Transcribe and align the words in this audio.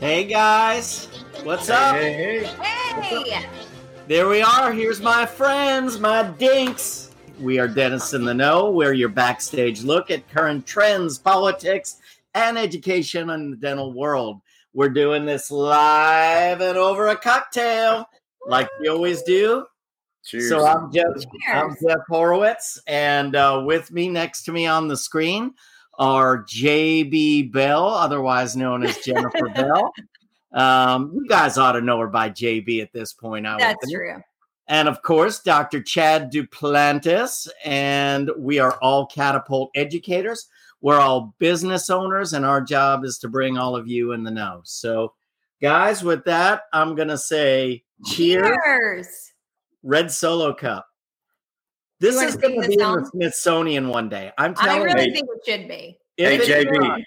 Hey 0.00 0.24
guys, 0.24 1.06
what's 1.44 1.70
up? 1.70 1.94
Hey, 1.94 2.12
hey. 2.12 2.44
Hey! 3.02 3.46
There 4.08 4.28
we 4.28 4.42
are. 4.42 4.72
Here's 4.72 5.00
my 5.00 5.24
friends, 5.24 6.00
my 6.00 6.24
dinks. 6.24 7.12
We 7.38 7.60
are 7.60 7.68
Dentists 7.68 8.14
in 8.14 8.24
the 8.24 8.34
Know. 8.34 8.70
We're 8.70 8.94
your 8.94 9.10
backstage 9.10 9.84
look 9.84 10.10
at 10.10 10.28
current 10.28 10.66
trends, 10.66 11.18
politics, 11.18 11.98
and 12.34 12.58
education 12.58 13.30
in 13.30 13.52
the 13.52 13.56
dental 13.56 13.92
world. 13.92 14.40
We're 14.76 14.90
doing 14.90 15.24
this 15.24 15.50
live 15.50 16.60
and 16.60 16.76
over 16.76 17.08
a 17.08 17.16
cocktail, 17.16 18.04
like 18.46 18.68
we 18.78 18.88
always 18.88 19.22
do. 19.22 19.64
Cheers. 20.22 20.50
So 20.50 20.66
I'm 20.66 20.92
Jeff. 20.92 21.06
I'm 21.48 21.74
Jeff 21.80 22.00
Horowitz, 22.06 22.78
and 22.86 23.34
uh, 23.34 23.62
with 23.64 23.90
me 23.90 24.10
next 24.10 24.42
to 24.42 24.52
me 24.52 24.66
on 24.66 24.86
the 24.86 24.96
screen 24.98 25.54
are 25.98 26.44
JB 26.44 27.52
Bell, 27.52 27.86
otherwise 27.86 28.54
known 28.54 28.84
as 28.84 28.98
Jennifer 28.98 29.48
Bell. 29.54 29.94
Um, 30.52 31.10
you 31.14 31.26
guys 31.26 31.56
ought 31.56 31.72
to 31.72 31.80
know 31.80 31.98
her 32.00 32.08
by 32.08 32.28
JB 32.28 32.82
at 32.82 32.92
this 32.92 33.14
point. 33.14 33.46
I 33.46 33.54
would 33.54 33.62
That's 33.62 33.82
think. 33.82 33.96
true. 33.96 34.22
And 34.68 34.88
of 34.88 35.00
course, 35.00 35.40
Dr. 35.40 35.82
Chad 35.82 36.30
Duplantis, 36.30 37.48
and 37.64 38.30
we 38.36 38.58
are 38.58 38.76
all 38.82 39.06
catapult 39.06 39.70
educators. 39.74 40.48
We're 40.86 41.00
all 41.00 41.34
business 41.40 41.90
owners, 41.90 42.32
and 42.32 42.46
our 42.46 42.60
job 42.60 43.04
is 43.04 43.18
to 43.18 43.28
bring 43.28 43.58
all 43.58 43.74
of 43.74 43.88
you 43.88 44.12
in 44.12 44.22
the 44.22 44.30
know. 44.30 44.60
So, 44.62 45.14
guys, 45.60 46.04
with 46.04 46.24
that, 46.26 46.62
I'm 46.72 46.94
going 46.94 47.08
to 47.08 47.18
say 47.18 47.82
cheers. 48.04 48.56
Cheers. 48.64 49.32
Red 49.82 50.12
Solo 50.12 50.54
Cup. 50.54 50.86
This 51.98 52.14
is 52.22 52.36
going 52.36 52.54
to 52.54 52.68
this 52.68 52.76
be 52.76 52.80
in 52.80 52.92
the? 52.92 53.10
Smithsonian 53.12 53.88
one 53.88 54.08
day. 54.08 54.30
I'm 54.38 54.54
telling 54.54 54.82
you. 54.82 54.84
I 54.84 54.86
telling 54.86 54.94
really 54.94 55.08
you. 55.08 55.14
think 55.14 55.28
it 55.28 55.50
should 55.50 55.68
be. 55.68 55.98
if 56.18 56.46
Hey, 56.46 56.64
JB. 56.64 57.02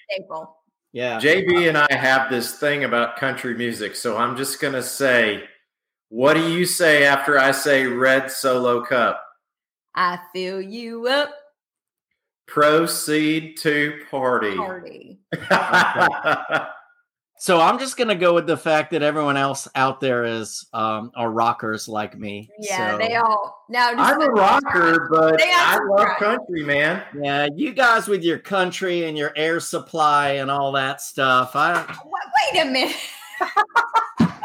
yeah. 0.91 1.17
JB 1.17 1.69
and 1.69 1.77
I 1.77 1.87
have 1.95 2.29
this 2.29 2.55
thing 2.55 2.83
about 2.83 3.15
country 3.15 3.55
music, 3.55 3.95
so 3.95 4.17
I'm 4.17 4.35
just 4.35 4.59
gonna 4.59 4.83
say, 4.83 5.45
what 6.09 6.33
do 6.33 6.51
you 6.51 6.65
say 6.65 7.05
after 7.05 7.39
I 7.39 7.51
say 7.51 7.87
red 7.87 8.29
solo 8.29 8.83
cup? 8.83 9.23
I 9.95 10.19
fill 10.33 10.61
you 10.61 11.07
up, 11.07 11.31
Proceed 12.49 13.57
to 13.57 14.01
party. 14.09 14.55
party. 14.55 15.19
So 17.41 17.57
I'm 17.61 17.79
just 17.79 17.95
going 17.95 18.09
to 18.09 18.15
go 18.15 18.33
with 18.33 18.47
the 18.47 18.57
fact 18.57 18.91
that 18.91 19.01
everyone 19.01 19.37
else 19.37 19.65
out 19.73 20.01
there 20.01 20.25
is 20.25 20.65
um, 20.73 21.13
are 21.15 21.31
rockers 21.31 21.87
like 21.87 22.19
me. 22.19 22.49
Yeah, 22.59 22.91
So, 22.91 22.97
they 22.97 23.15
all 23.15 23.63
now. 23.69 23.91
just- 23.93 24.11
I'm 24.11 24.21
a 24.21 24.25
rocker, 24.29 25.07
but 25.09 25.41
I 25.41 25.79
love 25.87 26.05
pride. 26.05 26.17
country, 26.17 26.63
man. 26.65 27.01
Yeah, 27.17 27.47
you 27.55 27.71
guys 27.71 28.09
with 28.09 28.23
your 28.23 28.39
country 28.39 29.05
and 29.05 29.17
your 29.17 29.31
air 29.37 29.61
supply 29.61 30.31
and 30.31 30.51
all 30.51 30.73
that 30.73 30.99
stuff. 30.99 31.55
I 31.55 31.75
Wait, 32.03 32.53
wait 32.53 32.61
a 32.61 32.65
minute. 32.69 32.97
How 33.39 34.35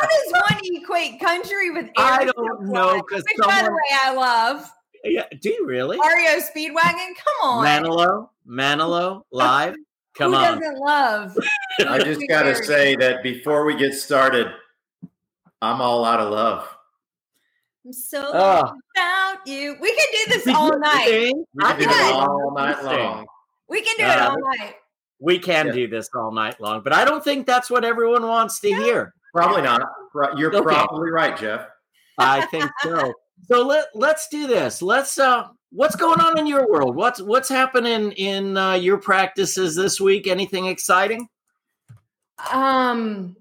does 0.00 0.32
one 0.32 0.60
equate 0.62 1.20
country 1.20 1.68
with 1.72 1.84
air 1.88 1.92
I 1.98 2.24
don't 2.24 2.58
supply? 2.62 2.72
know, 2.72 3.02
'cause 3.02 3.22
Which, 3.36 3.46
by 3.46 3.62
the 3.64 3.70
way, 3.70 3.98
I 4.02 4.14
love. 4.14 4.72
Yeah, 5.04 5.24
do 5.40 5.50
you 5.50 5.66
really? 5.66 5.96
Mario 5.96 6.40
Speedwagon. 6.40 7.14
Come 7.16 7.34
on. 7.42 7.64
Manilow, 7.66 8.28
Manilow, 8.48 9.22
live. 9.32 9.74
Come 10.16 10.32
Who 10.32 10.38
on. 10.38 10.58
doesn't 10.58 10.78
love? 10.78 11.36
I 11.88 11.98
just 12.00 12.22
gotta 12.28 12.54
say 12.64 12.96
that 12.96 13.22
before 13.22 13.64
we 13.64 13.76
get 13.76 13.94
started, 13.94 14.48
I'm 15.62 15.80
all 15.80 16.04
out 16.04 16.18
of 16.18 16.32
love. 16.32 16.68
I'm 17.86 17.92
so 17.92 18.30
Oh. 18.34 18.74
about 18.96 19.46
you. 19.46 19.76
We 19.80 19.94
can 19.94 20.06
do 20.12 20.32
this 20.34 20.48
all 20.54 20.76
night. 20.80 21.06
Sing? 21.06 21.44
We 21.54 21.64
can 21.64 21.78
do 21.78 21.84
it 21.84 22.12
all 22.14 22.52
night 22.54 22.82
long. 22.84 23.26
We 23.68 23.80
can 23.82 23.96
do 23.96 24.04
Uh, 24.04 24.12
it 24.12 24.18
all 24.20 24.38
night. 24.40 24.74
We 25.20 25.38
can 25.38 25.66
Yeah. 25.68 25.72
do 25.72 25.88
this 25.88 26.08
all 26.14 26.32
night 26.32 26.60
long, 26.60 26.80
but 26.82 26.92
I 26.92 27.04
don't 27.04 27.22
think 27.22 27.46
that's 27.46 27.70
what 27.70 27.84
everyone 27.84 28.26
wants 28.26 28.58
to 28.60 28.68
hear. 28.74 29.14
Probably 29.32 29.62
not. 29.62 29.82
You're 30.36 30.54
Okay. 30.54 30.62
probably 30.64 31.10
right, 31.10 31.36
Jeff. 31.36 31.66
I 32.18 32.44
think 32.46 32.68
so. 32.82 33.12
So 33.46 33.66
let 33.66 33.86
let's 33.94 34.28
do 34.28 34.46
this. 34.46 34.82
Let's 34.82 35.18
uh 35.18 35.48
what's 35.70 35.96
going 35.96 36.20
on 36.20 36.38
in 36.38 36.46
your 36.46 36.70
world? 36.70 36.96
What's 36.96 37.20
what's 37.20 37.48
happening 37.48 38.12
in 38.12 38.56
uh, 38.56 38.74
your 38.74 38.98
practices 38.98 39.76
this 39.76 40.00
week? 40.00 40.26
Anything 40.26 40.66
exciting? 40.66 41.28
Um, 42.52 43.36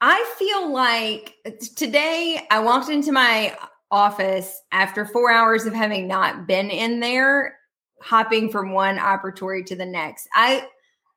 I 0.00 0.34
feel 0.38 0.72
like 0.72 1.34
today 1.76 2.46
I 2.50 2.58
walked 2.60 2.90
into 2.90 3.12
my 3.12 3.56
office 3.90 4.60
after 4.72 5.06
four 5.06 5.30
hours 5.30 5.66
of 5.66 5.72
having 5.72 6.08
not 6.08 6.46
been 6.46 6.70
in 6.70 7.00
there, 7.00 7.58
hopping 8.00 8.50
from 8.50 8.72
one 8.72 8.98
operatory 8.98 9.64
to 9.66 9.76
the 9.76 9.86
next. 9.86 10.28
I 10.34 10.66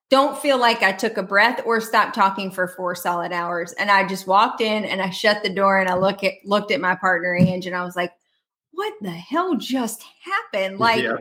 don't 0.10 0.38
feel 0.38 0.58
like 0.58 0.84
I 0.84 0.94
took 0.94 1.18
a 1.18 1.24
breath 1.24 1.62
or 1.66 1.82
stopped 1.82 2.16
talking 2.16 2.50
for 2.52 2.68
four 2.70 2.96
solid 2.96 3.34
hours. 3.34 3.74
And 3.74 3.92
I 3.92 4.08
just 4.08 4.26
walked 4.28 4.62
in 4.62 4.86
and 4.86 5.02
I 5.02 5.10
shut 5.10 5.44
the 5.44 5.50
door 5.54 5.80
and 5.80 5.90
I 5.90 5.96
look 5.98 6.24
at 6.24 6.34
looked 6.46 6.72
at 6.72 6.80
my 6.80 6.96
partner 6.96 7.36
Ange 7.36 7.66
and 7.68 7.76
I 7.76 7.84
was 7.84 7.96
like, 7.96 8.14
what 8.72 8.94
the 9.02 9.12
hell 9.12 9.56
just 9.56 10.04
happened? 10.24 10.80
Like 10.80 11.04
Yeah. 11.04 11.18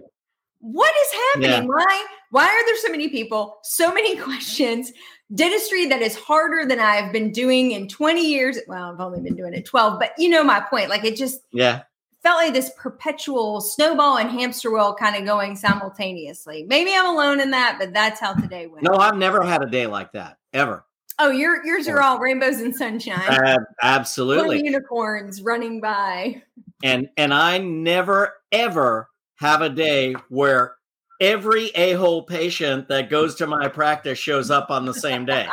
what 0.60 0.92
is 1.02 1.12
happening? 1.12 1.50
Yeah. 1.68 1.74
Why 1.74 2.06
why 2.30 2.44
are 2.44 2.66
there 2.66 2.76
so 2.78 2.90
many 2.90 3.08
people, 3.08 3.58
so 3.62 3.92
many 3.92 4.16
questions? 4.28 4.92
Dentistry 5.34 5.86
that 5.86 6.02
is 6.02 6.14
harder 6.14 6.64
than 6.66 6.78
I've 6.78 7.12
been 7.12 7.32
doing 7.32 7.72
in 7.72 7.88
20 7.88 8.24
years. 8.24 8.58
Well, 8.68 8.92
I've 8.92 9.00
only 9.00 9.20
been 9.20 9.34
doing 9.34 9.54
it 9.54 9.64
12, 9.64 9.98
but 9.98 10.12
you 10.18 10.28
know 10.28 10.44
my 10.44 10.60
point. 10.60 10.88
Like 10.88 11.04
it 11.04 11.16
just 11.16 11.40
Yeah. 11.50 11.82
Felt 12.26 12.38
like 12.38 12.54
this 12.54 12.72
perpetual 12.76 13.60
snowball 13.60 14.18
and 14.18 14.28
hamster 14.28 14.72
wheel 14.72 14.96
kind 14.98 15.14
of 15.14 15.24
going 15.24 15.54
simultaneously. 15.54 16.64
Maybe 16.64 16.90
I'm 16.92 17.06
alone 17.06 17.38
in 17.38 17.52
that, 17.52 17.76
but 17.78 17.92
that's 17.92 18.18
how 18.18 18.34
today 18.34 18.66
went. 18.66 18.82
No, 18.82 18.96
I've 18.96 19.16
never 19.16 19.44
had 19.44 19.62
a 19.62 19.70
day 19.70 19.86
like 19.86 20.10
that 20.10 20.38
ever. 20.52 20.84
Oh, 21.20 21.30
your 21.30 21.64
yours 21.64 21.86
are 21.86 22.02
all 22.02 22.18
rainbows 22.18 22.60
and 22.60 22.74
sunshine. 22.74 23.30
Little 23.30 23.64
absolutely. 23.80 24.64
unicorns 24.64 25.40
running 25.40 25.80
by. 25.80 26.42
And 26.82 27.10
and 27.16 27.32
I 27.32 27.58
never 27.58 28.34
ever 28.50 29.08
have 29.36 29.62
a 29.62 29.68
day 29.68 30.16
where 30.28 30.74
every 31.20 31.70
a-hole 31.76 32.24
patient 32.24 32.88
that 32.88 33.08
goes 33.08 33.36
to 33.36 33.46
my 33.46 33.68
practice 33.68 34.18
shows 34.18 34.50
up 34.50 34.70
on 34.70 34.84
the 34.84 34.94
same 34.94 35.26
day. 35.26 35.48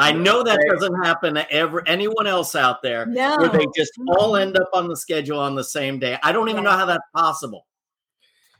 I 0.00 0.12
know 0.12 0.42
that 0.42 0.58
doesn't 0.68 1.04
happen 1.04 1.34
to 1.34 1.50
ever 1.52 1.86
anyone 1.86 2.26
else 2.26 2.54
out 2.54 2.82
there 2.82 3.06
No. 3.06 3.36
where 3.38 3.48
they 3.50 3.66
just 3.76 3.92
all 4.16 4.36
end 4.36 4.56
up 4.56 4.70
on 4.72 4.88
the 4.88 4.96
schedule 4.96 5.38
on 5.38 5.54
the 5.54 5.64
same 5.64 5.98
day. 5.98 6.18
I 6.22 6.32
don't 6.32 6.48
even 6.48 6.64
know 6.64 6.70
how 6.70 6.86
that's 6.86 7.04
possible. 7.14 7.66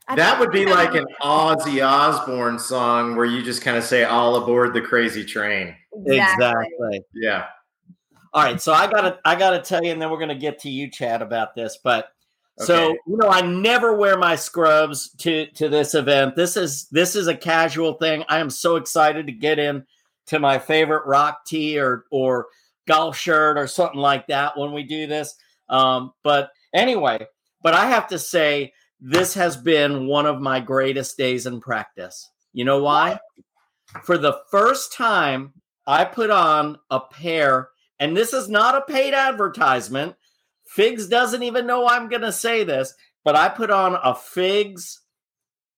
I 0.06 0.16
That 0.16 0.38
would 0.40 0.50
be 0.50 0.66
like 0.66 0.94
an 0.94 1.06
Ozzy 1.22 1.86
Osbourne 1.86 2.58
song 2.58 3.16
where 3.16 3.26
you 3.26 3.42
just 3.42 3.62
kind 3.62 3.76
of 3.76 3.84
say 3.84 4.04
"All 4.04 4.36
aboard 4.36 4.74
the 4.74 4.80
crazy 4.80 5.24
train." 5.24 5.74
exactly. 6.06 7.02
Yeah, 7.14 7.46
All 8.32 8.42
right, 8.42 8.60
so 8.60 8.72
I 8.72 8.90
gotta 8.90 9.18
I 9.24 9.34
gotta 9.34 9.60
tell 9.60 9.82
you, 9.82 9.92
and 9.92 10.02
then 10.02 10.10
we're 10.10 10.18
gonna 10.18 10.34
get 10.34 10.58
to 10.60 10.70
you, 10.70 10.90
Chad, 10.90 11.22
about 11.22 11.54
this. 11.54 11.78
But 11.82 12.12
so 12.58 12.90
you 13.06 13.16
know, 13.16 13.28
I 13.28 13.40
never 13.40 13.94
wear 13.96 14.18
my 14.18 14.36
scrubs 14.36 15.10
to 15.18 15.46
to 15.52 15.68
this 15.68 15.94
event. 15.94 16.34
This 16.36 16.56
is 16.56 16.88
this 16.90 17.14
is 17.16 17.28
a 17.28 17.34
casual 17.34 17.94
thing. 17.94 18.24
I 18.28 18.40
am 18.40 18.50
so 18.50 18.76
excited 18.76 19.26
to 19.26 19.32
get 19.32 19.58
in 19.58 19.86
to 20.30 20.38
my 20.38 20.58
favorite 20.58 21.06
rock 21.06 21.44
tee 21.44 21.78
or 21.78 22.04
or 22.10 22.46
golf 22.88 23.16
shirt 23.16 23.58
or 23.58 23.66
something 23.66 24.00
like 24.00 24.26
that 24.28 24.56
when 24.56 24.72
we 24.72 24.82
do 24.82 25.06
this. 25.06 25.34
Um, 25.68 26.12
but 26.24 26.50
anyway, 26.74 27.26
but 27.62 27.74
I 27.74 27.86
have 27.86 28.08
to 28.08 28.18
say 28.18 28.72
this 29.00 29.34
has 29.34 29.56
been 29.56 30.06
one 30.06 30.26
of 30.26 30.40
my 30.40 30.60
greatest 30.60 31.16
days 31.16 31.46
in 31.46 31.60
practice. 31.60 32.28
You 32.52 32.64
know 32.64 32.82
why? 32.82 33.18
For 34.02 34.18
the 34.18 34.38
first 34.50 34.92
time, 34.92 35.52
I 35.86 36.04
put 36.04 36.30
on 36.30 36.78
a 36.90 37.00
pair, 37.00 37.70
and 37.98 38.16
this 38.16 38.32
is 38.32 38.48
not 38.48 38.76
a 38.76 38.92
paid 38.92 39.14
advertisement. 39.14 40.14
Figs 40.64 41.08
doesn't 41.08 41.42
even 41.42 41.66
know 41.66 41.86
I'm 41.86 42.08
going 42.08 42.22
to 42.22 42.32
say 42.32 42.62
this, 42.62 42.94
but 43.24 43.34
I 43.34 43.48
put 43.48 43.70
on 43.70 43.98
a 44.02 44.14
Figs 44.14 45.00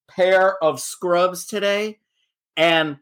pair 0.09 0.63
of 0.63 0.81
scrubs 0.81 1.47
today, 1.47 2.01
and 2.57 2.99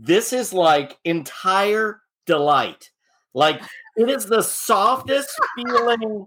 this 0.00 0.32
is 0.32 0.52
like 0.52 0.98
entire 1.04 2.00
delight. 2.26 2.90
Like 3.34 3.60
it 3.96 4.08
is 4.08 4.26
the 4.26 4.42
softest 4.42 5.30
feeling. 5.56 6.26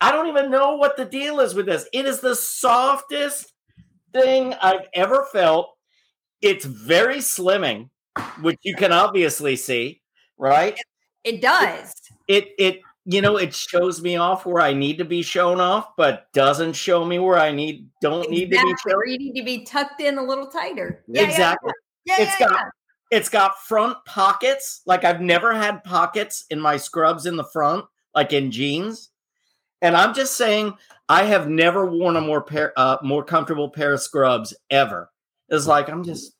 I 0.00 0.12
don't 0.12 0.28
even 0.28 0.50
know 0.50 0.76
what 0.76 0.96
the 0.96 1.04
deal 1.04 1.40
is 1.40 1.54
with 1.54 1.66
this. 1.66 1.86
It 1.92 2.06
is 2.06 2.20
the 2.20 2.34
softest 2.34 3.52
thing 4.12 4.54
I've 4.54 4.86
ever 4.94 5.26
felt. 5.32 5.70
It's 6.40 6.64
very 6.64 7.16
slimming, 7.16 7.90
which 8.40 8.58
you 8.62 8.74
can 8.74 8.92
obviously 8.92 9.56
see, 9.56 10.00
right? 10.38 10.78
It 11.24 11.42
does. 11.42 11.92
It 12.28 12.48
it 12.58 12.80
you 13.04 13.20
know 13.20 13.36
it 13.36 13.54
shows 13.54 14.00
me 14.00 14.16
off 14.16 14.46
where 14.46 14.62
I 14.62 14.72
need 14.72 14.98
to 14.98 15.04
be 15.04 15.22
shown 15.22 15.60
off, 15.60 15.94
but 15.96 16.32
doesn't 16.32 16.72
show 16.72 17.04
me 17.04 17.18
where 17.18 17.38
I 17.38 17.50
need 17.52 17.88
don't 18.00 18.30
need 18.30 18.50
to 18.52 18.62
be 18.62 18.74
shown. 18.88 19.02
You 19.06 19.18
need 19.18 19.34
to 19.34 19.44
be 19.44 19.64
tucked 19.64 20.00
in 20.00 20.16
a 20.16 20.22
little 20.22 20.46
tighter. 20.46 21.04
Yeah, 21.06 21.22
exactly. 21.22 21.72
Yeah, 22.06 22.14
yeah, 22.18 22.24
It's 22.24 22.40
yeah, 22.40 22.48
got 22.48 22.64
it's 23.10 23.28
got 23.28 23.58
front 23.62 23.96
pockets. 24.04 24.82
Like 24.86 25.04
I've 25.04 25.20
never 25.20 25.54
had 25.54 25.82
pockets 25.84 26.44
in 26.50 26.60
my 26.60 26.76
scrubs 26.76 27.26
in 27.26 27.36
the 27.36 27.44
front 27.44 27.84
like 28.14 28.32
in 28.32 28.50
jeans. 28.50 29.10
And 29.82 29.96
I'm 29.96 30.12
just 30.14 30.36
saying, 30.36 30.74
I 31.08 31.24
have 31.24 31.48
never 31.48 31.86
worn 31.86 32.16
a 32.16 32.20
more 32.20 32.42
pair, 32.42 32.72
uh, 32.76 32.98
more 33.02 33.24
comfortable 33.24 33.68
pair 33.70 33.94
of 33.94 34.00
scrubs 34.02 34.54
ever. 34.70 35.10
It's 35.48 35.66
like 35.66 35.88
I'm 35.88 36.04
just 36.04 36.32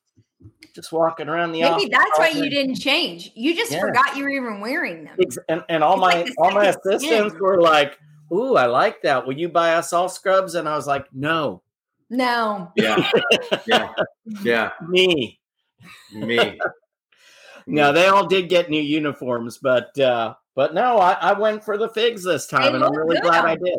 just 0.75 0.93
walking 0.93 1.29
around 1.29 1.51
the 1.53 1.63
Maybe 1.63 1.73
office. 1.73 1.89
that's 1.91 2.19
why 2.19 2.29
you 2.29 2.49
didn't 2.49 2.77
change. 2.77 3.33
You 3.35 3.57
just 3.57 3.73
Yeah. 3.73 3.81
forgot 3.81 4.17
you 4.17 4.23
were 4.25 4.31
even 4.31 4.61
wearing 4.61 5.05
them. 5.05 5.19
And, 5.49 5.65
and 5.69 5.83
all 5.83 5.95
It's 5.95 6.01
my 6.01 6.23
like 6.23 6.33
all 6.39 6.51
my 6.53 6.67
assistants 6.67 7.31
skin. 7.35 7.39
were 7.41 7.61
like, 7.61 7.99
"Ooh, 8.33 8.55
I 8.57 8.67
like 8.67 9.03
that. 9.03 9.27
Will 9.27 9.37
you 9.37 9.49
buy 9.49 9.75
us 9.75 9.93
all 9.93 10.09
scrubs?" 10.09 10.55
And 10.55 10.69
I 10.69 10.77
was 10.77 10.87
like, 10.87 11.07
"No, 11.13 11.63
No. 12.09 12.71
Yeah, 12.77 13.11
yeah, 13.67 13.93
yeah. 14.45 14.71
me." 14.89 15.40
Me. 16.13 16.59
No, 17.67 17.93
they 17.93 18.09
all 18.09 18.27
did 18.27 18.49
get 18.49 18.71
new 18.71 18.83
uniforms, 18.83 19.59
but 19.59 19.97
uh 19.99 20.35
but 20.57 20.75
no, 20.75 20.99
I, 20.99 21.13
I 21.13 21.33
went 21.39 21.65
for 21.65 21.79
the 21.79 21.89
figs 21.89 22.25
this 22.25 22.47
time, 22.47 22.73
They 22.73 22.77
and 22.77 22.85
I'm 22.85 22.95
really 22.95 23.17
good 23.17 23.25
glad 23.25 23.45
I 23.45 23.55
did. 23.55 23.79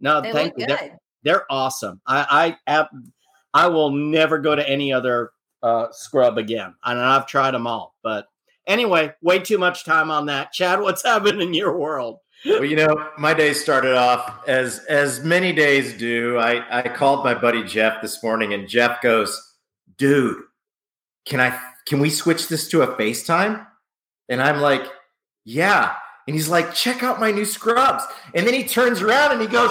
No, 0.00 0.20
They 0.20 0.32
thank 0.32 0.54
you. 0.58 0.66
They're, 0.66 0.98
they're 1.22 1.46
awesome. 1.50 2.00
I 2.06 2.56
I 2.66 2.72
ab- 2.72 3.12
I 3.54 3.68
will 3.68 3.90
never 3.90 4.38
go 4.38 4.54
to 4.54 4.68
any 4.68 4.92
other 4.92 5.30
uh 5.62 5.86
scrub 5.92 6.36
again. 6.36 6.74
And 6.84 6.98
I've 6.98 7.26
tried 7.26 7.52
them 7.52 7.66
all, 7.66 7.94
but 8.02 8.26
anyway, 8.66 9.14
way 9.22 9.38
too 9.38 9.58
much 9.58 9.84
time 9.84 10.10
on 10.10 10.26
that. 10.26 10.52
Chad, 10.52 10.80
what's 10.80 11.02
happening 11.06 11.40
in 11.48 11.54
your 11.54 11.78
world? 11.78 12.18
Well, 12.44 12.64
you 12.64 12.76
know, 12.76 13.10
my 13.18 13.34
day 13.34 13.54
started 13.54 13.96
off 13.96 14.46
as 14.48 14.80
as 14.86 15.20
many 15.24 15.52
days 15.52 15.96
do. 15.96 16.38
I 16.38 16.80
I 16.80 16.88
called 16.88 17.24
my 17.24 17.34
buddy 17.34 17.62
Jeff 17.62 18.02
this 18.02 18.22
morning, 18.22 18.52
and 18.52 18.68
Jeff 18.68 19.00
goes, 19.00 19.56
"Dude, 19.96 20.42
can 21.24 21.40
I 21.40 21.58
can 21.86 21.98
we 22.00 22.10
switch 22.10 22.48
this 22.48 22.68
to 22.68 22.82
a 22.82 22.88
FaceTime?" 22.96 23.66
And 24.28 24.42
I'm 24.42 24.60
like, 24.60 24.84
"Yeah." 25.44 25.94
And 26.26 26.34
he's 26.36 26.48
like, 26.48 26.72
"Check 26.74 27.02
out 27.02 27.20
my 27.20 27.30
new 27.30 27.44
scrubs." 27.44 28.04
And 28.34 28.46
then 28.46 28.54
he 28.54 28.64
turns 28.64 29.02
around 29.02 29.32
and 29.32 29.40
he 29.40 29.46
goes, 29.48 29.70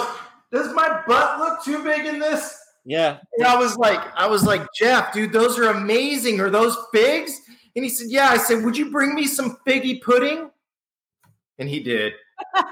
"Does 0.52 0.72
my 0.74 1.02
butt 1.06 1.38
look 1.38 1.64
too 1.64 1.82
big 1.82 2.06
in 2.06 2.18
this?" 2.18 2.58
Yeah. 2.84 3.18
And 3.38 3.46
I 3.46 3.56
was 3.56 3.76
like, 3.76 4.00
I 4.16 4.26
was 4.26 4.42
like, 4.44 4.66
Jeff, 4.76 5.12
dude, 5.12 5.32
those 5.32 5.56
are 5.56 5.68
amazing. 5.70 6.40
Are 6.40 6.50
those 6.50 6.76
figs? 6.92 7.32
And 7.76 7.84
he 7.84 7.88
said, 7.88 8.08
Yeah. 8.10 8.28
I 8.28 8.36
said, 8.38 8.64
Would 8.64 8.76
you 8.76 8.90
bring 8.90 9.14
me 9.14 9.26
some 9.26 9.58
figgy 9.66 10.02
pudding? 10.02 10.50
And 11.58 11.68
he 11.68 11.80
did. 11.80 12.14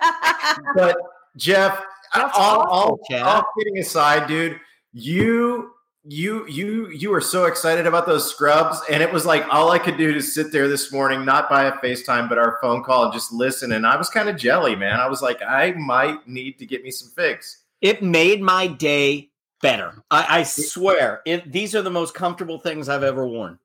But 0.74 0.96
Jeff, 1.36 1.80
That's 2.12 2.36
all, 2.36 2.60
all, 2.62 2.68
awful, 2.70 3.00
Chad. 3.08 3.22
all 3.22 3.44
kidding 3.56 3.78
aside, 3.78 4.26
dude, 4.26 4.58
you 4.92 5.70
you 6.04 6.46
you 6.46 6.88
you 6.88 7.10
were 7.10 7.20
so 7.20 7.44
excited 7.44 7.86
about 7.86 8.06
those 8.06 8.30
scrubs, 8.30 8.80
and 8.88 9.02
it 9.02 9.12
was 9.12 9.26
like 9.26 9.44
all 9.52 9.70
I 9.70 9.78
could 9.78 9.98
do 9.98 10.12
to 10.14 10.22
sit 10.22 10.50
there 10.50 10.66
this 10.66 10.90
morning, 10.92 11.24
not 11.24 11.50
by 11.50 11.64
a 11.64 11.72
FaceTime, 11.72 12.28
but 12.28 12.38
our 12.38 12.58
phone 12.62 12.82
call, 12.82 13.04
and 13.04 13.12
just 13.12 13.32
listen. 13.32 13.72
And 13.72 13.86
I 13.86 13.96
was 13.96 14.08
kind 14.08 14.28
of 14.28 14.36
jelly, 14.36 14.74
man. 14.74 14.98
I 14.98 15.06
was 15.08 15.20
like, 15.20 15.42
I 15.42 15.72
might 15.72 16.26
need 16.26 16.58
to 16.58 16.66
get 16.66 16.82
me 16.82 16.90
some 16.90 17.10
figs. 17.10 17.64
It 17.82 18.02
made 18.02 18.40
my 18.40 18.66
day 18.66 19.30
better. 19.62 20.02
I, 20.10 20.40
I 20.40 20.42
swear. 20.42 21.20
It, 21.26 21.52
these 21.52 21.74
are 21.74 21.82
the 21.82 21.90
most 21.90 22.14
comfortable 22.14 22.58
things 22.58 22.88
I've 22.88 23.02
ever 23.02 23.26
worn. 23.26 23.58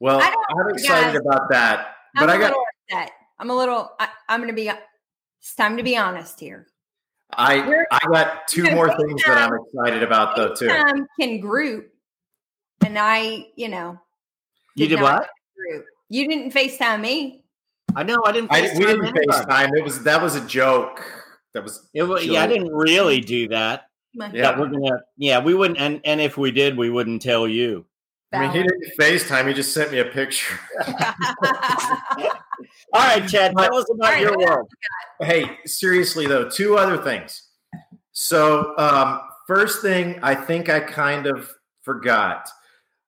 Well, 0.00 0.20
I 0.20 0.30
don't- 0.30 0.46
I'm 0.60 0.74
excited 0.74 1.12
guys, 1.14 1.20
about 1.26 1.48
that. 1.50 1.94
I'm 2.16 2.26
But 2.26 2.30
I 2.30 2.34
a 2.34 2.38
got 2.38 2.46
little 2.48 2.64
upset. 2.92 3.12
I'm 3.38 3.50
a 3.50 3.56
little. 3.56 3.90
I, 3.98 4.08
I'm 4.28 4.40
going 4.40 4.50
to 4.50 4.54
be. 4.54 4.70
It's 5.40 5.54
time 5.54 5.76
to 5.78 5.82
be 5.82 5.96
honest 5.96 6.40
here. 6.40 6.66
I 7.32 7.66
We're- 7.66 7.86
I 7.90 7.98
got 8.10 8.46
two 8.48 8.64
Yeah, 8.64 8.74
more 8.74 8.94
things 8.96 9.22
that 9.24 9.38
I'm 9.38 9.54
excited 9.54 10.02
about 10.02 10.36
though 10.36 10.54
too. 10.54 10.68
FaceTime 10.68 11.06
can 11.18 11.40
group, 11.40 11.92
and 12.84 12.98
I, 12.98 13.46
you 13.56 13.68
know, 13.68 13.98
You 14.76 14.86
did 14.88 15.00
not 15.00 15.20
what? 15.20 15.30
Group. 15.56 15.86
You 16.08 16.28
didn't 16.28 16.52
Facetime 16.52 17.00
me. 17.00 17.44
I 17.96 18.02
know. 18.02 18.20
I 18.24 18.32
didn't. 18.32 18.52
I, 18.52 18.60
we 18.62 18.84
didn't 18.84 19.04
anybody. 19.06 19.26
FaceTime. 19.26 19.76
It 19.76 19.84
was 19.84 20.02
that 20.04 20.22
was 20.22 20.36
a 20.36 20.46
joke. 20.46 21.02
That 21.54 21.62
was 21.62 21.88
It 21.94 22.02
was, 22.02 22.24
yeah, 22.26 22.42
I 22.42 22.46
didn't 22.46 22.72
really 22.72 23.20
do 23.20 23.48
that. 23.48 23.86
Yeah. 24.12 24.28
That 24.32 24.58
we're 24.58 24.68
gonna. 24.68 25.00
Yeah, 25.16 25.40
we 25.40 25.54
wouldn't. 25.54 25.78
And 25.78 26.00
and 26.04 26.20
if 26.20 26.36
we 26.36 26.50
did, 26.50 26.76
we 26.76 26.90
wouldn't 26.90 27.22
tell 27.22 27.48
you. 27.48 27.84
I 28.32 28.40
mean, 28.40 28.50
he 28.50 28.62
didn't 28.62 28.82
FaceTime. 28.98 29.46
He 29.48 29.54
just 29.54 29.72
sent 29.72 29.92
me 29.92 29.98
a 30.00 30.04
picture. 30.04 30.58
All 32.92 33.00
right, 33.00 33.26
Chad. 33.28 33.54
Tell 33.56 33.76
us 33.76 33.86
about 33.90 34.06
All 34.06 34.12
right, 34.12 34.20
your 34.20 34.38
world. 34.38 34.68
hey, 35.20 35.58
seriously 35.66 36.26
though, 36.26 36.48
two 36.48 36.76
other 36.76 36.96
things. 36.98 37.48
So, 38.12 38.76
um, 38.78 39.20
first 39.46 39.82
thing, 39.82 40.18
I 40.22 40.34
think 40.34 40.68
I 40.68 40.78
kind 40.80 41.26
of 41.26 41.52
forgot 41.82 42.48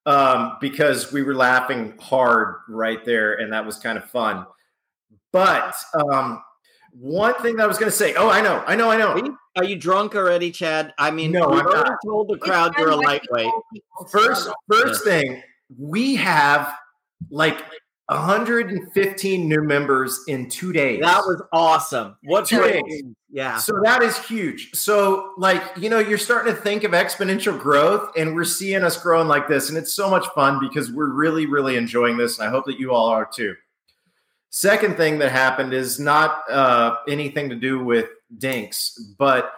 um, 0.06 0.56
because 0.60 1.12
we 1.12 1.22
were 1.22 1.34
laughing 1.34 1.94
hard 2.00 2.56
right 2.68 3.04
there, 3.04 3.34
and 3.34 3.52
that 3.52 3.64
was 3.64 3.78
kind 3.78 3.96
of 3.98 4.04
fun. 4.10 4.46
But 5.32 5.74
um, 5.94 6.42
one 6.92 7.34
thing 7.42 7.56
that 7.56 7.64
I 7.64 7.66
was 7.66 7.78
going 7.78 7.90
to 7.90 7.96
say. 7.96 8.14
Oh, 8.14 8.28
I 8.28 8.40
know, 8.40 8.64
I 8.66 8.74
know, 8.74 8.90
I 8.90 8.96
know. 8.96 9.12
Are 9.12 9.18
you, 9.18 9.38
are 9.56 9.64
you 9.64 9.76
drunk 9.76 10.14
already, 10.16 10.50
Chad? 10.50 10.92
I 10.98 11.10
mean, 11.10 11.30
No, 11.30 11.48
we've 11.50 11.60
I'm 11.60 11.66
not. 11.66 11.98
told 12.04 12.28
the 12.28 12.38
crowd 12.38 12.74
you're 12.78 12.90
a 12.90 12.96
lightweight. 12.96 13.50
First, 14.10 14.48
first 14.70 15.04
thing, 15.04 15.42
we 15.78 16.16
have 16.16 16.74
like 17.30 17.58
115 18.08 19.48
new 19.48 19.62
members 19.62 20.22
in 20.28 20.48
two 20.48 20.72
days. 20.72 21.00
That 21.00 21.22
was 21.26 21.42
awesome. 21.52 22.16
What 22.22 22.46
Two 22.46 22.62
days. 22.62 23.02
Yeah. 23.30 23.58
So 23.58 23.80
that 23.82 24.02
is 24.02 24.16
huge. 24.18 24.70
So, 24.74 25.32
like, 25.36 25.62
you 25.76 25.90
know, 25.90 25.98
you're 25.98 26.16
starting 26.16 26.54
to 26.54 26.60
think 26.60 26.84
of 26.84 26.92
exponential 26.92 27.58
growth, 27.58 28.12
and 28.16 28.34
we're 28.34 28.44
seeing 28.44 28.84
us 28.84 28.96
growing 28.96 29.26
like 29.26 29.48
this. 29.48 29.68
And 29.68 29.76
it's 29.76 29.92
so 29.92 30.08
much 30.08 30.26
fun 30.28 30.60
because 30.60 30.92
we're 30.92 31.12
really, 31.12 31.46
really 31.46 31.76
enjoying 31.76 32.16
this. 32.16 32.38
And 32.38 32.46
I 32.46 32.50
hope 32.50 32.64
that 32.66 32.78
you 32.78 32.92
all 32.92 33.08
are 33.08 33.26
too. 33.26 33.54
Second 34.50 34.96
thing 34.96 35.18
that 35.18 35.32
happened 35.32 35.74
is 35.74 35.98
not 35.98 36.50
uh, 36.50 36.96
anything 37.08 37.48
to 37.50 37.56
do 37.56 37.82
with 37.82 38.08
Dinks, 38.38 39.14
but 39.18 39.52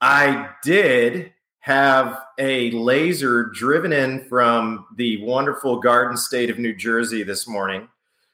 I 0.00 0.50
did 0.62 1.32
have 1.62 2.20
a 2.38 2.72
laser 2.72 3.44
driven 3.44 3.92
in 3.92 4.24
from 4.24 4.84
the 4.96 5.24
wonderful 5.24 5.78
Garden 5.78 6.16
State 6.16 6.50
of 6.50 6.58
New 6.58 6.74
Jersey 6.74 7.22
this 7.22 7.46
morning. 7.46 7.88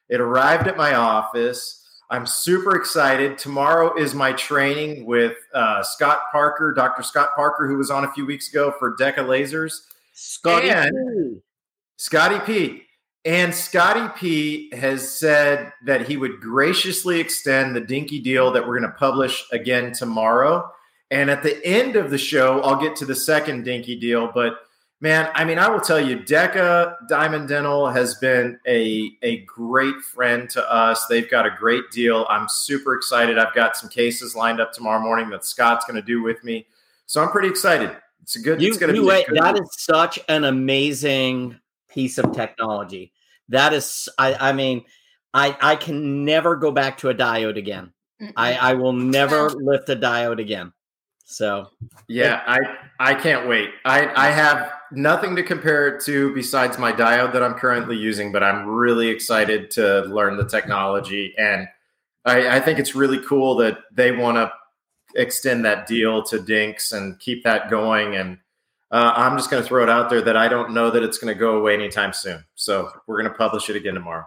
It 0.09 0.19
arrived 0.19 0.67
at 0.67 0.79
my 0.79 0.95
office. 0.95 1.87
I'm 2.09 2.25
super 2.25 2.75
excited. 2.75 3.37
Tomorrow 3.37 3.99
is 3.99 4.15
my 4.15 4.33
training 4.33 5.05
with 5.05 5.37
uh, 5.53 5.83
Scott 5.83 6.21
Parker, 6.33 6.73
Dr. 6.73 7.03
Scott 7.03 7.29
Parker, 7.37 7.69
who 7.69 7.77
was 7.77 7.91
on 7.91 8.05
a 8.05 8.13
few 8.13 8.25
weeks 8.25 8.49
ago 8.49 8.73
for 8.79 8.97
Deca 8.97 9.19
Lasers. 9.19 9.81
Scotty. 10.15 10.71
P. 10.71 11.41
Scotty 11.97 12.39
P. 12.47 12.83
And 13.27 13.55
Scotty 13.55 14.09
P 14.17 14.75
has 14.75 15.19
said 15.19 15.71
that 15.85 16.09
he 16.09 16.17
would 16.17 16.41
graciously 16.41 17.21
extend 17.21 17.77
the 17.77 17.81
dinky 17.83 18.21
deal 18.21 18.51
that 18.53 18.67
we're 18.67 18.79
going 18.79 18.91
to 18.91 18.97
publish 18.97 19.45
again 19.53 19.93
tomorrow. 19.93 20.73
And 21.11 21.31
at 21.31 21.43
the 21.43 21.65
end 21.65 21.97
of 21.97 22.11
the 22.11 22.19
show, 22.19 22.61
I'll 22.61 22.81
get 22.81 22.97
to 22.97 23.07
the 23.07 23.15
second 23.15 23.65
dinky 23.65 23.99
deal. 23.99 24.31
But 24.33 24.59
man, 25.01 25.31
I 25.35 25.45
mean, 25.45 25.59
I 25.59 25.69
will 25.69 25.81
tell 25.81 26.01
you, 26.01 26.19
Deca 26.19 26.97
Diamond 27.09 27.49
Dental 27.49 27.89
has 27.89 28.17
been 28.17 28.59
a, 28.67 29.11
a 29.23 29.41
great 29.41 29.97
friend 30.03 30.51
to 30.51 30.73
us. 30.73 31.07
They've 31.07 31.31
got 31.31 31.47
a 31.47 31.51
great 31.51 31.91
deal. 31.91 32.27
I'm 32.29 32.49
super 32.49 32.95
excited. 32.95 33.39
I've 33.39 33.55
got 33.55 33.77
some 33.77 33.89
cases 33.89 34.35
lined 34.37 34.61
up 34.61 34.73
tomorrow 34.73 35.01
morning 35.01 35.31
that 35.31 35.45
Scott's 35.45 35.87
going 35.87 35.97
to 35.97 36.03
do 36.03 36.23
with 36.23 36.43
me. 36.45 36.67
So 37.07 37.23
I'm 37.23 37.31
pretty 37.31 37.49
excited. 37.49 37.97
It's 38.23 38.37
a 38.37 38.41
good. 38.41 38.61
You, 38.61 38.69
it's 38.69 38.79
going 38.79 38.93
to 38.93 38.97
you 38.97 39.03
be. 39.03 39.09
a 39.09 39.11
wait, 39.11 39.27
good 39.29 39.39
that 39.39 39.55
week. 39.55 39.63
is 39.63 39.77
such 39.79 40.19
an 40.29 40.45
amazing 40.45 41.59
piece 41.89 42.19
of 42.19 42.33
technology. 42.33 43.13
That 43.49 43.73
is, 43.73 44.11
I, 44.19 44.51
I 44.51 44.53
mean, 44.53 44.85
I, 45.33 45.57
I 45.61 45.77
can 45.77 46.27
never 46.27 46.57
go 46.57 46.71
back 46.71 46.99
to 46.99 47.09
a 47.09 47.15
diode 47.15 47.57
again. 47.57 47.93
Mm-mm. 48.21 48.33
I, 48.37 48.55
I 48.55 48.75
will 48.75 48.93
never 48.93 49.49
lift 49.49 49.89
a 49.89 49.97
diode 49.97 50.41
again. 50.41 50.73
So 51.31 51.69
Yeah, 52.09 52.43
I 52.47 52.59
I 52.99 53.15
can't 53.15 53.47
wait. 53.47 53.69
I 53.85 54.09
I 54.29 54.31
have 54.31 54.73
nothing 54.91 55.37
to 55.37 55.43
compare 55.43 55.87
it 55.89 56.03
to 56.05 56.33
besides 56.35 56.79
my 56.79 56.91
diode 56.91 57.35
that 57.35 57.43
I'm 57.43 57.53
currently 57.53 57.97
using, 57.97 58.33
but 58.33 58.43
I'm 58.43 58.67
really 58.67 59.09
excited 59.09 59.71
to 59.73 60.01
learn 60.07 60.39
the 60.39 60.49
technology, 60.49 61.35
and 61.37 61.69
I, 62.25 62.57
I 62.57 62.61
think 62.61 62.79
it's 62.79 62.95
really 62.95 63.23
cool 63.25 63.57
that 63.57 63.79
they 63.93 64.13
want 64.13 64.37
to 64.39 64.51
extend 65.17 65.67
that 65.67 65.87
deal 65.87 66.23
to 66.25 66.41
Dinks 66.41 66.93
and 66.93 67.19
keep 67.21 67.45
that 67.45 67.69
going. 67.69 68.17
And 68.17 68.39
uh, 68.91 69.13
I'm 69.15 69.37
just 69.37 69.51
going 69.51 69.63
to 69.63 69.69
throw 69.69 69.83
it 69.83 69.91
out 69.91 70.09
there 70.09 70.23
that 70.23 70.37
I 70.37 70.49
don't 70.49 70.73
know 70.73 70.91
that 70.91 71.03
it's 71.03 71.19
going 71.19 71.33
to 71.33 71.39
go 71.39 71.59
away 71.59 71.75
anytime 71.75 72.15
soon. 72.15 72.43
So 72.55 72.91
we're 73.07 73.21
going 73.21 73.31
to 73.31 73.39
publish 73.39 73.69
it 73.69 73.77
again 73.77 73.95
tomorrow. 73.95 74.25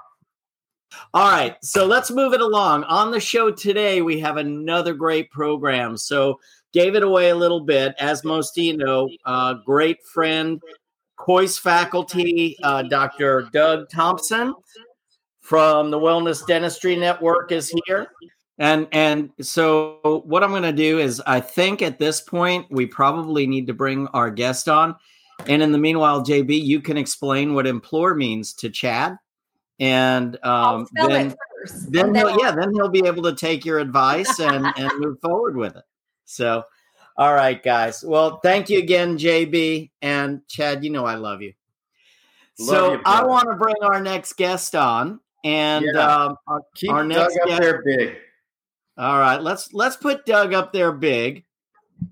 All 1.14 1.32
right, 1.32 1.56
so 1.64 1.86
let's 1.86 2.12
move 2.12 2.34
it 2.34 2.42
along. 2.42 2.84
On 2.84 3.12
the 3.12 3.20
show 3.20 3.50
today, 3.50 4.02
we 4.02 4.20
have 4.20 4.38
another 4.38 4.94
great 4.94 5.32
program. 5.32 5.96
So, 5.96 6.40
gave 6.74 6.96
it 6.96 7.04
away 7.04 7.30
a 7.30 7.36
little 7.36 7.62
bit, 7.62 7.94
as 8.00 8.24
most 8.24 8.58
of 8.58 8.64
you 8.64 8.78
know. 8.78 9.10
Uh, 9.26 9.56
great 9.66 9.98
friend, 10.06 10.62
Kois 11.18 11.60
faculty, 11.60 12.58
uh, 12.64 12.84
Dr. 12.84 13.50
Doug 13.54 13.90
Thompson 13.90 14.54
from 15.42 15.92
the 15.92 16.00
Wellness 16.00 16.46
Dentistry 16.46 16.96
Network 16.96 17.52
is 17.52 17.74
here. 17.86 18.08
And 18.58 18.88
and 18.92 19.32
so 19.42 20.22
what 20.26 20.44
I'm 20.44 20.52
going 20.52 20.64
to 20.64 20.72
do 20.72 21.00
is 21.00 21.22
I 21.26 21.40
think 21.40 21.82
at 21.82 22.00
this 22.00 22.22
point 22.22 22.68
we 22.70 22.86
probably 22.86 23.48
need 23.48 23.68
to 23.68 23.74
bring 23.74 24.08
our 24.10 24.30
guest 24.30 24.70
on. 24.70 24.96
And 25.48 25.64
in 25.64 25.72
the 25.72 25.80
meanwhile, 25.80 26.24
JB, 26.24 26.64
you 26.64 26.80
can 26.80 26.98
explain 26.98 27.56
what 27.56 27.66
implore 27.66 28.14
means 28.14 28.54
to 28.56 28.70
Chad. 28.70 29.18
And 29.80 30.38
um, 30.46 30.86
spell 30.86 31.10
then 31.10 31.36
then 31.90 32.14
he'll, 32.14 32.40
yeah, 32.40 32.52
then 32.52 32.72
he'll 32.74 32.90
be 32.90 33.08
able 33.08 33.24
to 33.24 33.34
take 33.34 33.66
your 33.66 33.80
advice 33.80 34.40
and 34.40 34.68
and 34.78 34.92
move 35.00 35.20
forward 35.22 35.58
with 35.58 35.76
it. 35.76 35.84
So, 36.32 36.64
all 37.18 37.34
right, 37.34 37.62
guys. 37.62 38.04
Well, 38.04 38.40
thank 38.42 38.70
you 38.70 38.80
again, 38.80 39.18
JB 39.18 39.92
and 40.02 40.48
Chad. 40.48 40.84
You 40.84 40.90
know 40.90 41.06
I 41.06 41.16
love 41.16 41.42
you. 41.42 41.54
Love 42.60 42.70
so 42.70 42.94
you, 42.94 43.02
I 43.06 43.26
want 43.26 43.50
to 43.50 43.56
bring 43.56 43.76
our 43.82 44.02
next 44.02 44.34
guest 44.38 44.76
on, 44.76 45.20
and 45.44 45.86
yeah. 45.94 46.00
um, 46.00 46.38
our, 46.48 46.62
keep 46.74 46.92
our 46.92 47.04
next 47.04 47.36
Doug 47.36 47.48
guest, 47.48 47.52
up 47.52 47.62
there 47.62 47.84
big. 47.84 48.16
All 48.98 49.20
right, 49.20 49.42
let's 49.42 49.74
let's 49.74 49.98
put 49.98 50.26
Doug 50.26 50.54
up 50.54 50.72
there 50.72 50.92
big. 50.92 51.44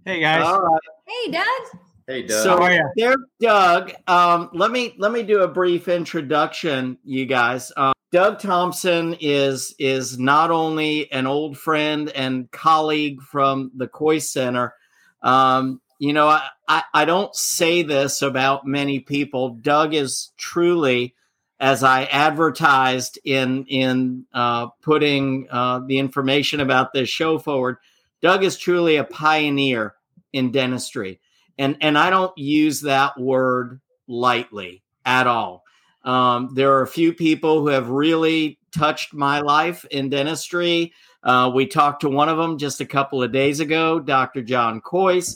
Hey 0.05 0.19
guys. 0.19 0.45
All 0.45 0.61
right. 0.61 0.81
Hey 1.07 1.31
Doug. 1.31 1.81
Hey 2.07 2.23
Doug. 2.23 2.43
So 2.43 2.83
there, 2.95 3.15
Doug. 3.39 3.93
Um, 4.07 4.49
let 4.53 4.71
me 4.71 4.95
let 4.97 5.11
me 5.11 5.23
do 5.23 5.41
a 5.43 5.47
brief 5.47 5.87
introduction, 5.87 6.97
you 7.03 7.25
guys. 7.25 7.71
Um, 7.77 7.93
Doug 8.11 8.39
Thompson 8.39 9.15
is 9.19 9.75
is 9.77 10.17
not 10.17 10.49
only 10.49 11.11
an 11.11 11.27
old 11.27 11.57
friend 11.57 12.09
and 12.09 12.49
colleague 12.51 13.21
from 13.21 13.71
the 13.75 13.87
Kois 13.87 14.23
Center. 14.23 14.73
Um, 15.21 15.79
you 15.99 16.13
know, 16.13 16.27
I, 16.27 16.47
I, 16.67 16.83
I 16.93 17.05
don't 17.05 17.35
say 17.35 17.83
this 17.83 18.21
about 18.21 18.65
many 18.65 18.99
people. 18.99 19.49
Doug 19.49 19.93
is 19.93 20.31
truly, 20.37 21.13
as 21.59 21.83
I 21.83 22.05
advertised 22.05 23.19
in 23.23 23.65
in 23.65 24.25
uh, 24.33 24.67
putting 24.81 25.47
uh, 25.51 25.81
the 25.85 25.99
information 25.99 26.61
about 26.61 26.93
this 26.93 27.09
show 27.09 27.37
forward, 27.37 27.77
Doug 28.21 28.43
is 28.43 28.57
truly 28.57 28.95
a 28.95 29.03
pioneer 29.03 29.93
in 30.33 30.51
dentistry, 30.51 31.19
and 31.59 31.77
and 31.79 31.95
I 31.95 32.09
don't 32.09 32.35
use 32.37 32.81
that 32.81 33.19
word 33.19 33.81
lightly 34.07 34.81
at 35.05 35.27
all. 35.27 35.63
Um, 36.03 36.53
there 36.53 36.73
are 36.73 36.81
a 36.81 36.87
few 36.87 37.13
people 37.13 37.59
who 37.59 37.67
have 37.67 37.89
really 37.89 38.57
touched 38.71 39.13
my 39.13 39.41
life 39.41 39.85
in 39.91 40.09
dentistry. 40.09 40.93
Uh, 41.23 41.51
we 41.53 41.65
talked 41.65 42.01
to 42.01 42.09
one 42.09 42.29
of 42.29 42.37
them 42.37 42.57
just 42.57 42.81
a 42.81 42.85
couple 42.85 43.21
of 43.21 43.31
days 43.31 43.59
ago, 43.59 43.99
Dr. 43.99 44.41
John 44.41 44.81
Kois, 44.81 45.35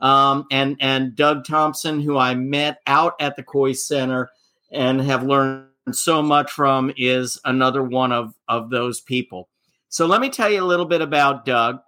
um, 0.00 0.44
and 0.50 0.76
and 0.80 1.16
Doug 1.16 1.46
Thompson, 1.46 2.00
who 2.00 2.18
I 2.18 2.34
met 2.34 2.80
out 2.86 3.14
at 3.20 3.36
the 3.36 3.42
Kois 3.42 3.78
Center 3.78 4.30
and 4.70 5.00
have 5.00 5.22
learned 5.24 5.68
so 5.92 6.22
much 6.22 6.50
from, 6.50 6.92
is 6.96 7.40
another 7.44 7.82
one 7.82 8.12
of 8.12 8.34
of 8.48 8.68
those 8.68 9.00
people. 9.00 9.48
So 9.88 10.06
let 10.06 10.20
me 10.20 10.28
tell 10.28 10.50
you 10.50 10.62
a 10.62 10.66
little 10.66 10.86
bit 10.86 11.00
about 11.00 11.46
Doug, 11.46 11.80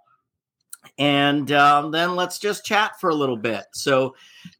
and 0.99 1.53
um, 1.53 1.91
then 1.91 2.17
let's 2.17 2.39
just 2.39 2.65
chat 2.65 2.99
for 3.01 3.11
a 3.11 3.15
little 3.15 3.37
bit. 3.37 3.65
So, 3.73 4.15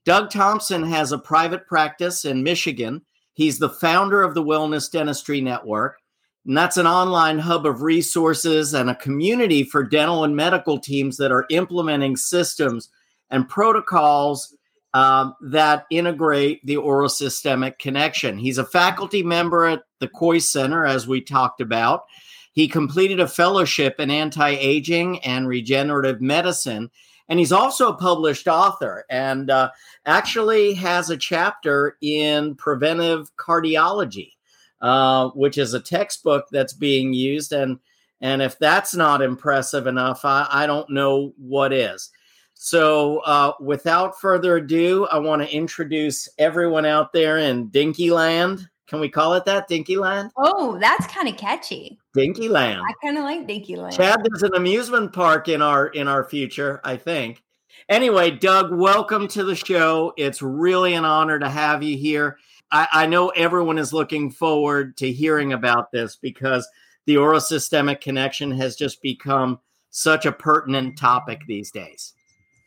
Doug 0.05 0.31
Thompson 0.31 0.83
has 0.85 1.13
a 1.13 1.19
private 1.19 1.67
practice 1.67 2.25
in 2.25 2.43
Michigan 2.43 3.03
He's 3.35 3.59
the 3.59 3.69
founder 3.69 4.23
of 4.23 4.35
the 4.35 4.43
Wellness 4.43 4.91
Dentistry 4.91 5.41
Network. 5.41 5.99
And 6.47 6.57
that's 6.57 6.77
an 6.77 6.87
online 6.87 7.39
hub 7.39 7.67
of 7.67 7.83
resources 7.83 8.75
and 8.75 8.91
a 8.91 8.95
community 8.95 9.65
for 9.65 9.83
dental 9.83 10.25
and 10.25 10.37
medical 10.37 10.79
teams 10.79 11.17
that 11.17 11.33
are 11.33 11.47
implementing 11.51 12.17
systems 12.17 12.91
and 13.31 13.49
protocols 13.49 14.55
um, 14.93 15.35
that 15.41 15.87
integrate 15.91 16.65
the 16.65 16.77
oral 16.77 17.09
systemic 17.09 17.79
connection. 17.79 18.39
He's 18.39 18.59
a 18.59 18.65
faculty 18.65 19.23
member 19.23 19.67
at 19.67 19.83
the 19.99 20.09
Kois 20.09 20.43
Center, 20.43 20.87
as 20.87 21.09
we 21.09 21.21
talked 21.21 21.61
about. 21.61 22.05
He 22.53 22.69
completed 22.69 23.19
a 23.19 23.27
fellowship 23.27 23.99
in 23.99 24.11
anti 24.11 24.51
aging 24.51 25.19
and 25.21 25.49
regenerative 25.49 26.21
medicine 26.21 26.91
and 27.29 27.39
he's 27.39 27.53
also 27.53 27.89
a 27.89 27.97
published 27.97 28.49
author 28.49 29.05
and 29.09 29.51
uh, 29.51 29.71
actually 30.07 30.75
has 30.75 31.11
a 31.11 31.17
chapter 31.17 31.97
in 32.03 32.55
preventive 32.57 33.35
cardiology, 33.37 34.33
uh, 34.81 35.29
which 35.31 35.57
is 35.57 35.75
a 35.75 35.81
textbook 35.81 36.47
that's 36.51 36.75
being 36.75 37.13
used. 37.15 37.53
And 37.53 37.79
and 38.21 38.41
if 38.41 38.59
that's 38.59 38.95
not 38.95 39.23
impressive 39.23 39.87
enough, 39.87 40.25
I, 40.25 40.47
I 40.51 40.67
don't 40.67 40.89
know 40.91 41.35
what 41.37 41.73
is. 41.73 42.11
So, 42.55 43.19
uh, 43.19 43.53
without 43.61 44.19
further 44.21 44.57
ado, 44.57 45.07
I 45.07 45.19
want 45.19 45.43
to 45.43 45.55
introduce 45.55 46.29
everyone 46.39 46.87
out 46.87 47.13
there 47.13 47.39
in 47.39 47.69
Dinky 47.69 48.11
Land. 48.11 48.69
Can 48.95 49.01
we 49.01 49.09
call 49.09 49.35
it 49.35 49.45
that, 49.47 49.67
Dinkyland? 49.67 50.31
Oh, 50.37 50.79
that's 50.79 51.05
kind 51.09 51.27
of 51.27 51.37
catchy. 51.37 51.99
Dinkyland. 52.15 52.81
I 52.81 52.93
kind 53.05 53.19
of 53.19 53.25
like 53.25 53.45
Dinkyland. 53.45 53.93
Chad, 53.97 54.21
there's 54.23 54.45
an 54.45 54.55
amusement 54.55 55.13
park 55.13 55.49
in 55.49 55.61
our 55.61 55.89
in 55.89 56.07
our 56.07 56.23
future, 56.23 56.81
I 56.85 56.97
think. 56.97 57.43
Anyway, 57.89 58.31
Doug, 58.31 58.73
welcome 58.73 59.27
to 59.27 59.43
the 59.43 59.57
show. 59.57 60.13
It's 60.17 60.41
really 60.43 60.95
an 60.95 61.05
honor 61.05 61.41
to 61.41 61.49
have 61.49 61.83
you 61.83 61.97
here. 61.97 62.39
I, 62.71 62.87
I 62.93 63.07
know 63.07 63.31
everyone 63.31 63.79
is 63.79 63.93
looking 63.93 64.31
forward 64.31 64.97
to 64.99 65.11
hearing 65.11 65.55
about 65.55 65.91
this 65.91 66.15
because 66.15 66.65
the 67.07 67.17
oral 67.17 67.41
systemic 67.41 68.01
connection 68.01 68.53
has 68.53 68.77
just 68.77 69.03
become 69.03 69.59
such 69.91 70.25
a 70.25 70.31
pertinent 70.31 70.97
topic 70.97 71.41
these 71.49 71.73
days. 71.73 72.15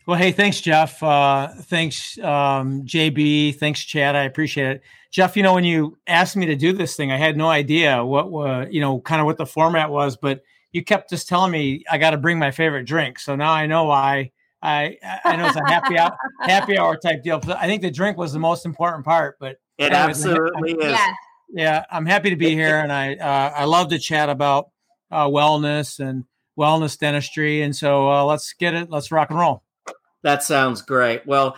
Well, 0.08 0.18
hey, 0.18 0.32
thanks, 0.32 0.62
Jeff. 0.62 1.04
Uh, 1.04 1.50
thanks, 1.64 2.18
um, 2.20 2.84
JB. 2.86 3.56
Thanks, 3.58 3.82
Chad. 3.82 4.16
I 4.16 4.24
appreciate 4.24 4.78
it. 4.78 4.82
Jeff, 5.12 5.36
you 5.36 5.44
know, 5.44 5.54
when 5.54 5.66
you 5.66 5.98
asked 6.08 6.38
me 6.38 6.46
to 6.46 6.56
do 6.56 6.72
this 6.72 6.96
thing, 6.96 7.12
I 7.12 7.18
had 7.18 7.36
no 7.36 7.50
idea 7.50 8.06
what, 8.06 8.28
uh, 8.28 8.68
you 8.70 8.80
know, 8.80 9.02
kind 9.02 9.20
of 9.20 9.26
what 9.26 9.36
the 9.36 9.46
format 9.46 9.90
was, 9.90 10.16
but 10.16 10.44
you 10.72 10.82
kept 10.82 11.10
just 11.10 11.28
telling 11.28 11.52
me 11.52 11.84
I 11.92 11.98
got 11.98 12.12
to 12.12 12.18
bring 12.18 12.40
my 12.40 12.52
favorite 12.52 12.86
drink. 12.86 13.20
So 13.20 13.36
now 13.36 13.52
I 13.52 13.66
know 13.66 13.84
why. 13.84 14.32
I 14.62 14.98
I 15.26 15.36
know 15.36 15.48
it's 15.48 15.58
a 15.58 15.68
happy 15.68 16.00
hour, 16.00 16.18
happy 16.42 16.78
hour 16.78 16.96
type 16.98 17.22
deal. 17.22 17.42
I 17.58 17.68
think 17.68 17.82
the 17.82 17.92
drink 17.92 18.18
was 18.18 18.32
the 18.32 18.40
most 18.40 18.66
important 18.66 19.06
part, 19.06 19.36
but 19.40 19.58
it 19.78 19.92
anyways, 19.92 20.26
absolutely 20.26 20.72
is. 20.72 20.92
Yeah. 20.94 21.14
yeah, 21.50 21.86
I'm 21.92 22.06
happy 22.06 22.32
to 22.32 22.38
be 22.38 22.56
here, 22.56 22.80
and 22.80 22.92
I 22.92 23.16
uh, 23.16 23.54
I 23.56 23.66
love 23.66 23.90
to 23.90 24.00
chat 24.00 24.30
about 24.30 24.72
uh, 25.12 25.28
wellness 25.28 26.00
and 26.00 26.24
wellness 26.58 26.98
dentistry, 26.98 27.62
and 27.62 27.76
so 27.76 28.10
uh, 28.10 28.24
let's 28.24 28.54
get 28.54 28.74
it. 28.74 28.90
Let's 28.90 29.12
rock 29.12 29.30
and 29.30 29.38
roll. 29.38 29.64
That 30.24 30.44
sounds 30.44 30.82
great. 30.82 31.26
Well, 31.26 31.58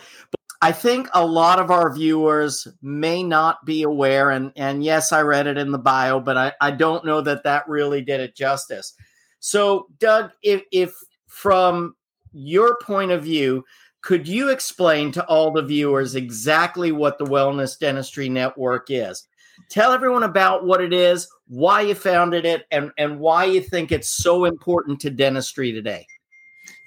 I 0.62 0.74
think 0.74 1.08
a 1.14 1.26
lot 1.26 1.60
of 1.60 1.72
our 1.72 1.94
viewers 1.94 2.68
may 2.82 3.24
not 3.24 3.66
be 3.66 3.84
aware, 3.84 4.32
and 4.32 4.52
and 4.58 4.84
yes, 4.84 5.14
I 5.14 5.22
read 5.22 5.48
it 5.48 5.58
in 5.58 5.72
the 5.72 5.78
bio, 5.78 6.20
but 6.20 6.36
I, 6.38 6.54
I 6.60 6.72
don't 6.72 7.06
know 7.06 7.22
that 7.22 7.44
that 7.44 7.68
really 7.70 8.02
did 8.02 8.20
it 8.20 8.36
justice. 8.36 8.94
So, 9.40 9.88
Doug, 10.00 10.32
if 10.44 10.64
if 10.72 10.94
from 11.28 11.96
your 12.34 12.78
point 12.84 13.12
of 13.12 13.24
view, 13.24 13.64
could 14.02 14.28
you 14.28 14.50
explain 14.50 15.14
to 15.14 15.26
all 15.28 15.52
the 15.52 15.64
viewers 15.64 16.16
exactly 16.16 16.92
what 16.92 17.18
the 17.18 17.26
Wellness 17.26 17.80
Dentistry 17.80 18.28
Network 18.28 18.88
is? 18.90 19.28
Tell 19.70 19.94
everyone 19.94 20.24
about 20.24 20.66
what 20.66 20.82
it 20.82 20.94
is, 20.94 21.28
why 21.48 21.82
you 21.82 21.96
founded 21.96 22.46
it, 22.46 22.66
and 22.70 22.92
and 22.98 23.20
why 23.20 23.46
you 23.46 23.62
think 23.62 23.94
it's 23.94 24.10
so 24.10 24.44
important 24.44 25.00
to 25.02 25.10
dentistry 25.10 25.72
today. 25.72 26.06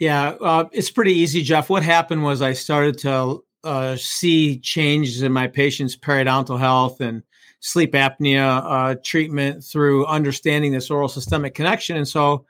Yeah, 0.02 0.30
uh, 0.40 0.64
it's 0.72 0.90
pretty 0.90 1.12
easy, 1.12 1.42
Jeff. 1.42 1.70
What 1.70 1.84
happened 1.84 2.24
was 2.24 2.42
I 2.42 2.54
started 2.54 2.98
to 2.98 3.44
uh, 3.62 3.94
see 3.94 4.58
changes 4.58 5.22
in 5.22 5.30
my 5.30 5.46
patients' 5.46 5.96
periodontal 5.96 6.58
health 6.58 7.00
and 7.00 7.22
sleep 7.60 7.92
apnea 7.92 8.64
uh, 8.64 8.96
treatment 9.04 9.62
through 9.62 10.04
understanding 10.06 10.72
this 10.72 10.90
oral 10.90 11.06
systemic 11.06 11.54
connection. 11.54 11.98
And 11.98 12.08
so 12.08 12.44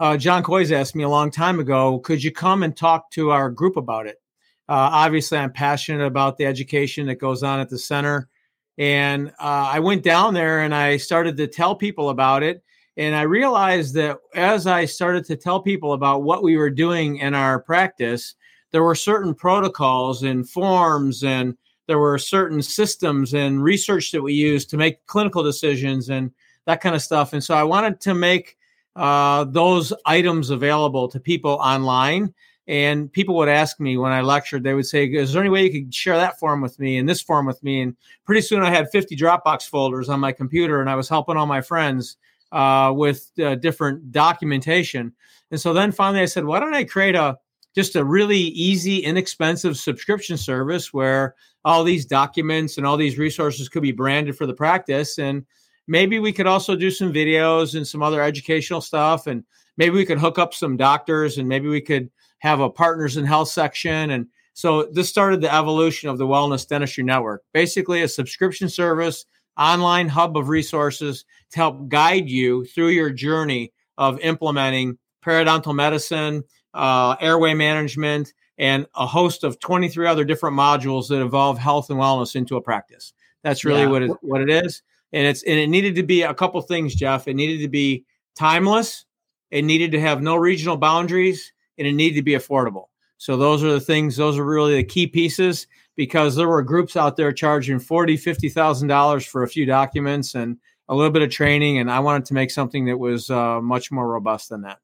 uh, 0.00 0.18
John 0.18 0.42
Kois 0.42 0.70
asked 0.70 0.94
me 0.94 1.02
a 1.02 1.08
long 1.08 1.30
time 1.30 1.60
ago, 1.60 1.98
could 2.00 2.22
you 2.22 2.30
come 2.30 2.62
and 2.62 2.76
talk 2.76 3.10
to 3.12 3.30
our 3.30 3.48
group 3.48 3.78
about 3.78 4.06
it? 4.06 4.20
Uh, 4.68 4.92
obviously, 4.92 5.38
I'm 5.38 5.50
passionate 5.50 6.04
about 6.04 6.36
the 6.36 6.44
education 6.44 7.06
that 7.06 7.14
goes 7.14 7.42
on 7.42 7.58
at 7.58 7.70
the 7.70 7.78
center. 7.78 8.28
And 8.76 9.28
uh, 9.40 9.70
I 9.72 9.80
went 9.80 10.02
down 10.02 10.34
there 10.34 10.60
and 10.60 10.74
I 10.74 10.98
started 10.98 11.38
to 11.38 11.46
tell 11.46 11.74
people 11.74 12.10
about 12.10 12.42
it. 12.42 12.62
And 12.98 13.14
I 13.14 13.22
realized 13.22 13.94
that 13.94 14.18
as 14.34 14.66
I 14.66 14.84
started 14.84 15.24
to 15.26 15.36
tell 15.36 15.62
people 15.62 15.92
about 15.92 16.24
what 16.24 16.42
we 16.42 16.56
were 16.56 16.68
doing 16.68 17.18
in 17.18 17.32
our 17.32 17.60
practice, 17.60 18.34
there 18.72 18.82
were 18.82 18.96
certain 18.96 19.34
protocols 19.34 20.24
and 20.24 20.50
forms, 20.50 21.22
and 21.22 21.56
there 21.86 22.00
were 22.00 22.18
certain 22.18 22.60
systems 22.60 23.34
and 23.34 23.62
research 23.62 24.10
that 24.10 24.20
we 24.20 24.34
used 24.34 24.68
to 24.70 24.76
make 24.76 25.06
clinical 25.06 25.44
decisions 25.44 26.10
and 26.10 26.32
that 26.66 26.80
kind 26.80 26.96
of 26.96 27.00
stuff. 27.00 27.32
And 27.32 27.42
so 27.42 27.54
I 27.54 27.62
wanted 27.62 28.00
to 28.00 28.14
make 28.14 28.58
uh, 28.96 29.44
those 29.44 29.92
items 30.04 30.50
available 30.50 31.06
to 31.08 31.20
people 31.20 31.52
online. 31.52 32.34
And 32.66 33.10
people 33.10 33.36
would 33.36 33.48
ask 33.48 33.78
me 33.78 33.96
when 33.96 34.12
I 34.12 34.22
lectured, 34.22 34.64
they 34.64 34.74
would 34.74 34.86
say, 34.86 35.06
Is 35.06 35.32
there 35.32 35.40
any 35.40 35.50
way 35.50 35.64
you 35.64 35.84
could 35.84 35.94
share 35.94 36.16
that 36.16 36.38
form 36.38 36.60
with 36.60 36.78
me 36.80 36.98
and 36.98 37.08
this 37.08 37.22
form 37.22 37.46
with 37.46 37.62
me? 37.62 37.80
And 37.80 37.96
pretty 38.26 38.42
soon 38.42 38.62
I 38.62 38.70
had 38.70 38.90
50 38.90 39.16
Dropbox 39.16 39.68
folders 39.68 40.08
on 40.08 40.18
my 40.18 40.32
computer 40.32 40.80
and 40.80 40.90
I 40.90 40.96
was 40.96 41.08
helping 41.08 41.36
all 41.36 41.46
my 41.46 41.62
friends 41.62 42.16
uh, 42.52 42.92
with 42.94 43.30
uh, 43.42 43.54
different 43.56 44.12
documentation. 44.12 45.12
And 45.50 45.60
so 45.60 45.72
then 45.72 45.92
finally 45.92 46.22
I 46.22 46.26
said, 46.26 46.44
why 46.44 46.60
don't 46.60 46.74
I 46.74 46.84
create 46.84 47.14
a 47.14 47.38
just 47.74 47.96
a 47.96 48.04
really 48.04 48.38
easy, 48.38 48.98
inexpensive 48.98 49.76
subscription 49.76 50.36
service 50.36 50.92
where 50.92 51.34
all 51.64 51.84
these 51.84 52.06
documents 52.06 52.76
and 52.76 52.86
all 52.86 52.96
these 52.96 53.18
resources 53.18 53.68
could 53.68 53.82
be 53.82 53.92
branded 53.92 54.36
for 54.36 54.46
the 54.46 54.54
practice. 54.54 55.18
And 55.18 55.44
maybe 55.86 56.18
we 56.18 56.32
could 56.32 56.46
also 56.46 56.74
do 56.74 56.90
some 56.90 57.12
videos 57.12 57.76
and 57.76 57.86
some 57.86 58.02
other 58.02 58.22
educational 58.22 58.80
stuff. 58.80 59.26
And 59.26 59.44
maybe 59.76 59.94
we 59.94 60.06
could 60.06 60.18
hook 60.18 60.38
up 60.38 60.54
some 60.54 60.76
doctors 60.76 61.38
and 61.38 61.48
maybe 61.48 61.68
we 61.68 61.80
could 61.80 62.10
have 62.38 62.60
a 62.60 62.70
partners 62.70 63.16
in 63.16 63.24
health 63.24 63.48
section. 63.48 64.10
And 64.10 64.26
so 64.54 64.88
this 64.92 65.08
started 65.08 65.40
the 65.40 65.54
evolution 65.54 66.08
of 66.08 66.18
the 66.18 66.26
Wellness 66.26 66.66
Dentistry 66.66 67.04
Network, 67.04 67.44
basically 67.52 68.02
a 68.02 68.08
subscription 68.08 68.68
service 68.68 69.24
online 69.58 70.08
hub 70.08 70.36
of 70.36 70.48
resources 70.48 71.24
to 71.50 71.56
help 71.56 71.88
guide 71.88 72.28
you 72.28 72.64
through 72.64 72.88
your 72.88 73.10
journey 73.10 73.72
of 73.96 74.20
implementing 74.20 74.98
periodontal 75.24 75.74
medicine, 75.74 76.44
uh, 76.74 77.16
airway 77.20 77.54
management, 77.54 78.32
and 78.58 78.86
a 78.94 79.06
host 79.06 79.44
of 79.44 79.58
23 79.60 80.06
other 80.06 80.24
different 80.24 80.56
modules 80.56 81.08
that 81.08 81.20
involve 81.20 81.58
health 81.58 81.90
and 81.90 81.98
wellness 81.98 82.34
into 82.34 82.56
a 82.56 82.60
practice. 82.60 83.12
That's 83.42 83.64
really 83.64 83.82
yeah. 83.82 83.88
what 83.88 84.02
it, 84.02 84.10
what 84.22 84.40
it 84.40 84.50
is. 84.50 84.82
And 85.12 85.26
it's 85.26 85.42
and 85.44 85.58
it 85.58 85.68
needed 85.68 85.94
to 85.96 86.02
be 86.02 86.22
a 86.22 86.34
couple 86.34 86.60
things, 86.60 86.94
Jeff. 86.94 87.28
It 87.28 87.34
needed 87.34 87.62
to 87.62 87.68
be 87.68 88.04
timeless. 88.36 89.06
It 89.50 89.64
needed 89.64 89.92
to 89.92 90.00
have 90.00 90.20
no 90.20 90.36
regional 90.36 90.76
boundaries, 90.76 91.52
and 91.78 91.86
it 91.86 91.92
needed 91.92 92.16
to 92.16 92.22
be 92.22 92.32
affordable. 92.32 92.86
So 93.16 93.36
those 93.36 93.64
are 93.64 93.72
the 93.72 93.80
things. 93.80 94.16
Those 94.16 94.36
are 94.36 94.44
really 94.44 94.76
the 94.76 94.84
key 94.84 95.06
pieces 95.06 95.66
because 95.98 96.36
there 96.36 96.48
were 96.48 96.62
groups 96.62 96.96
out 96.96 97.16
there 97.16 97.32
charging 97.32 97.80
forty, 97.80 98.16
fifty 98.16 98.48
thousand 98.48 98.86
dollars 98.86 99.26
for 99.26 99.42
a 99.42 99.48
few 99.48 99.66
documents 99.66 100.36
and 100.36 100.56
a 100.88 100.94
little 100.94 101.10
bit 101.10 101.22
of 101.22 101.30
training, 101.30 101.78
and 101.78 101.90
I 101.90 101.98
wanted 101.98 102.24
to 102.26 102.34
make 102.34 102.52
something 102.52 102.86
that 102.86 102.96
was 102.96 103.28
uh, 103.30 103.60
much 103.60 103.90
more 103.90 104.08
robust 104.08 104.48
than 104.48 104.62
that. 104.62 104.78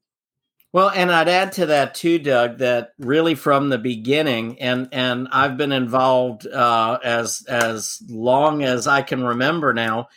Well, 0.73 0.89
and 0.89 1.09
I'd 1.09 1.29
add 1.29 1.53
to 1.53 1.67
that 1.67 1.95
too, 1.95 2.19
Doug, 2.19 2.57
that 2.57 2.91
really 2.99 3.33
from 3.33 3.69
the 3.69 3.77
beginning, 3.77 4.59
and 4.59 4.89
and 4.91 5.29
I've 5.31 5.55
been 5.55 5.71
involved 5.71 6.45
uh, 6.45 6.99
as 7.01 7.45
as 7.47 8.03
long 8.09 8.61
as 8.63 8.85
I 8.85 9.01
can 9.01 9.23
remember 9.23 9.73
now. 9.73 10.09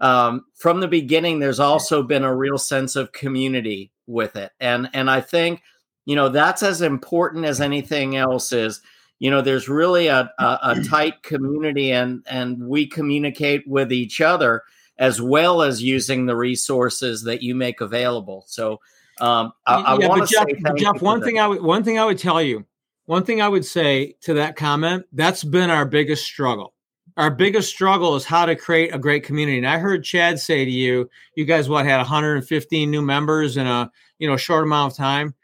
Um, 0.00 0.46
from 0.54 0.80
the 0.80 0.88
beginning, 0.88 1.38
there's 1.38 1.60
also 1.60 2.02
been 2.02 2.24
a 2.24 2.34
real 2.34 2.56
sense 2.56 2.96
of 2.96 3.12
community 3.12 3.92
with 4.06 4.36
it, 4.36 4.52
and 4.58 4.88
and 4.94 5.10
I 5.10 5.20
think 5.20 5.60
you 6.06 6.16
know 6.16 6.30
that's 6.30 6.62
as 6.62 6.80
important 6.80 7.44
as 7.44 7.60
anything 7.60 8.16
else 8.16 8.52
is. 8.52 8.80
You 9.18 9.30
know, 9.30 9.40
there's 9.40 9.68
really 9.68 10.08
a, 10.08 10.32
a, 10.38 10.58
a 10.62 10.84
tight 10.84 11.22
community, 11.22 11.92
and 11.92 12.24
and 12.28 12.68
we 12.68 12.86
communicate 12.86 13.66
with 13.66 13.92
each 13.92 14.20
other 14.20 14.62
as 14.98 15.20
well 15.20 15.62
as 15.62 15.82
using 15.82 16.26
the 16.26 16.36
resources 16.36 17.24
that 17.24 17.42
you 17.42 17.54
make 17.54 17.80
available. 17.80 18.44
So 18.46 18.80
um, 19.20 19.52
I, 19.66 19.74
I 19.74 19.98
yeah, 19.98 20.08
but 20.08 20.28
Jeff, 20.28 20.46
Jeff 20.76 21.02
one 21.02 21.22
thing 21.22 21.38
I 21.38 21.46
would 21.46 21.62
one 21.62 21.84
thing 21.84 21.98
I 21.98 22.04
would 22.04 22.18
tell 22.18 22.42
you, 22.42 22.64
one 23.06 23.24
thing 23.24 23.40
I 23.40 23.48
would 23.48 23.64
say 23.64 24.16
to 24.22 24.34
that 24.34 24.56
comment, 24.56 25.06
that's 25.12 25.44
been 25.44 25.70
our 25.70 25.86
biggest 25.86 26.24
struggle. 26.24 26.74
Our 27.16 27.30
biggest 27.30 27.70
struggle 27.70 28.14
is 28.16 28.26
how 28.26 28.44
to 28.44 28.54
create 28.54 28.94
a 28.94 28.98
great 28.98 29.24
community. 29.24 29.56
And 29.56 29.66
I 29.66 29.78
heard 29.78 30.04
Chad 30.04 30.38
say 30.38 30.66
to 30.66 30.70
you, 30.70 31.08
you 31.34 31.46
guys 31.46 31.66
what 31.66 31.86
had 31.86 31.96
115 31.96 32.90
new 32.90 33.00
members 33.00 33.56
in 33.56 33.66
a 33.66 33.90
you 34.18 34.28
know 34.28 34.36
short 34.36 34.64
amount 34.64 34.92
of 34.92 34.96
time. 34.98 35.34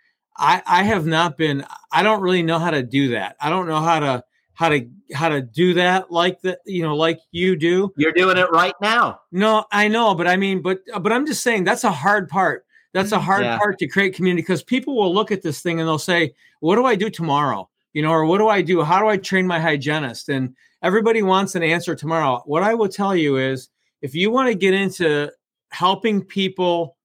I 0.43 0.63
I 0.67 0.83
have 0.83 1.07
not 1.07 1.39
been. 1.39 1.65
I 1.91 2.03
don't 2.03 2.21
really 2.21 2.43
know 2.43 2.59
how 2.59 2.71
to 2.71 2.83
do 2.83 3.11
that. 3.11 3.37
I 3.41 3.49
don't 3.49 3.67
know 3.67 3.81
how 3.81 4.01
to 4.01 4.25
how 4.55 4.69
to 4.69 4.87
how 5.15 5.29
to 5.29 5.41
do 5.41 5.75
that 5.75 6.11
like 6.11 6.41
that 6.43 6.59
you 6.67 6.83
know 6.83 6.95
like 6.95 7.19
you 7.31 7.57
do 7.57 7.91
you're 7.97 8.13
doing 8.13 8.37
it 8.37 8.51
right 8.53 8.75
now 8.83 9.19
no 9.33 9.65
i 9.73 9.89
know 9.89 10.15
but 10.15 10.29
i 10.29 10.37
mean 10.37 10.61
but 10.61 10.81
uh, 10.93 10.99
but 11.01 11.11
i'm 11.11 11.25
just 11.27 11.43
saying 11.43 11.65
that's 11.65 11.85
a 11.85 11.91
hard 11.91 12.29
part 12.29 12.67
that's 12.93 13.13
a 13.13 13.19
hard 13.19 13.43
yeah. 13.43 13.59
part 13.59 13.79
to 13.79 13.89
create 13.89 14.15
community 14.15 14.43
because 14.43 14.63
people 14.63 14.97
will 14.97 15.13
look 15.13 15.31
at 15.33 15.43
this 15.43 15.63
thing 15.63 15.81
and 15.81 15.89
they'll 15.89 15.99
say, 15.99 16.35
"What 16.61 16.77
do 16.77 16.85
I 16.85 16.95
do 16.95 17.09
tomorrow?" 17.09 17.69
You 17.93 18.03
know, 18.03 18.11
or 18.11 18.27
"What 18.27 18.39
do 18.39 18.49
I 18.49 18.63
do? 18.63 18.83
How 18.83 19.01
do 19.01 19.09
I 19.09 19.17
train 19.17 19.47
my 19.47 19.59
hygienist?" 19.59 20.29
And 20.29 20.55
everybody 20.83 21.23
wants 21.23 21.55
an 21.55 21.63
answer 21.63 21.95
tomorrow. 21.95 22.43
What 22.45 22.63
I 22.63 22.75
will 22.75 22.89
tell 22.89 23.17
you 23.17 23.39
is, 23.39 23.71
if 24.03 24.15
you 24.15 24.31
want 24.31 24.49
to 24.49 24.55
get 24.55 24.75
into 24.75 25.33
helping 25.71 26.23
people 26.23 26.97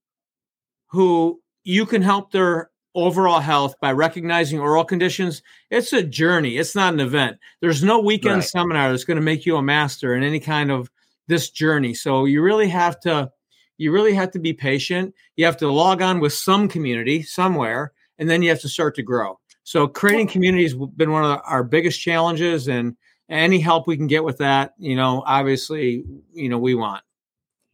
who 0.88 1.42
you 1.64 1.86
can 1.86 2.02
help 2.02 2.32
their 2.32 2.70
overall 2.98 3.40
health 3.40 3.76
by 3.80 3.92
recognizing 3.92 4.60
oral 4.60 4.84
conditions, 4.84 5.44
it's 5.70 5.94
a 5.94 6.02
journey. 6.02 6.58
It's 6.58 6.76
not 6.76 6.94
an 6.94 7.00
event. 7.00 7.38
There's 7.62 7.84
no 7.84 8.00
weekend 8.00 8.38
right. 8.38 8.44
seminar 8.44 8.90
that's 8.90 9.04
going 9.04 9.18
to 9.18 9.22
make 9.22 9.46
you 9.46 9.56
a 9.56 9.62
master 9.62 10.16
in 10.16 10.24
any 10.24 10.40
kind 10.40 10.72
of 10.72 10.90
this 11.28 11.52
journey. 11.52 11.94
So 11.94 12.26
you 12.26 12.42
really 12.42 12.68
have 12.70 13.00
to 13.02 13.32
you 13.78 13.92
really 13.92 14.16
have 14.16 14.32
to 14.32 14.40
be 14.40 14.54
patient. 14.54 15.14
You 15.36 15.46
have 15.46 15.58
to 15.58 15.72
log 15.72 16.02
on 16.02 16.20
with 16.20 16.34
some 16.34 16.68
community 16.68 17.22
somewhere, 17.22 17.94
and 18.18 18.28
then 18.28 18.42
you 18.42 18.50
have 18.50 18.62
to 18.62 18.70
start 18.70 18.96
to 18.96 19.04
grow. 19.04 19.40
So 19.64 19.88
creating 19.88 20.30
community 20.30 20.64
has 20.64 20.74
been 20.74 21.12
one 21.12 21.24
of 21.24 21.40
our 21.46 21.64
biggest 21.64 22.02
challenges, 22.02 22.68
and 22.68 22.98
any 23.30 23.60
help 23.60 23.86
we 23.86 23.96
can 23.96 24.08
get 24.08 24.24
with 24.24 24.40
that, 24.40 24.74
you 24.80 24.96
know, 24.96 25.22
obviously, 25.26 26.04
you 26.34 26.50
know, 26.50 26.58
we 26.58 26.74
want. 26.74 27.04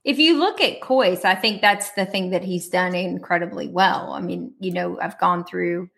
If 0.03 0.19
you 0.19 0.37
look 0.37 0.59
at 0.59 0.81
Kois, 0.81 1.23
I 1.23 1.35
think 1.35 1.61
that's 1.61 1.91
the 1.91 2.05
thing 2.05 2.31
that 2.31 2.43
he's 2.43 2.67
done 2.67 2.93
incredibly 2.93 3.67
well. 3.67 4.11
I 4.11 4.19
mean, 4.19 4.53
you 4.59 4.73
know, 4.73 4.99
I've 4.99 5.17
gone 5.19 5.45
through 5.45 5.89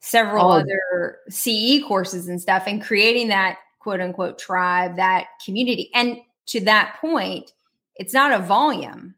several 0.00 0.46
oh. 0.46 0.58
other 0.58 1.18
CE 1.28 1.82
courses 1.86 2.28
and 2.28 2.40
stuff, 2.40 2.64
and 2.66 2.82
creating 2.82 3.28
that 3.28 3.58
quote 3.78 4.00
unquote 4.00 4.38
tribe, 4.38 4.96
that 4.96 5.26
community. 5.44 5.90
And 5.94 6.18
to 6.46 6.60
that 6.60 6.98
point, 7.00 7.52
it's 7.96 8.12
not 8.12 8.32
a 8.32 8.44
volume 8.44 9.14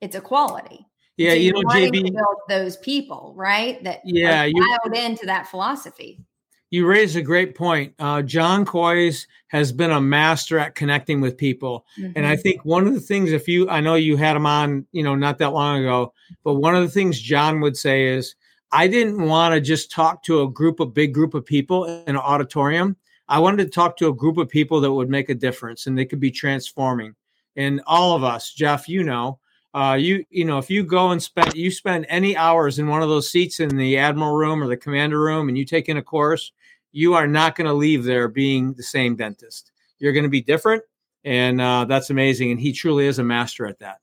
it's 0.00 0.16
a 0.16 0.20
quality. 0.20 0.86
Yeah, 1.16 1.30
so 1.30 1.36
you 1.36 1.52
know, 1.52 1.62
JB, 1.62 2.14
those 2.48 2.76
people, 2.76 3.32
right? 3.36 3.82
That 3.84 4.02
yeah, 4.04 4.44
you 4.44 4.54
dialed 4.54 4.96
into 4.96 5.26
that 5.26 5.48
philosophy. 5.48 6.20
You 6.70 6.86
raise 6.86 7.14
a 7.14 7.22
great 7.22 7.54
point. 7.54 7.94
Uh, 7.98 8.22
John 8.22 8.64
Kois 8.64 9.26
has 9.48 9.70
been 9.70 9.92
a 9.92 10.00
master 10.00 10.58
at 10.58 10.74
connecting 10.74 11.20
with 11.20 11.36
people, 11.36 11.86
mm-hmm. 11.98 12.12
and 12.16 12.26
I 12.26 12.34
mm-hmm. 12.34 12.42
think 12.42 12.64
one 12.64 12.86
of 12.86 12.94
the 12.94 13.00
things, 13.00 13.32
if 13.32 13.46
you, 13.46 13.68
I 13.68 13.80
know 13.80 13.94
you 13.94 14.16
had 14.16 14.36
him 14.36 14.46
on, 14.46 14.86
you 14.92 15.04
know, 15.04 15.14
not 15.14 15.38
that 15.38 15.52
long 15.52 15.80
ago, 15.80 16.12
but 16.42 16.54
one 16.54 16.74
of 16.74 16.82
the 16.82 16.90
things 16.90 17.20
John 17.20 17.60
would 17.60 17.76
say 17.76 18.06
is, 18.08 18.34
I 18.72 18.88
didn't 18.88 19.22
want 19.22 19.54
to 19.54 19.60
just 19.60 19.90
talk 19.90 20.22
to 20.24 20.42
a 20.42 20.50
group, 20.50 20.80
a 20.80 20.86
big 20.86 21.14
group 21.14 21.34
of 21.34 21.46
people 21.46 21.84
in 21.84 22.08
an 22.08 22.16
auditorium. 22.16 22.96
I 23.28 23.38
wanted 23.38 23.64
to 23.64 23.70
talk 23.70 23.96
to 23.98 24.08
a 24.08 24.14
group 24.14 24.38
of 24.38 24.48
people 24.48 24.80
that 24.80 24.92
would 24.92 25.08
make 25.08 25.28
a 25.28 25.34
difference 25.34 25.86
and 25.86 25.96
they 25.96 26.04
could 26.04 26.20
be 26.20 26.30
transforming. 26.30 27.14
And 27.54 27.80
all 27.86 28.14
of 28.14 28.24
us, 28.24 28.52
Jeff, 28.52 28.88
you 28.88 29.04
know, 29.04 29.38
uh, 29.76 29.94
you 29.94 30.24
you 30.30 30.44
know 30.44 30.56
if 30.56 30.70
you 30.70 30.82
go 30.82 31.10
and 31.10 31.22
spend 31.22 31.54
you 31.54 31.70
spend 31.70 32.06
any 32.08 32.34
hours 32.34 32.78
in 32.78 32.86
one 32.86 33.02
of 33.02 33.10
those 33.10 33.30
seats 33.30 33.60
in 33.60 33.68
the 33.76 33.98
admiral 33.98 34.34
room 34.34 34.62
or 34.62 34.66
the 34.66 34.76
commander 34.76 35.20
room 35.20 35.48
and 35.48 35.58
you 35.58 35.66
take 35.66 35.90
in 35.90 35.98
a 35.98 36.02
course 36.02 36.52
you 36.92 37.12
are 37.12 37.26
not 37.26 37.54
going 37.54 37.66
to 37.66 37.74
leave 37.74 38.02
there 38.02 38.26
being 38.26 38.72
the 38.72 38.82
same 38.82 39.14
dentist 39.14 39.72
you're 39.98 40.14
going 40.14 40.22
to 40.22 40.30
be 40.30 40.40
different 40.40 40.82
and 41.24 41.60
uh, 41.60 41.84
that's 41.84 42.08
amazing 42.08 42.50
and 42.50 42.58
he 42.58 42.72
truly 42.72 43.06
is 43.06 43.18
a 43.18 43.22
master 43.22 43.66
at 43.66 43.78
that 43.78 43.98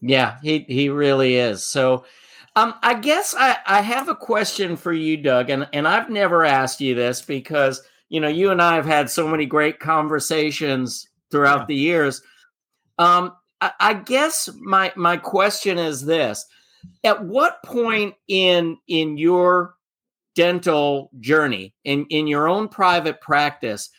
yeah 0.00 0.36
he 0.42 0.66
he 0.68 0.88
really 0.88 1.36
is 1.36 1.64
so 1.64 2.04
um, 2.56 2.74
I 2.82 2.94
guess 2.94 3.36
I, 3.38 3.56
I 3.66 3.82
have 3.82 4.08
a 4.08 4.16
question 4.16 4.76
for 4.76 4.92
you, 4.92 5.16
Doug, 5.16 5.48
and, 5.48 5.68
and 5.72 5.86
I've 5.86 6.10
never 6.10 6.44
asked 6.44 6.80
you 6.80 6.96
this 6.96 7.22
because 7.22 7.82
you 8.08 8.20
know 8.20 8.26
you 8.26 8.50
and 8.50 8.60
I 8.60 8.74
have 8.74 8.86
had 8.86 9.08
so 9.08 9.28
many 9.28 9.46
great 9.46 9.78
conversations 9.78 11.06
throughout 11.30 11.60
yeah. 11.60 11.66
the 11.66 11.74
years. 11.76 12.22
Um, 12.98 13.32
I 13.60 13.94
guess 13.94 14.48
my 14.60 14.92
my 14.96 15.16
question 15.16 15.78
is 15.78 16.04
this: 16.04 16.44
At 17.04 17.24
what 17.24 17.62
point 17.64 18.14
in 18.28 18.78
in 18.86 19.18
your 19.18 19.74
dental 20.34 21.10
journey, 21.20 21.74
in 21.84 22.06
in 22.10 22.26
your 22.26 22.48
own 22.48 22.68
private 22.68 23.20
practice, 23.20 23.90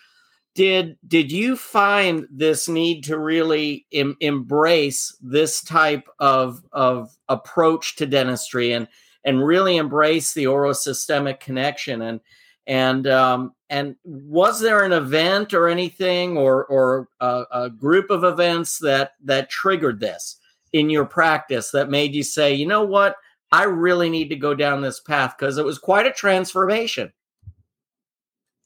did 0.56 0.98
did 1.08 1.32
you 1.32 1.56
find 1.56 2.26
this 2.32 2.69
need 2.69 3.04
to 3.06 3.17
really 3.17 3.86
em, 3.91 4.15
embrace 4.22 5.15
this 5.22 5.62
type 5.62 6.08
of 6.19 6.63
of 6.72 7.10
approach 7.28 7.98
to 7.98 8.06
dentistry 8.06 8.72
and 8.72 8.88
and 9.26 9.45
really 9.45 9.76
embrace 9.76 10.34
the 10.34 10.45
orosystemic 10.45 11.39
connection? 11.39 12.02
And 12.02 12.22
and 12.70 13.08
um, 13.08 13.56
and 13.72 13.96
was 14.04 14.62
there 14.62 14.86
an 14.86 14.94
event 14.94 15.54
or 15.56 15.68
anything, 15.68 16.38
or 16.38 16.66
or 16.66 17.10
a, 17.20 17.44
a, 17.52 17.70
group 17.70 18.12
of 18.12 18.24
events 18.24 18.78
that 18.78 19.14
that 19.24 19.50
triggered 19.50 20.00
this 20.00 20.38
in 20.72 20.90
your 20.90 21.06
practice 21.06 21.72
that 21.72 21.90
made 21.90 22.14
you 22.14 22.22
say, 22.22 22.54
you 22.54 22.68
know 22.68 22.86
what, 22.86 23.16
I 23.52 23.64
really 23.64 24.08
need 24.08 24.30
to 24.30 24.36
go 24.36 24.54
down 24.54 24.82
this 24.82 25.00
path 25.00 25.36
because 25.38 25.58
it 25.58 25.66
was 25.66 25.80
quite 25.80 26.06
a 26.06 26.12
transformation. 26.12 27.12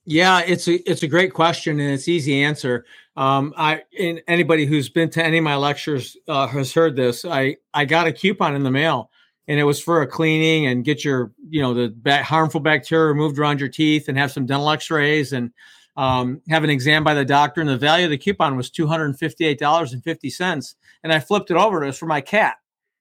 Yeah, 0.04 0.42
it's 0.42 0.68
a 0.68 0.89
it's 0.89 1.04
a 1.04 1.08
great 1.08 1.34
question 1.34 1.80
and 1.80 1.94
it's 1.94 2.10
easy 2.10 2.44
answer. 2.44 2.86
Um, 3.16 3.54
I 3.56 3.84
anybody 4.28 4.66
who's 4.66 4.89
been 4.89 5.10
to 5.12 5.24
any 5.24 5.38
of 5.38 5.46
my 5.46 5.56
lectures 5.56 6.18
uh, 6.28 6.48
has 6.48 6.74
heard 6.74 6.98
this. 6.98 7.24
I 7.24 7.56
I 7.74 7.86
got 7.86 8.08
a 8.08 8.12
coupon 8.12 8.54
in 8.54 8.63
the 8.63 8.72
mail 8.72 9.12
and 9.47 9.60
it 9.60 9.63
was 9.63 9.82
for 9.82 10.01
a 10.01 10.08
cleaning 10.08 10.67
and 10.67 10.86
get 10.86 11.03
your 11.03 11.32
you 11.49 11.62
know 11.62 11.73
the 11.73 12.23
harmful 12.23 12.60
bacteria 12.60 13.08
removed 13.08 13.38
around 13.38 13.60
your 13.60 13.69
teeth 13.69 14.08
and 14.08 14.17
have 14.17 14.32
some 14.32 14.45
dental 14.45 14.69
x-rays 14.69 15.34
and 15.34 15.51
um, 15.95 16.41
have 16.49 16.63
an 16.63 16.69
exam 16.69 17.03
by 17.03 17.13
the 17.13 17.25
doctor. 17.25 17.62
And 17.62 17.69
the 17.69 17.77
value 17.77 18.06
of 18.06 18.12
the 18.12 18.17
coupon 18.17 18.58
was 18.58 18.71
$258.50 18.71 20.75
and 21.03 21.13
i 21.13 21.19
flipped 21.19 21.51
it 21.51 21.58
over. 21.58 21.84
It 21.84 21.88
was 21.88 21.97
for 21.97 22.08
my 22.08 22.21
cat. 22.21 22.56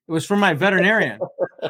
It 0.07 0.11
was 0.11 0.25
for 0.25 0.35
my 0.35 0.53
veterinarian. 0.53 1.19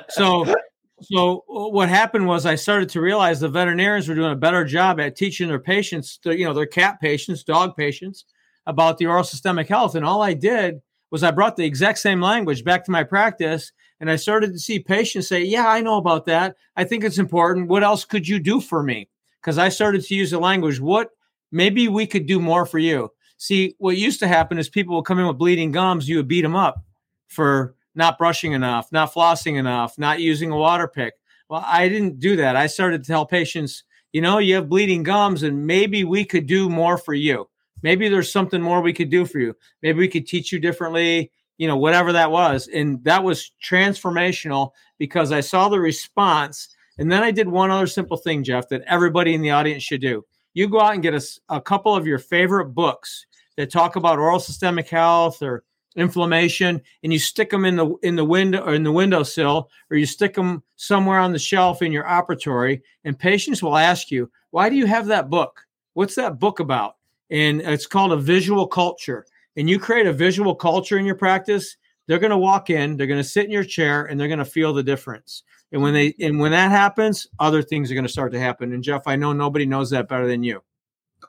So 0.09 0.53
so 1.01 1.43
what 1.47 1.89
happened 1.89 2.27
was 2.27 2.45
i 2.45 2.55
started 2.55 2.89
to 2.89 3.01
realize 3.01 3.39
the 3.39 3.49
veterinarians 3.49 4.07
were 4.07 4.15
doing 4.15 4.31
a 4.31 4.37
better 4.37 4.63
job 4.63 4.99
at 4.99 5.17
teaching 5.17 5.49
their 5.49 5.59
patients 5.59 6.17
you 6.23 6.45
know 6.45 6.53
their 6.53 6.65
cat 6.65 7.01
patients 7.01 7.43
dog 7.43 7.75
patients 7.75 8.25
about 8.65 8.97
the 8.97 9.05
oral 9.05 9.23
systemic 9.23 9.67
health. 9.67 9.95
And 9.95 10.05
all 10.05 10.21
i 10.21 10.33
did 10.33 10.81
was 11.11 11.21
i 11.21 11.31
brought 11.31 11.57
the 11.57 11.65
exact 11.65 11.99
same 11.99 12.21
language 12.21 12.63
back 12.63 12.85
to 12.85 12.91
my 12.91 13.03
practice 13.03 13.71
and 13.99 14.09
I 14.09 14.15
started 14.15 14.53
to 14.53 14.59
see 14.59 14.79
patients 14.79 15.27
say, 15.27 15.43
Yeah, 15.43 15.67
I 15.67 15.81
know 15.81 15.97
about 15.97 16.25
that. 16.25 16.55
I 16.75 16.83
think 16.83 17.03
it's 17.03 17.17
important. 17.17 17.69
What 17.69 17.83
else 17.83 18.05
could 18.05 18.27
you 18.27 18.39
do 18.39 18.59
for 18.59 18.83
me? 18.83 19.09
Because 19.41 19.57
I 19.57 19.69
started 19.69 20.03
to 20.03 20.15
use 20.15 20.31
the 20.31 20.39
language, 20.39 20.79
what 20.79 21.11
maybe 21.51 21.87
we 21.87 22.07
could 22.07 22.25
do 22.25 22.39
more 22.39 22.65
for 22.65 22.79
you. 22.79 23.09
See, 23.37 23.75
what 23.77 23.97
used 23.97 24.19
to 24.19 24.27
happen 24.27 24.57
is 24.57 24.69
people 24.69 24.95
would 24.95 25.05
come 25.05 25.19
in 25.19 25.27
with 25.27 25.37
bleeding 25.37 25.71
gums, 25.71 26.07
you 26.07 26.17
would 26.17 26.27
beat 26.27 26.41
them 26.41 26.55
up 26.55 26.83
for 27.27 27.75
not 27.95 28.17
brushing 28.17 28.53
enough, 28.53 28.91
not 28.91 29.13
flossing 29.13 29.57
enough, 29.57 29.97
not 29.97 30.19
using 30.19 30.51
a 30.51 30.55
Waterpik. 30.55 31.11
Well, 31.49 31.63
I 31.65 31.87
didn't 31.87 32.19
do 32.19 32.35
that. 32.37 32.55
I 32.55 32.67
started 32.67 33.03
to 33.03 33.07
tell 33.07 33.25
patients, 33.25 33.83
you 34.11 34.21
know, 34.21 34.37
you 34.37 34.55
have 34.55 34.69
bleeding 34.69 35.03
gums 35.03 35.43
and 35.43 35.67
maybe 35.67 36.03
we 36.03 36.25
could 36.25 36.47
do 36.47 36.69
more 36.69 36.97
for 36.97 37.13
you. 37.13 37.49
Maybe 37.81 38.07
there's 38.07 38.31
something 38.31 38.61
more 38.61 38.81
we 38.81 38.93
could 38.93 39.09
do 39.09 39.25
for 39.25 39.39
you. 39.39 39.55
Maybe 39.81 39.99
we 39.99 40.07
could 40.07 40.25
teach 40.25 40.51
you 40.51 40.59
differently, 40.59 41.31
you 41.57 41.67
know, 41.67 41.77
whatever 41.77 42.11
that 42.13 42.31
was. 42.31 42.67
And 42.67 43.03
that 43.03 43.23
was 43.23 43.51
transformational 43.63 44.71
because 44.97 45.31
I 45.31 45.41
saw 45.41 45.69
the 45.69 45.79
response. 45.79 46.69
And 46.97 47.11
then 47.11 47.23
I 47.23 47.31
did 47.31 47.47
one 47.47 47.71
other 47.71 47.87
simple 47.87 48.17
thing, 48.17 48.43
Jeff, 48.43 48.69
that 48.69 48.83
everybody 48.87 49.33
in 49.33 49.41
the 49.41 49.51
audience 49.51 49.83
should 49.83 50.01
do. 50.01 50.25
You 50.53 50.67
go 50.67 50.81
out 50.81 50.93
and 50.93 51.03
get 51.03 51.15
a, 51.15 51.21
a 51.49 51.61
couple 51.61 51.95
of 51.95 52.05
your 52.05 52.19
favorite 52.19 52.73
books 52.73 53.25
that 53.57 53.71
talk 53.71 53.95
about 53.95 54.19
oral 54.19 54.39
systemic 54.39 54.89
health 54.89 55.41
or 55.41 55.63
inflammation 55.95 56.81
and 57.03 57.13
you 57.13 57.19
stick 57.19 57.49
them 57.49 57.65
in 57.65 57.75
the 57.75 57.95
in 58.01 58.15
the 58.15 58.25
window 58.25 58.63
or 58.63 58.73
in 58.73 58.83
the 58.83 58.91
windowsill 58.91 59.69
or 59.91 59.97
you 59.97 60.05
stick 60.05 60.33
them 60.33 60.63
somewhere 60.75 61.19
on 61.19 61.31
the 61.31 61.39
shelf 61.39 61.81
in 61.81 61.91
your 61.91 62.03
operatory 62.03 62.81
and 63.03 63.19
patients 63.19 63.61
will 63.61 63.77
ask 63.77 64.09
you 64.09 64.29
why 64.49 64.69
do 64.69 64.75
you 64.75 64.87
have 64.87 65.05
that 65.05 65.29
book 65.29 65.61
what's 65.93 66.15
that 66.15 66.39
book 66.39 66.59
about 66.59 66.95
and 67.29 67.61
it's 67.61 67.85
called 67.85 68.11
a 68.11 68.17
visual 68.17 68.65
culture 68.65 69.25
and 69.55 69.69
you 69.69 69.79
create 69.79 70.07
a 70.07 70.13
visual 70.13 70.55
culture 70.55 70.97
in 70.97 71.05
your 71.05 71.15
practice 71.15 71.77
they're 72.07 72.19
going 72.19 72.31
to 72.31 72.37
walk 72.37 72.69
in 72.69 72.97
they're 72.97 73.07
going 73.07 73.21
to 73.21 73.27
sit 73.27 73.45
in 73.45 73.51
your 73.51 73.63
chair 73.63 74.05
and 74.05 74.19
they're 74.19 74.27
going 74.27 74.39
to 74.39 74.45
feel 74.45 74.73
the 74.73 74.83
difference. 74.83 75.43
And 75.71 75.81
when 75.81 75.93
they 75.93 76.13
and 76.19 76.39
when 76.39 76.51
that 76.51 76.71
happens 76.71 77.27
other 77.39 77.61
things 77.61 77.89
are 77.89 77.95
going 77.95 78.05
to 78.05 78.11
start 78.11 78.31
to 78.33 78.39
happen. 78.39 78.73
And 78.73 78.83
jeff 78.83 79.07
i 79.07 79.15
know 79.15 79.33
nobody 79.33 79.65
knows 79.65 79.89
that 79.91 80.07
better 80.07 80.27
than 80.27 80.43
you. 80.43 80.61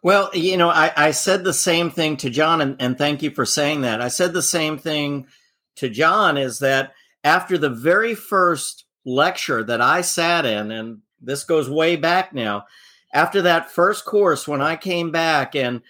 Well, 0.03 0.31
you 0.35 0.57
know, 0.57 0.69
I, 0.69 0.93
I 0.97 1.11
said 1.13 1.45
the 1.45 1.55
same 1.55 1.91
thing 1.91 2.17
to 2.19 2.31
John, 2.31 2.61
and, 2.61 2.77
and 2.79 2.99
thank 2.99 3.23
you 3.23 3.31
for 3.31 3.47
saying 3.47 3.83
that. 3.83 4.03
I 4.03 4.09
said 4.09 4.33
the 4.33 4.43
same 4.43 4.77
thing 4.77 5.29
to 5.77 5.89
John 5.89 6.37
is 6.37 6.59
that 6.59 6.93
after 7.23 7.57
the 7.57 7.71
very 7.71 8.15
first 8.15 8.85
lecture 9.05 9.63
that 9.65 9.81
I 9.81 10.03
sat 10.03 10.45
in, 10.45 10.71
and 10.71 10.99
this 11.21 11.45
goes 11.45 11.71
way 11.71 11.97
back 11.97 12.35
now, 12.35 12.67
after 13.15 13.43
that 13.43 13.71
first 13.71 14.05
course, 14.05 14.47
when 14.47 14.61
I 14.61 14.77
came 14.77 15.11
back 15.11 15.55
and 15.55 15.81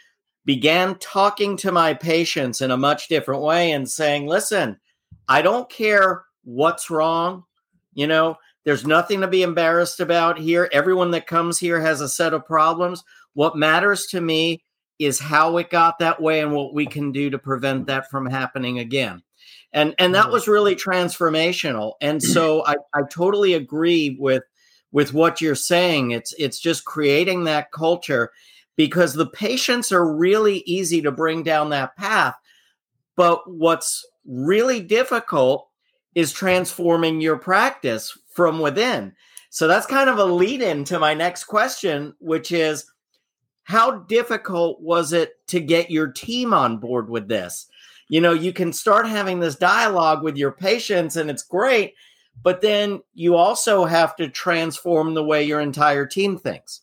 began 0.45 0.97
talking 0.99 1.57
to 1.59 1.73
my 1.73 1.95
patients 1.95 2.61
in 2.61 2.71
a 2.71 2.77
much 2.77 3.09
different 3.09 3.43
way 3.43 3.73
and 3.73 3.89
saying, 3.89 4.27
listen, 4.27 4.79
I 5.29 5.43
don't 5.43 5.71
care 5.71 6.25
what's 6.45 6.91
wrong. 6.91 7.45
You 7.95 8.07
know, 8.07 8.37
there's 8.65 8.87
nothing 8.87 9.21
to 9.21 9.29
be 9.29 9.43
embarrassed 9.43 10.01
about 10.01 10.39
here. 10.39 10.69
Everyone 10.73 11.11
that 11.13 11.27
comes 11.27 11.59
here 11.59 11.81
has 11.81 12.01
a 12.01 12.09
set 12.09 12.35
of 12.35 12.47
problems. 12.47 13.05
What 13.35 13.57
matters 13.57 14.07
to 14.07 14.21
me 14.21 14.63
is 14.99 15.19
how 15.19 15.57
it 15.57 15.71
got 15.71 15.99
that 15.99 16.21
way 16.21 16.41
and 16.41 16.53
what 16.53 16.75
we 16.75 16.87
can 16.87 17.13
do 17.13 17.31
to 17.31 17.39
prevent 17.39 17.87
that 17.87 18.11
from 18.11 18.27
happening 18.27 18.79
again. 18.79 19.23
And 19.73 19.95
and 19.99 20.15
that 20.15 20.25
mm-hmm. 20.25 20.33
was 20.33 20.49
really 20.49 20.77
transformational. 20.77 21.95
And 22.01 22.23
so 22.23 22.65
I, 22.67 22.77
I 22.95 23.03
totally 23.11 23.55
agree 23.55 24.17
with 24.19 24.45
with 24.93 25.13
what 25.13 25.41
you're 25.41 25.57
saying. 25.57 26.13
It's 26.13 26.33
it's 26.39 26.59
just 26.61 26.85
creating 26.85 27.45
that 27.45 27.73
culture 27.73 28.31
because 28.77 29.15
the 29.15 29.27
patients 29.27 29.93
are 29.93 30.15
really 30.15 30.59
easy 30.67 31.01
to 31.03 31.13
bring 31.13 31.43
down 31.43 31.71
that 31.71 31.97
path. 31.97 32.35
But 33.17 33.51
what's 33.51 34.05
really 34.27 34.81
difficult 34.81 35.69
is 36.15 36.33
transforming 36.33 37.21
your 37.21 37.37
practice 37.37 38.17
from 38.33 38.59
within. 38.59 39.13
So 39.51 39.69
that's 39.69 39.87
kind 39.87 40.11
of 40.11 40.19
a 40.19 40.25
lead 40.25 40.63
in 40.63 40.85
to 40.85 40.99
my 40.99 41.15
next 41.15 41.45
question, 41.45 42.15
which 42.19 42.51
is 42.51 42.91
how 43.65 43.99
difficult 44.01 44.81
was 44.81 45.13
it 45.13 45.35
to 45.49 45.61
get 45.61 45.91
your 45.91 46.09
team 46.09 46.53
on 46.53 46.79
board 46.79 47.09
with 47.09 47.29
this? 47.29 47.67
You 48.09 48.21
know, 48.21 48.33
you 48.33 48.53
can 48.53 48.73
start 48.73 49.07
having 49.07 49.41
this 49.41 49.57
dialogue 49.57 50.23
with 50.23 50.37
your 50.37 50.53
patients 50.53 51.17
and 51.17 51.31
it's 51.31 51.43
great, 51.43 51.95
but 52.43 52.61
then 52.61 53.01
you 53.15 53.37
also 53.37 53.85
have 53.85 54.15
to 54.17 54.29
transform 54.29 55.15
the 55.15 55.25
way 55.25 55.43
your 55.43 55.61
entire 55.61 56.07
team 56.07 56.37
thinks. 56.37 56.83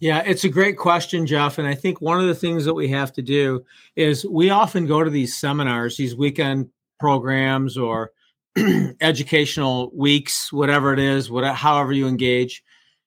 Yeah, 0.00 0.22
it's 0.26 0.44
a 0.44 0.48
great 0.48 0.76
question, 0.76 1.26
Jeff. 1.26 1.58
And 1.58 1.66
I 1.66 1.74
think 1.74 2.00
one 2.00 2.20
of 2.20 2.26
the 2.26 2.34
things 2.34 2.64
that 2.64 2.74
we 2.74 2.88
have 2.88 3.12
to 3.14 3.22
do 3.22 3.64
is 3.96 4.26
we 4.26 4.50
often 4.50 4.86
go 4.86 5.02
to 5.02 5.10
these 5.10 5.36
seminars, 5.36 5.96
these 5.96 6.16
weekend 6.16 6.68
programs 7.00 7.78
or 7.78 8.10
educational 9.00 9.90
weeks, 9.94 10.52
whatever 10.52 10.92
it 10.92 10.98
is, 10.98 11.30
whatever, 11.30 11.54
however 11.54 11.92
you 11.92 12.06
engage 12.06 12.62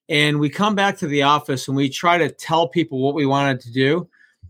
and 0.09 0.39
we 0.39 0.49
come 0.49 0.75
back 0.75 0.97
to 0.97 1.07
the 1.07 1.23
office 1.23 1.67
and 1.67 1.75
we 1.75 1.89
try 1.89 2.17
to 2.17 2.29
tell 2.29 2.67
people 2.67 2.99
what 2.99 3.15
we 3.15 3.25
wanted 3.25 3.59
to 3.61 3.71
do. 3.71 4.09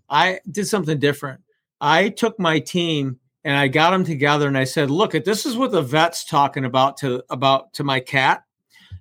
I 0.10 0.40
did 0.50 0.68
something 0.68 1.00
different. 1.00 1.42
I 1.82 2.10
took 2.10 2.40
my 2.40 2.60
team 2.60 3.20
and 3.44 3.56
I 3.56 3.68
got 3.68 3.92
them 3.92 4.04
together 4.04 4.48
and 4.48 4.58
I 4.58 4.64
said, 4.66 4.90
"Look, 4.90 5.12
this 5.12 5.46
is 5.46 5.56
what 5.56 5.72
the 5.72 5.82
vet's 5.82 6.26
talking 6.26 6.66
about 6.66 6.98
to 6.98 7.24
about 7.30 7.74
to 7.74 7.84
my 7.84 8.00
cat." 8.00 8.44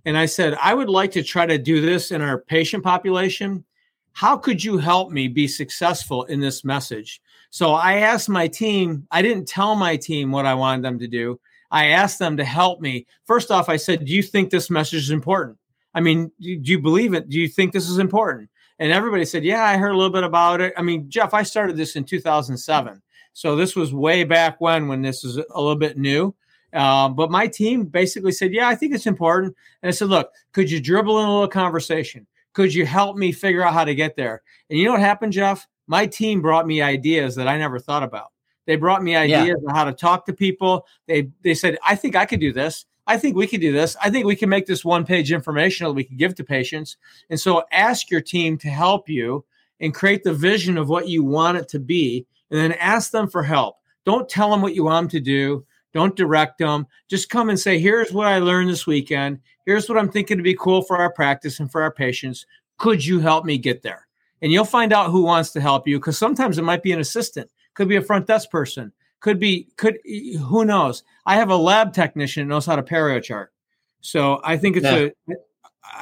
And 0.06 0.16
I 0.16 0.24
said, 0.24 0.56
"I 0.62 0.72
would 0.72 0.88
like 0.88 1.10
to 1.12 1.22
try 1.22 1.44
to 1.44 1.58
do 1.58 1.82
this 1.82 2.10
in 2.10 2.22
our 2.22 2.38
patient 2.38 2.82
population. 2.82 3.64
How 4.12 4.38
could 4.38 4.64
you 4.64 4.78
help 4.78 5.10
me 5.10 5.28
be 5.28 5.46
successful 5.46 6.24
in 6.24 6.40
this 6.40 6.64
message?" 6.64 7.20
So 7.50 7.72
I 7.72 7.96
asked 7.96 8.30
my 8.30 8.48
team, 8.48 9.06
I 9.10 9.20
didn't 9.20 9.46
tell 9.46 9.74
my 9.74 9.96
team 9.96 10.32
what 10.32 10.46
I 10.46 10.54
wanted 10.54 10.82
them 10.82 10.98
to 11.00 11.06
do. 11.06 11.38
I 11.70 11.88
asked 11.88 12.18
them 12.18 12.38
to 12.38 12.44
help 12.44 12.80
me. 12.80 13.06
First 13.26 13.50
off, 13.50 13.68
I 13.68 13.76
said, 13.76 14.06
"Do 14.06 14.12
you 14.12 14.22
think 14.22 14.48
this 14.48 14.70
message 14.70 15.02
is 15.02 15.10
important?" 15.10 15.58
I 15.94 16.00
mean, 16.00 16.30
do, 16.40 16.50
you 16.62 16.78
believe 16.78 17.14
it? 17.14 17.28
Do 17.28 17.38
you 17.38 17.48
think 17.48 17.72
this 17.72 17.88
is 17.88 17.98
important? 17.98 18.50
And 18.78 18.92
everybody 18.92 19.24
said, 19.24 19.44
Yeah, 19.44 19.64
I 19.64 19.78
heard 19.78 19.92
a 19.92 19.96
little 19.96 20.12
bit 20.12 20.24
about 20.24 20.60
it. 20.60 20.74
I 20.76 20.82
mean, 20.82 21.08
Jeff, 21.08 21.32
I 21.32 21.42
started 21.42 21.76
this 21.76 21.96
in 21.96 22.04
2007. 22.04 23.02
So 23.32 23.56
this 23.56 23.74
was 23.74 23.94
way 23.94 24.24
back 24.24 24.60
when, 24.60 24.88
when 24.88 25.02
this 25.02 25.24
was 25.24 25.38
a 25.38 25.44
little 25.56 25.76
bit 25.76 25.98
new. 25.98 26.34
Uh, 26.76 27.08
but 27.08 27.30
my 27.30 27.46
team 27.46 27.84
basically 27.84 28.32
said, 28.32 28.52
Yeah, 28.52 28.68
I 28.68 28.74
think 28.74 28.94
it's 28.94 29.06
important. 29.06 29.56
And 29.82 29.88
I 29.88 29.92
said, 29.92 30.08
Look, 30.08 30.30
could 30.52 30.70
you 30.70 30.80
dribble 30.80 31.18
in 31.20 31.26
a 31.26 31.32
little 31.32 31.48
conversation? 31.48 32.26
Could 32.52 32.74
you 32.74 32.84
help 32.84 33.16
me 33.16 33.32
figure 33.32 33.62
out 33.62 33.72
how 33.72 33.84
to 33.84 33.94
get 33.94 34.16
there? 34.16 34.42
And 34.68 34.78
you 34.78 34.84
know 34.84 34.92
what 34.92 35.00
happened, 35.00 35.32
Jeff? 35.32 35.66
My 35.86 36.06
team 36.06 36.42
brought 36.42 36.66
me 36.66 36.82
ideas 36.82 37.36
that 37.36 37.48
I 37.48 37.58
never 37.58 37.78
thought 37.78 38.02
about. 38.02 38.32
They 38.66 38.76
brought 38.76 39.02
me 39.02 39.16
ideas 39.16 39.46
yeah. 39.62 39.68
on 39.68 39.74
how 39.74 39.84
to 39.84 39.92
talk 39.92 40.26
to 40.26 40.34
people. 40.34 40.86
They 41.06 41.30
they 41.42 41.54
said, 41.54 41.78
I 41.86 41.94
think 41.94 42.14
I 42.14 42.26
could 42.26 42.40
do 42.40 42.52
this. 42.52 42.84
I 43.06 43.16
think 43.16 43.36
we 43.36 43.46
could 43.46 43.60
do 43.60 43.72
this. 43.72 43.96
I 44.02 44.10
think 44.10 44.26
we 44.26 44.36
can 44.36 44.48
make 44.48 44.66
this 44.66 44.84
one 44.84 45.06
page 45.06 45.32
informational 45.32 45.92
that 45.92 45.96
we 45.96 46.04
can 46.04 46.16
give 46.16 46.34
to 46.34 46.44
patients. 46.44 46.96
And 47.30 47.38
so 47.38 47.62
ask 47.70 48.10
your 48.10 48.20
team 48.20 48.58
to 48.58 48.68
help 48.68 49.08
you 49.08 49.44
and 49.80 49.94
create 49.94 50.24
the 50.24 50.34
vision 50.34 50.76
of 50.76 50.88
what 50.88 51.08
you 51.08 51.22
want 51.22 51.58
it 51.58 51.68
to 51.68 51.78
be, 51.78 52.26
and 52.50 52.58
then 52.58 52.72
ask 52.72 53.12
them 53.12 53.28
for 53.28 53.42
help. 53.42 53.76
Don't 54.04 54.28
tell 54.28 54.50
them 54.50 54.62
what 54.62 54.74
you 54.74 54.84
want 54.84 55.04
them 55.04 55.20
to 55.20 55.24
do. 55.24 55.64
Don't 55.96 56.14
direct 56.14 56.58
them. 56.58 56.86
Just 57.08 57.30
come 57.30 57.48
and 57.48 57.58
say, 57.58 57.78
here's 57.78 58.12
what 58.12 58.26
I 58.26 58.38
learned 58.38 58.70
this 58.70 58.86
weekend. 58.86 59.40
Here's 59.64 59.88
what 59.88 59.98
I'm 59.98 60.10
thinking 60.10 60.36
to 60.36 60.42
be 60.42 60.54
cool 60.54 60.82
for 60.82 60.98
our 60.98 61.12
practice 61.12 61.58
and 61.58 61.70
for 61.70 61.82
our 61.82 61.90
patients. 61.90 62.46
Could 62.78 63.04
you 63.04 63.20
help 63.20 63.44
me 63.44 63.58
get 63.58 63.82
there? 63.82 64.06
And 64.42 64.52
you'll 64.52 64.64
find 64.64 64.92
out 64.92 65.10
who 65.10 65.22
wants 65.22 65.52
to 65.52 65.60
help 65.60 65.88
you 65.88 65.98
because 65.98 66.18
sometimes 66.18 66.58
it 66.58 66.62
might 66.62 66.82
be 66.82 66.92
an 66.92 67.00
assistant, 67.00 67.50
could 67.74 67.88
be 67.88 67.96
a 67.96 68.02
front 68.02 68.26
desk 68.26 68.50
person, 68.50 68.92
could 69.20 69.40
be 69.40 69.68
could 69.76 69.98
who 70.04 70.64
knows 70.64 71.02
i 71.24 71.36
have 71.36 71.50
a 71.50 71.56
lab 71.56 71.92
technician 71.92 72.46
that 72.46 72.54
knows 72.54 72.66
how 72.66 72.76
to 72.76 72.82
perio 72.82 73.22
chart 73.22 73.52
so 74.00 74.40
i 74.44 74.56
think 74.56 74.76
it's 74.76 74.84
yeah. 74.84 75.08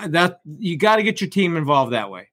a 0.02 0.08
that 0.08 0.40
you 0.44 0.76
got 0.76 0.96
to 0.96 1.02
get 1.02 1.20
your 1.20 1.30
team 1.30 1.56
involved 1.56 1.92
that 1.92 2.10
way 2.10 2.28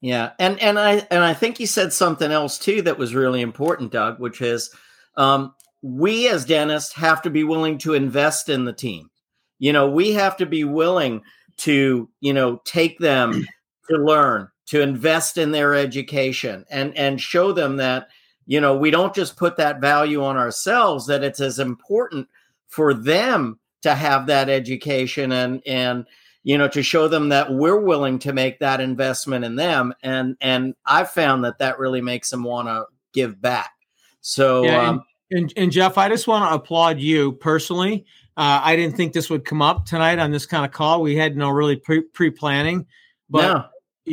yeah 0.00 0.30
and 0.38 0.58
and 0.60 0.78
i 0.78 1.06
and 1.10 1.22
i 1.22 1.34
think 1.34 1.60
you 1.60 1.66
said 1.66 1.92
something 1.92 2.30
else 2.30 2.58
too 2.58 2.80
that 2.82 2.96
was 2.98 3.14
really 3.14 3.40
important 3.40 3.92
doug 3.92 4.18
which 4.18 4.40
is 4.40 4.74
um, 5.16 5.54
we 5.82 6.28
as 6.28 6.44
dentists 6.44 6.92
have 6.94 7.22
to 7.22 7.30
be 7.30 7.44
willing 7.44 7.78
to 7.78 7.94
invest 7.94 8.48
in 8.48 8.64
the 8.64 8.72
team. 8.72 9.10
You 9.58 9.72
know 9.72 9.90
we 9.90 10.12
have 10.12 10.36
to 10.38 10.46
be 10.46 10.64
willing 10.64 11.22
to 11.58 12.08
you 12.20 12.32
know 12.32 12.60
take 12.64 12.98
them 12.98 13.46
to 13.90 13.96
learn 13.96 14.48
to 14.66 14.80
invest 14.80 15.36
in 15.36 15.50
their 15.50 15.74
education 15.74 16.64
and 16.70 16.96
and 16.96 17.20
show 17.20 17.52
them 17.52 17.76
that 17.76 18.08
you 18.46 18.60
know 18.60 18.76
we 18.76 18.90
don't 18.90 19.14
just 19.14 19.36
put 19.36 19.56
that 19.56 19.80
value 19.80 20.24
on 20.24 20.36
ourselves 20.36 21.06
that 21.06 21.24
it's 21.24 21.40
as 21.40 21.58
important 21.58 22.28
for 22.68 22.94
them 22.94 23.58
to 23.82 23.94
have 23.94 24.26
that 24.26 24.48
education 24.48 25.32
and 25.32 25.62
and 25.66 26.06
you 26.42 26.56
know 26.56 26.68
to 26.68 26.82
show 26.82 27.08
them 27.08 27.28
that 27.28 27.52
we're 27.52 27.80
willing 27.80 28.18
to 28.18 28.32
make 28.32 28.58
that 28.60 28.80
investment 28.80 29.44
in 29.44 29.56
them. 29.56 29.92
And 30.02 30.36
and 30.40 30.74
i've 30.86 31.10
found 31.10 31.44
that 31.44 31.58
that 31.58 31.78
really 31.78 32.00
makes 32.00 32.30
them 32.30 32.44
want 32.44 32.68
to 32.68 32.86
give 33.12 33.40
back. 33.40 33.72
So 34.20 34.64
yeah, 34.64 34.88
um, 34.88 35.02
and, 35.30 35.52
and, 35.56 35.72
jeff 35.72 35.98
i 35.98 36.08
just 36.08 36.26
want 36.26 36.48
to 36.48 36.54
applaud 36.54 36.98
you 36.98 37.32
personally 37.32 38.04
uh, 38.36 38.60
i 38.62 38.76
didn't 38.76 38.96
think 38.96 39.12
this 39.12 39.30
would 39.30 39.44
come 39.44 39.62
up 39.62 39.86
tonight 39.86 40.18
on 40.18 40.30
this 40.30 40.46
kind 40.46 40.64
of 40.64 40.72
call 40.72 41.02
we 41.02 41.16
had 41.16 41.36
no 41.36 41.50
really 41.50 41.76
pre- 41.76 42.02
pre-planning 42.02 42.86
but 43.28 43.42
no. 43.42 43.64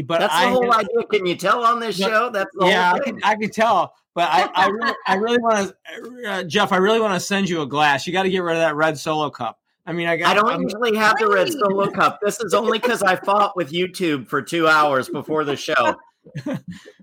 But 0.03 0.19
that's 0.19 0.33
the 0.33 0.39
I, 0.39 0.49
whole 0.49 0.73
idea. 0.73 1.03
Can 1.09 1.25
you 1.25 1.35
tell 1.35 1.63
on 1.63 1.79
this 1.79 1.97
show? 1.97 2.29
That's 2.29 2.49
yeah, 2.59 2.93
I 2.93 2.99
can, 2.99 3.19
I 3.23 3.35
can 3.35 3.49
tell. 3.49 3.93
But 4.13 4.29
I, 4.31 4.49
I 4.53 4.67
really, 4.67 4.93
I 5.05 5.15
really 5.15 5.37
want 5.37 5.73
to, 5.91 6.29
uh, 6.29 6.43
Jeff. 6.43 6.71
I 6.71 6.77
really 6.77 6.99
want 6.99 7.13
to 7.13 7.19
send 7.19 7.49
you 7.49 7.61
a 7.61 7.67
glass. 7.67 8.05
You 8.05 8.13
got 8.13 8.23
to 8.23 8.29
get 8.29 8.39
rid 8.39 8.55
of 8.55 8.61
that 8.61 8.75
red 8.75 8.97
solo 8.97 9.29
cup. 9.29 9.59
I 9.85 9.93
mean, 9.93 10.07
I 10.07 10.17
got. 10.17 10.29
I 10.29 10.33
don't 10.33 10.49
I'm, 10.49 10.61
usually 10.61 10.95
have 10.97 11.15
the 11.19 11.29
red 11.29 11.51
solo 11.51 11.89
cup. 11.89 12.19
This 12.23 12.39
is 12.39 12.53
only 12.53 12.79
because 12.79 13.01
I 13.01 13.15
fought 13.15 13.55
with 13.55 13.71
YouTube 13.71 14.27
for 14.27 14.41
two 14.41 14.67
hours 14.67 15.07
before 15.07 15.43
the 15.43 15.55
show. 15.55 15.95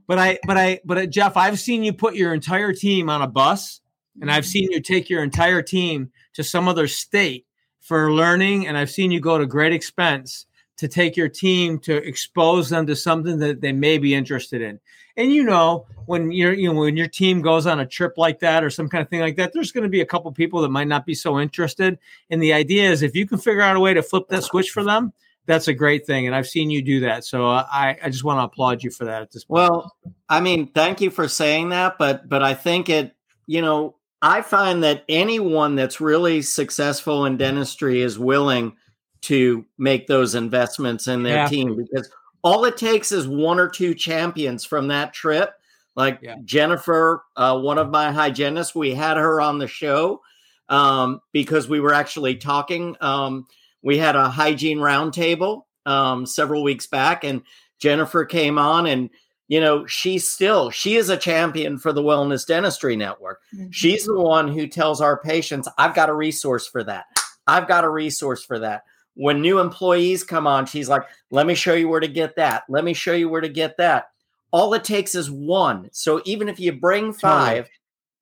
but 0.06 0.18
I, 0.18 0.38
but 0.46 0.56
I, 0.56 0.80
but 0.84 0.98
uh, 0.98 1.06
Jeff, 1.06 1.36
I've 1.36 1.58
seen 1.58 1.82
you 1.82 1.92
put 1.92 2.14
your 2.14 2.34
entire 2.34 2.72
team 2.72 3.08
on 3.08 3.22
a 3.22 3.28
bus, 3.28 3.80
and 4.20 4.30
I've 4.30 4.46
seen 4.46 4.70
you 4.70 4.80
take 4.80 5.10
your 5.10 5.22
entire 5.22 5.62
team 5.62 6.10
to 6.34 6.44
some 6.44 6.68
other 6.68 6.88
state 6.88 7.46
for 7.80 8.12
learning, 8.12 8.66
and 8.66 8.78
I've 8.78 8.90
seen 8.90 9.10
you 9.10 9.20
go 9.20 9.38
to 9.38 9.46
great 9.46 9.72
expense 9.72 10.46
to 10.76 10.88
take 10.88 11.16
your 11.16 11.28
team 11.28 11.78
to 11.78 11.96
expose 11.96 12.68
them 12.68 12.86
to 12.86 12.96
something 12.96 13.38
that 13.38 13.60
they 13.60 13.72
may 13.72 13.98
be 13.98 14.14
interested 14.14 14.60
in. 14.60 14.80
And 15.16 15.32
you 15.32 15.44
know, 15.44 15.86
when 16.06 16.32
you're 16.32 16.52
you 16.52 16.72
know 16.72 16.80
when 16.80 16.96
your 16.96 17.06
team 17.08 17.40
goes 17.40 17.66
on 17.66 17.78
a 17.78 17.86
trip 17.86 18.14
like 18.16 18.40
that 18.40 18.64
or 18.64 18.70
some 18.70 18.88
kind 18.88 19.02
of 19.02 19.08
thing 19.08 19.20
like 19.20 19.36
that, 19.36 19.52
there's 19.52 19.70
going 19.70 19.84
to 19.84 19.90
be 19.90 20.00
a 20.00 20.06
couple 20.06 20.30
people 20.32 20.62
that 20.62 20.70
might 20.70 20.88
not 20.88 21.06
be 21.06 21.14
so 21.14 21.38
interested. 21.38 21.98
And 22.30 22.42
the 22.42 22.52
idea 22.52 22.90
is 22.90 23.02
if 23.02 23.14
you 23.14 23.26
can 23.26 23.38
figure 23.38 23.62
out 23.62 23.76
a 23.76 23.80
way 23.80 23.94
to 23.94 24.02
flip 24.02 24.28
that 24.30 24.42
switch 24.42 24.70
for 24.70 24.82
them, 24.82 25.12
that's 25.46 25.68
a 25.68 25.74
great 25.74 26.06
thing. 26.06 26.26
And 26.26 26.34
I've 26.34 26.48
seen 26.48 26.70
you 26.70 26.82
do 26.82 27.00
that. 27.00 27.24
So 27.24 27.48
uh, 27.48 27.66
I, 27.70 27.96
I 28.02 28.10
just 28.10 28.24
want 28.24 28.38
to 28.38 28.44
applaud 28.44 28.82
you 28.82 28.90
for 28.90 29.04
that 29.04 29.22
at 29.22 29.30
this 29.30 29.44
point. 29.44 29.60
Well, 29.60 29.96
I 30.28 30.40
mean, 30.40 30.68
thank 30.72 31.00
you 31.00 31.10
for 31.10 31.28
saying 31.28 31.68
that, 31.68 31.96
but 31.98 32.28
but 32.28 32.42
I 32.42 32.54
think 32.54 32.88
it, 32.88 33.14
you 33.46 33.62
know, 33.62 33.94
I 34.24 34.40
find 34.40 34.82
that 34.84 35.04
anyone 35.06 35.74
that's 35.74 36.00
really 36.00 36.40
successful 36.40 37.26
in 37.26 37.36
dentistry 37.36 38.00
is 38.00 38.18
willing 38.18 38.74
to 39.20 39.66
make 39.76 40.06
those 40.06 40.34
investments 40.34 41.08
in 41.08 41.22
their 41.22 41.36
yeah. 41.36 41.46
team 41.46 41.76
because 41.76 42.10
all 42.42 42.64
it 42.64 42.78
takes 42.78 43.12
is 43.12 43.28
one 43.28 43.60
or 43.60 43.68
two 43.68 43.94
champions 43.94 44.64
from 44.64 44.88
that 44.88 45.12
trip. 45.12 45.52
Like 45.94 46.20
yeah. 46.22 46.36
Jennifer, 46.42 47.22
uh, 47.36 47.58
one 47.60 47.76
of 47.76 47.90
my 47.90 48.12
hygienists, 48.12 48.74
we 48.74 48.94
had 48.94 49.18
her 49.18 49.42
on 49.42 49.58
the 49.58 49.68
show 49.68 50.22
um, 50.70 51.20
because 51.32 51.68
we 51.68 51.80
were 51.80 51.92
actually 51.92 52.36
talking. 52.36 52.96
Um, 53.02 53.46
we 53.82 53.98
had 53.98 54.16
a 54.16 54.30
hygiene 54.30 54.78
roundtable 54.78 55.64
um, 55.84 56.24
several 56.24 56.62
weeks 56.62 56.86
back, 56.86 57.24
and 57.24 57.42
Jennifer 57.78 58.24
came 58.24 58.58
on, 58.58 58.86
and 58.86 59.10
you 59.48 59.60
know 59.60 59.86
she's 59.86 60.28
still 60.28 60.70
she 60.70 60.96
is 60.96 61.08
a 61.08 61.16
champion 61.16 61.78
for 61.78 61.92
the 61.92 62.02
Wellness 62.02 62.46
Dentistry 62.46 62.96
Network. 62.96 63.40
Mm-hmm. 63.54 63.70
She's 63.70 64.04
the 64.04 64.20
one 64.20 64.48
who 64.48 64.66
tells 64.66 65.00
our 65.00 65.20
patients, 65.20 65.68
"I've 65.78 65.94
got 65.94 66.08
a 66.08 66.14
resource 66.14 66.66
for 66.66 66.82
that. 66.84 67.06
I've 67.46 67.68
got 67.68 67.84
a 67.84 67.90
resource 67.90 68.44
for 68.44 68.58
that." 68.60 68.84
when 69.14 69.40
new 69.40 69.60
employees 69.60 70.24
come 70.24 70.46
on, 70.46 70.66
she's 70.66 70.88
like, 70.88 71.02
let 71.30 71.46
me 71.46 71.54
show 71.54 71.74
you 71.74 71.88
where 71.88 72.00
to 72.00 72.08
get 72.08 72.36
that. 72.36 72.64
Let 72.68 72.84
me 72.84 72.94
show 72.94 73.12
you 73.12 73.28
where 73.28 73.40
to 73.40 73.48
get 73.48 73.76
that. 73.78 74.10
All 74.50 74.74
it 74.74 74.84
takes 74.84 75.14
is 75.14 75.30
one. 75.30 75.88
So 75.92 76.20
even 76.24 76.48
if 76.48 76.60
you 76.60 76.72
bring 76.72 77.12
five 77.12 77.68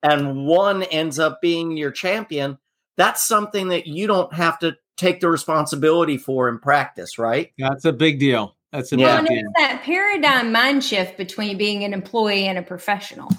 and 0.01 0.45
one 0.45 0.83
ends 0.83 1.19
up 1.19 1.41
being 1.41 1.77
your 1.77 1.91
champion, 1.91 2.57
that's 2.97 3.23
something 3.23 3.69
that 3.69 3.87
you 3.87 4.07
don't 4.07 4.33
have 4.33 4.59
to 4.59 4.75
take 4.97 5.19
the 5.19 5.29
responsibility 5.29 6.17
for 6.17 6.47
in 6.49 6.59
practice, 6.59 7.17
right? 7.17 7.51
That's 7.57 7.85
a 7.85 7.93
big 7.93 8.19
deal. 8.19 8.55
That's 8.73 8.91
a 8.91 8.97
yeah. 8.97 9.21
big 9.21 9.29
deal. 9.29 9.51
that 9.57 9.83
paradigm 9.83 10.51
mind 10.51 10.83
shift 10.83 11.15
between 11.15 11.57
being 11.57 11.83
an 11.83 11.93
employee 11.93 12.47
and 12.47 12.57
a 12.57 12.63
professional. 12.63 13.29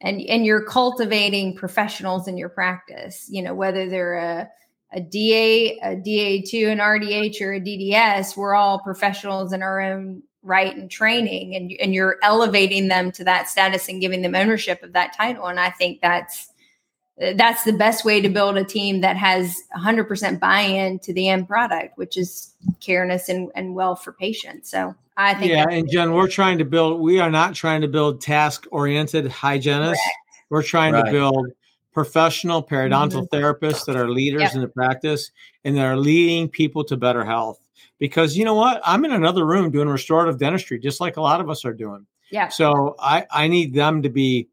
And 0.00 0.20
and 0.20 0.46
you're 0.46 0.64
cultivating 0.64 1.56
professionals 1.56 2.28
in 2.28 2.38
your 2.38 2.48
practice, 2.48 3.26
you 3.28 3.42
know, 3.42 3.54
whether 3.54 3.88
they're 3.90 4.14
a 4.14 4.48
a 4.92 5.00
DA, 5.00 5.78
a 5.82 5.96
DA2, 5.96 6.72
an 6.72 6.78
RDH, 6.78 7.42
or 7.42 7.54
a 7.54 7.60
DDS, 7.60 8.36
we're 8.36 8.54
all 8.54 8.78
professionals 8.78 9.52
in 9.52 9.62
our 9.62 9.80
own 9.80 10.22
right 10.42 10.74
and 10.74 10.90
training, 10.90 11.56
and, 11.56 11.72
and 11.80 11.92
you're 11.92 12.16
elevating 12.22 12.88
them 12.88 13.10
to 13.12 13.24
that 13.24 13.48
status 13.48 13.88
and 13.88 14.00
giving 14.00 14.22
them 14.22 14.36
ownership 14.36 14.82
of 14.82 14.92
that 14.94 15.12
title. 15.12 15.46
And 15.46 15.60
I 15.60 15.70
think 15.70 16.00
that's 16.00 16.52
that's 17.34 17.64
the 17.64 17.72
best 17.72 18.04
way 18.04 18.20
to 18.20 18.28
build 18.28 18.56
a 18.56 18.64
team 18.64 19.00
that 19.00 19.16
has 19.16 19.56
100% 19.76 20.38
buy-in 20.38 20.98
to 21.00 21.12
the 21.12 21.28
end 21.28 21.48
product, 21.48 21.98
which 21.98 22.16
is 22.16 22.54
careness 22.80 23.28
and, 23.28 23.50
and 23.54 23.74
well 23.74 23.96
for 23.96 24.12
patients. 24.12 24.70
So 24.70 24.94
I 25.16 25.34
think 25.34 25.50
yeah, 25.50 25.66
and 25.68 25.90
Jen, 25.90 26.12
we're 26.12 26.28
trying 26.28 26.58
to 26.58 26.64
build. 26.64 27.00
We 27.00 27.18
are 27.18 27.30
not 27.30 27.54
trying 27.54 27.80
to 27.80 27.88
build 27.88 28.20
task-oriented 28.20 29.26
hygienists. 29.26 29.98
Correct. 29.98 30.16
We're 30.50 30.62
trying 30.62 30.92
right. 30.92 31.06
to 31.06 31.10
build 31.10 31.48
professional 31.92 32.62
periodontal 32.62 33.26
mm-hmm. 33.28 33.34
therapists 33.34 33.84
that 33.86 33.96
are 33.96 34.08
leaders 34.08 34.42
yep. 34.42 34.54
in 34.54 34.60
the 34.60 34.68
practice 34.68 35.32
and 35.64 35.76
that 35.76 35.84
are 35.84 35.96
leading 35.96 36.48
people 36.48 36.84
to 36.84 36.96
better 36.96 37.24
health. 37.24 37.58
Because 37.98 38.36
you 38.36 38.44
know 38.44 38.54
what? 38.54 38.80
I'm 38.84 39.04
in 39.04 39.10
another 39.10 39.44
room 39.44 39.72
doing 39.72 39.88
restorative 39.88 40.38
dentistry, 40.38 40.78
just 40.78 41.00
like 41.00 41.16
a 41.16 41.20
lot 41.20 41.40
of 41.40 41.50
us 41.50 41.64
are 41.64 41.74
doing. 41.74 42.06
Yeah. 42.30 42.48
So 42.48 42.94
I, 43.00 43.26
I 43.32 43.48
need 43.48 43.74
them 43.74 44.02
to 44.02 44.08
be 44.08 44.48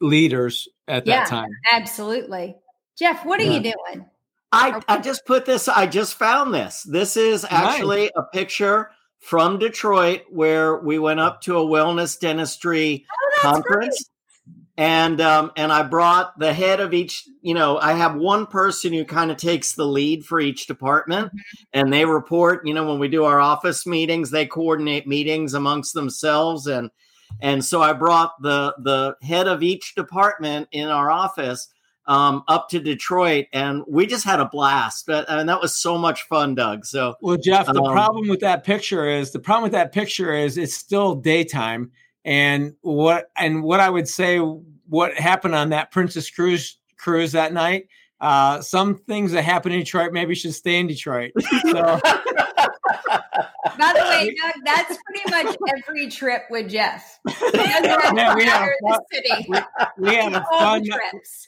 leaders 0.00 0.68
at 0.88 1.06
yeah, 1.06 1.20
that 1.20 1.28
time. 1.28 1.50
Absolutely. 1.72 2.56
Jeff, 2.98 3.24
what 3.24 3.40
are 3.40 3.44
yeah. 3.44 3.52
you 3.52 3.60
doing? 3.60 4.06
I, 4.52 4.80
I 4.86 4.98
just 4.98 5.26
put 5.26 5.46
this, 5.46 5.66
I 5.66 5.86
just 5.86 6.14
found 6.14 6.54
this. 6.54 6.82
This 6.84 7.16
is 7.16 7.44
actually 7.50 8.02
nice. 8.02 8.10
a 8.16 8.22
picture 8.32 8.90
from 9.18 9.58
Detroit 9.58 10.22
where 10.30 10.78
we 10.78 10.98
went 10.98 11.18
up 11.18 11.40
to 11.42 11.58
a 11.58 11.64
wellness 11.64 12.18
dentistry 12.18 13.04
oh, 13.10 13.38
conference. 13.42 14.04
Great 14.04 14.14
and 14.76 15.20
um, 15.20 15.52
and 15.56 15.72
I 15.72 15.82
brought 15.84 16.38
the 16.38 16.52
head 16.52 16.80
of 16.80 16.92
each. 16.92 17.28
You 17.42 17.54
know, 17.54 17.78
I 17.78 17.92
have 17.92 18.16
one 18.16 18.46
person 18.46 18.92
who 18.92 19.04
kind 19.04 19.30
of 19.30 19.36
takes 19.36 19.74
the 19.74 19.86
lead 19.86 20.24
for 20.24 20.40
each 20.40 20.66
department, 20.66 21.28
mm-hmm. 21.28 21.62
and 21.72 21.92
they 21.92 22.04
report. 22.04 22.66
You 22.66 22.74
know, 22.74 22.86
when 22.88 22.98
we 22.98 23.08
do 23.08 23.24
our 23.24 23.40
office 23.40 23.86
meetings, 23.86 24.30
they 24.30 24.46
coordinate 24.46 25.06
meetings 25.06 25.54
amongst 25.54 25.94
themselves, 25.94 26.66
and 26.66 26.90
and 27.40 27.64
so 27.64 27.82
I 27.82 27.92
brought 27.92 28.40
the 28.42 28.74
the 28.78 29.16
head 29.26 29.48
of 29.48 29.62
each 29.62 29.94
department 29.94 30.68
in 30.72 30.88
our 30.88 31.10
office 31.10 31.68
um, 32.06 32.44
up 32.48 32.68
to 32.70 32.80
Detroit, 32.80 33.46
and 33.52 33.82
we 33.88 34.06
just 34.06 34.24
had 34.24 34.40
a 34.40 34.46
blast. 34.46 35.08
And 35.08 35.48
that 35.48 35.60
was 35.60 35.76
so 35.76 35.96
much 35.96 36.22
fun, 36.24 36.54
Doug. 36.54 36.84
So, 36.84 37.14
well, 37.20 37.36
Jeff, 37.36 37.66
the 37.66 37.82
um, 37.82 37.92
problem 37.92 38.28
with 38.28 38.40
that 38.40 38.64
picture 38.64 39.08
is 39.08 39.30
the 39.32 39.38
problem 39.38 39.64
with 39.64 39.72
that 39.72 39.92
picture 39.92 40.34
is 40.34 40.58
it's 40.58 40.74
still 40.74 41.14
daytime 41.14 41.90
and 42.24 42.74
what 42.82 43.30
and 43.36 43.62
what 43.62 43.80
I 43.80 43.90
would 43.90 44.08
say 44.08 44.38
what 44.38 45.14
happened 45.14 45.54
on 45.54 45.70
that 45.70 45.90
Princess 45.90 46.30
Cruise 46.30 46.78
cruise 46.98 47.32
that 47.32 47.52
night. 47.52 47.88
Uh, 48.20 48.60
some 48.60 48.96
things 48.96 49.32
that 49.32 49.42
happen 49.42 49.72
in 49.72 49.80
Detroit 49.80 50.12
maybe 50.12 50.34
should 50.34 50.54
stay 50.54 50.78
in 50.78 50.86
Detroit. 50.86 51.32
So. 51.62 52.00
By 53.78 53.92
the 53.92 54.00
way, 54.00 54.34
Doug, 54.42 54.52
that's 54.64 54.98
pretty 55.04 55.30
much 55.30 55.56
every 55.76 56.08
trip 56.08 56.42
with 56.50 56.70
Jeff. 56.70 57.20
Yeah, 57.54 58.34
we, 58.34 58.44
had 58.44 58.70
fun, 58.80 59.00
we, 59.10 59.58
we, 59.98 60.14
had 60.14 60.32
a 60.34 60.44
fun. 60.58 60.84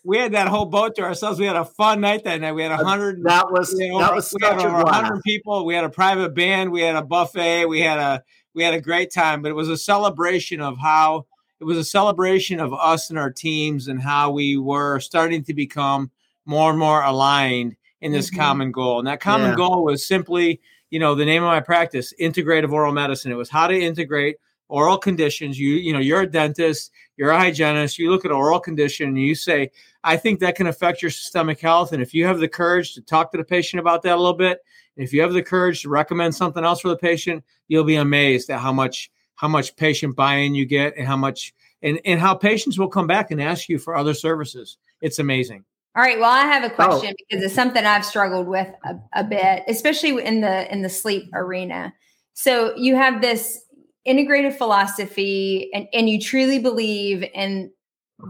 We 0.04 0.18
had 0.18 0.32
that 0.32 0.48
whole 0.48 0.66
boat 0.66 0.96
to 0.96 1.02
ourselves. 1.02 1.38
We 1.38 1.46
had 1.46 1.56
a 1.56 1.64
fun 1.64 2.00
night 2.00 2.24
that 2.24 2.40
night. 2.40 2.52
We 2.52 2.62
had 2.62 2.72
a 2.72 2.76
hundred. 2.76 3.22
That 3.24 3.50
was 3.50 3.72
you 3.78 3.90
know, 3.90 3.98
that 4.00 4.14
was 4.14 4.34
we 4.40 4.46
had 4.46 4.58
over 4.58 4.84
hundred 4.88 5.22
people. 5.22 5.64
We 5.64 5.74
had 5.74 5.84
a 5.84 5.88
private 5.88 6.34
band. 6.34 6.72
We 6.72 6.82
had 6.82 6.96
a 6.96 7.02
buffet. 7.02 7.66
We 7.66 7.80
had 7.80 7.98
a 7.98 8.22
we 8.54 8.62
had 8.62 8.74
a 8.74 8.80
great 8.80 9.12
time, 9.12 9.42
but 9.42 9.50
it 9.50 9.54
was 9.54 9.68
a 9.68 9.76
celebration 9.76 10.60
of 10.60 10.78
how 10.78 11.26
it 11.60 11.64
was 11.64 11.78
a 11.78 11.84
celebration 11.84 12.60
of 12.60 12.72
us 12.74 13.10
and 13.10 13.18
our 13.18 13.30
teams 13.30 13.88
and 13.88 14.00
how 14.00 14.30
we 14.30 14.56
were 14.56 15.00
starting 15.00 15.44
to 15.44 15.54
become 15.54 16.10
more 16.44 16.70
and 16.70 16.78
more 16.78 17.02
aligned 17.02 17.76
in 18.00 18.12
this 18.12 18.30
mm-hmm. 18.30 18.40
common 18.40 18.72
goal. 18.72 18.98
And 18.98 19.08
that 19.08 19.20
common 19.20 19.50
yeah. 19.50 19.56
goal 19.56 19.84
was 19.84 20.06
simply, 20.06 20.60
you 20.90 20.98
know, 20.98 21.14
the 21.14 21.24
name 21.24 21.42
of 21.42 21.48
my 21.48 21.60
practice, 21.60 22.12
integrative 22.20 22.72
oral 22.72 22.92
medicine. 22.92 23.32
It 23.32 23.36
was 23.36 23.50
how 23.50 23.66
to 23.66 23.78
integrate 23.78 24.36
oral 24.68 24.98
conditions. 24.98 25.58
You, 25.58 25.70
you 25.70 25.92
know, 25.92 25.98
you're 25.98 26.22
a 26.22 26.30
dentist, 26.30 26.90
you're 27.16 27.30
a 27.30 27.38
hygienist, 27.38 27.98
you 27.98 28.10
look 28.10 28.24
at 28.24 28.30
oral 28.30 28.60
condition 28.60 29.08
and 29.08 29.18
you 29.18 29.34
say, 29.34 29.70
I 30.04 30.16
think 30.16 30.40
that 30.40 30.56
can 30.56 30.66
affect 30.66 31.02
your 31.02 31.10
systemic 31.10 31.60
health. 31.60 31.92
And 31.92 32.02
if 32.02 32.14
you 32.14 32.26
have 32.26 32.38
the 32.38 32.48
courage 32.48 32.94
to 32.94 33.00
talk 33.00 33.32
to 33.32 33.38
the 33.38 33.44
patient 33.44 33.80
about 33.80 34.02
that 34.02 34.14
a 34.14 34.16
little 34.16 34.34
bit, 34.34 34.60
if 34.96 35.12
you 35.12 35.20
have 35.20 35.32
the 35.32 35.42
courage 35.42 35.82
to 35.82 35.88
recommend 35.88 36.34
something 36.34 36.64
else 36.64 36.80
for 36.80 36.88
the 36.88 36.96
patient, 36.96 37.44
you'll 37.68 37.84
be 37.84 37.96
amazed 37.96 38.50
at 38.50 38.60
how 38.60 38.72
much 38.72 39.10
how 39.34 39.48
much 39.48 39.76
patient 39.76 40.16
buy-in 40.16 40.54
you 40.54 40.64
get 40.64 40.96
and 40.96 41.06
how 41.06 41.16
much 41.16 41.52
and, 41.82 42.00
and 42.06 42.18
how 42.18 42.34
patients 42.34 42.78
will 42.78 42.88
come 42.88 43.06
back 43.06 43.30
and 43.30 43.42
ask 43.42 43.68
you 43.68 43.78
for 43.78 43.94
other 43.94 44.14
services. 44.14 44.78
It's 45.02 45.18
amazing. 45.18 45.64
All 45.96 46.02
right. 46.02 46.20
Well, 46.20 46.30
I 46.30 46.42
have 46.42 46.62
a 46.62 46.72
oh. 46.72 46.74
question 46.74 47.14
oh. 47.14 47.24
because 47.26 47.42
it's 47.42 47.54
something 47.54 47.84
I've 47.84 48.04
struggled 48.04 48.46
with 48.46 48.68
a, 48.84 48.96
a 49.14 49.24
bit, 49.24 49.62
especially 49.66 50.22
in 50.22 50.42
the 50.42 50.70
in 50.70 50.82
the 50.82 50.90
sleep 50.90 51.30
arena. 51.32 51.94
So 52.34 52.76
you 52.76 52.96
have 52.96 53.22
this 53.22 53.62
integrated 54.04 54.54
philosophy 54.54 55.70
and, 55.72 55.88
and 55.94 56.08
you 56.08 56.20
truly 56.20 56.58
believe 56.58 57.24
in 57.34 57.72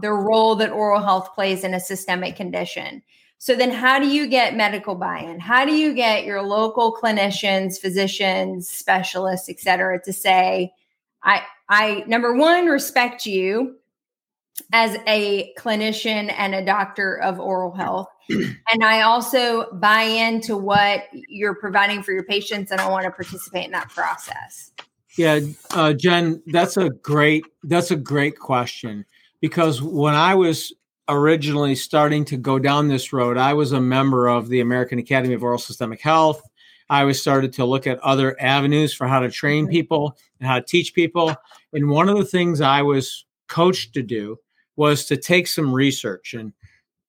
the 0.01 0.11
role 0.11 0.55
that 0.55 0.71
oral 0.71 1.01
health 1.01 1.35
plays 1.35 1.63
in 1.63 1.73
a 1.73 1.79
systemic 1.79 2.37
condition. 2.37 3.03
So 3.37 3.55
then 3.55 3.69
how 3.71 3.99
do 3.99 4.07
you 4.07 4.27
get 4.27 4.55
medical 4.55 4.95
buy-in? 4.95 5.39
How 5.39 5.65
do 5.65 5.75
you 5.75 5.93
get 5.93 6.25
your 6.25 6.41
local 6.41 6.97
clinicians, 6.99 7.79
physicians, 7.79 8.67
specialists, 8.67 9.49
et 9.49 9.59
cetera, 9.59 10.01
to 10.03 10.13
say, 10.13 10.71
I 11.21 11.41
I 11.69 12.05
number 12.07 12.33
one, 12.33 12.67
respect 12.67 13.25
you 13.25 13.75
as 14.73 14.97
a 15.07 15.53
clinician 15.57 16.33
and 16.35 16.53
a 16.55 16.63
doctor 16.65 17.19
of 17.21 17.39
oral 17.39 17.71
health. 17.71 18.07
and 18.29 18.83
I 18.83 19.01
also 19.01 19.71
buy 19.73 20.01
into 20.01 20.57
what 20.57 21.03
you're 21.29 21.55
providing 21.55 22.03
for 22.03 22.11
your 22.11 22.23
patients 22.23 22.71
and 22.71 22.81
I 22.81 22.89
want 22.89 23.05
to 23.05 23.11
participate 23.11 23.65
in 23.65 23.71
that 23.71 23.89
process. 23.89 24.71
Yeah, 25.17 25.39
uh, 25.71 25.93
Jen, 25.93 26.43
that's 26.47 26.77
a 26.77 26.89
great 26.89 27.43
that's 27.63 27.89
a 27.91 27.95
great 27.95 28.37
question 28.37 29.05
because 29.41 29.81
when 29.81 30.13
I 30.13 30.35
was 30.35 30.73
originally 31.09 31.73
starting 31.73 32.25
to 32.25 32.37
go 32.37 32.59
down 32.59 32.87
this 32.87 33.13
road, 33.13 33.37
I 33.37 33.53
was 33.53 33.71
a 33.71 33.81
member 33.81 34.27
of 34.27 34.49
the 34.49 34.59
American 34.59 34.99
Academy 34.99 35.33
of 35.33 35.41
Oral 35.43 35.57
Systemic 35.57 36.01
Health. 36.01 36.41
I 36.89 37.03
was 37.03 37.19
started 37.19 37.53
to 37.53 37.65
look 37.65 37.87
at 37.87 37.99
other 37.99 38.35
avenues 38.41 38.93
for 38.93 39.07
how 39.07 39.19
to 39.21 39.31
train 39.31 39.67
Mhm. 39.67 39.71
people 39.71 40.17
and 40.39 40.47
how 40.47 40.59
to 40.59 40.65
teach 40.65 40.93
people. 40.93 41.35
And 41.73 41.89
one 41.89 42.09
of 42.09 42.17
the 42.17 42.25
things 42.25 42.61
I 42.61 42.81
was 42.81 43.25
coached 43.47 43.93
to 43.93 44.03
do 44.03 44.37
was 44.77 45.05
to 45.05 45.17
take 45.17 45.47
some 45.47 45.73
research 45.73 46.33
and 46.33 46.53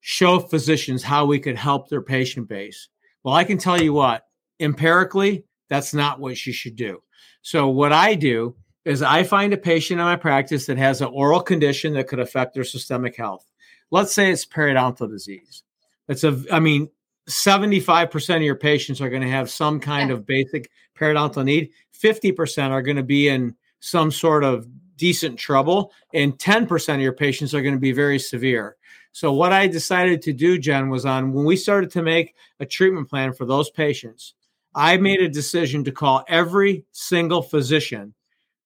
show 0.01 0.41
physicians 0.41 1.03
how 1.05 1.25
we 1.27 1.39
could 1.39 1.57
help 1.57 1.89
their 1.89 2.03
patient 2.03 2.49
base. 2.49 2.89
Well, 3.23 3.35
I 3.35 3.45
can 3.45 3.59
tell 3.59 3.81
you 3.81 3.93
what, 3.93 4.25
empirically, 4.59 5.45
that's 5.69 5.95
not 5.95 6.19
what 6.19 6.45
you 6.47 6.53
should 6.53 6.75
do. 6.77 7.03
So, 7.43 7.69
what 7.69 7.93
I 7.93 8.15
do 8.15 8.57
is 8.85 9.03
I 9.03 9.23
find 9.23 9.53
a 9.53 9.59
patient 9.59 10.01
in 10.01 10.07
my 10.07 10.17
practice 10.17 10.67
that 10.67 10.79
has 10.79 11.01
an 11.03 11.09
oral 11.13 11.41
condition 11.41 11.93
that 11.95 12.09
could 12.09 12.21
affect 12.21 12.55
their 12.55 12.65
systemic 12.65 13.17
health. 13.17 13.45
Let's 13.91 14.13
say 14.15 14.31
it's 14.33 14.47
periodontal 14.47 15.11
disease. 15.11 15.63
It's 16.09 16.25
a, 16.25 16.43
I 16.51 16.59
mean, 16.61 16.89
75% 17.29 18.37
of 18.37 18.43
your 18.43 18.55
patients 18.57 19.01
are 19.03 19.11
going 19.11 19.23
to 19.23 19.29
have 19.29 19.51
some 19.51 19.79
kind 19.79 20.09
Yeah. 20.09 20.17
of 20.17 20.27
basic 20.27 20.71
periodontal 20.99 21.45
need. 21.45 21.71
50% 22.03 22.71
are 22.71 22.83
going 22.83 22.97
to 22.97 23.03
be 23.03 23.29
in 23.29 23.55
some 23.81 24.11
sort 24.11 24.45
of 24.45 24.67
decent 24.99 25.39
trouble, 25.39 25.93
and 26.13 26.39
10% 26.39 26.95
of 26.95 27.01
your 27.01 27.15
patients 27.15 27.55
are 27.55 27.63
going 27.63 27.75
to 27.75 27.81
be 27.81 27.93
very 27.93 28.19
severe. 28.19 28.77
So, 29.13 29.33
what 29.33 29.53
I 29.53 29.67
decided 29.67 30.21
to 30.23 30.33
do, 30.33 30.59
Jen, 30.59 30.91
was 30.91 31.07
on 31.07 31.33
when 31.33 31.47
we 31.47 31.57
started 31.57 31.91
to 31.93 32.03
make 32.03 32.35
a 32.61 32.67
treatment 32.67 33.09
plan 33.09 33.33
for 33.33 33.47
those 33.47 33.71
patients, 33.71 34.35
I 34.75 34.97
made 34.99 35.21
a 35.21 35.29
decision 35.29 35.83
to 35.85 35.93
call 35.93 36.25
every 36.29 36.85
single 36.93 37.43
physician 37.43 38.15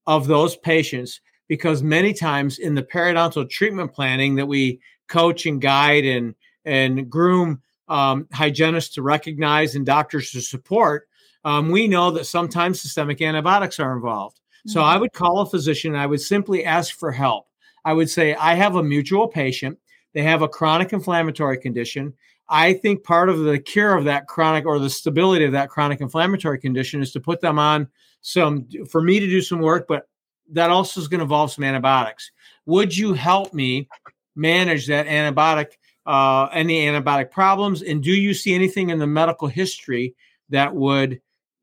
of 0.07 0.27
those 0.27 0.57
patients 0.57 1.21
because 1.49 1.83
many 1.83 2.13
times 2.13 2.59
in 2.59 2.75
the 2.75 2.83
periodontal 2.83 3.49
treatment 3.49 3.95
planning 3.95 4.35
that 4.35 4.47
we 4.47 4.81
coach 5.09 5.47
and 5.47 5.61
guide 5.61 6.05
and 6.05 6.35
and 6.65 7.09
groom 7.09 7.63
um, 7.89 8.29
hygienists 8.33 8.95
to 8.95 9.03
recognize 9.03 9.75
and 9.75 9.87
doctors 9.87 10.31
to 10.33 10.41
support, 10.41 11.09
um, 11.45 11.71
we 11.71 11.89
know 11.89 12.11
that 12.11 12.27
sometimes 12.27 12.81
systemic 12.81 13.21
antibiotics 13.21 13.81
are 13.81 13.95
involved. 13.95 14.42
So 14.67 14.81
I 14.81 14.97
would 14.97 15.13
call 15.13 15.41
a 15.41 15.47
physician 15.47 15.93
and 15.93 16.01
I 16.01 16.07
would 16.07 16.21
simply 16.21 16.65
ask 16.65 16.97
for 16.97 17.11
help. 17.11 17.49
I 17.85 17.93
would 17.93 18.09
say, 18.09 18.35
I 18.35 18.55
have 18.55 18.77
a 18.77 18.83
mutual 18.83 19.27
patient. 19.27 19.79
They 20.13 20.23
have 20.23 20.43
a 20.43 20.49
chronic 20.49 20.93
inflammatory 20.93 21.59
condition. 21.59 22.15
I 22.49 22.75
think 22.75 23.03
part 23.03 23.29
of 23.29 23.41
the 23.41 23.59
cure 23.59 23.97
of 23.97 24.05
that 24.05 24.29
chronic 24.29 24.67
or 24.67 24.79
the 24.79 24.91
stability 24.91 25.45
of 25.45 25.53
that 25.53 25.69
chronic 25.69 26.01
inflammatory 26.01 26.61
condition 26.61 27.03
is 27.03 27.13
to 27.13 27.21
put 27.21 27.41
them 27.41 27.59
on 27.59 27.89
some, 28.21 28.69
for 28.89 29.03
me 29.03 29.19
to 29.19 29.27
do 29.27 29.41
some 29.41 29.61
work, 29.61 29.87
but 29.89 30.07
that 30.53 30.71
also 30.71 31.01
is 31.01 31.09
going 31.09 31.21
to 31.21 31.25
involve 31.25 31.51
some 31.51 31.65
antibiotics. 31.65 32.31
Would 32.67 32.97
you 32.97 33.15
help 33.15 33.53
me 33.55 33.89
manage 34.37 34.87
that 34.87 35.07
antibiotic, 35.07 35.73
uh, 36.07 36.49
any 36.53 36.85
antibiotic 36.85 37.31
problems? 37.31 37.83
And 37.83 38.03
do 38.03 38.13
you 38.13 38.35
see 38.35 38.55
anything 38.55 38.91
in 38.91 38.99
the 38.99 39.07
medical 39.07 39.49
history 39.49 40.15
that 40.51 40.75
would 40.75 41.21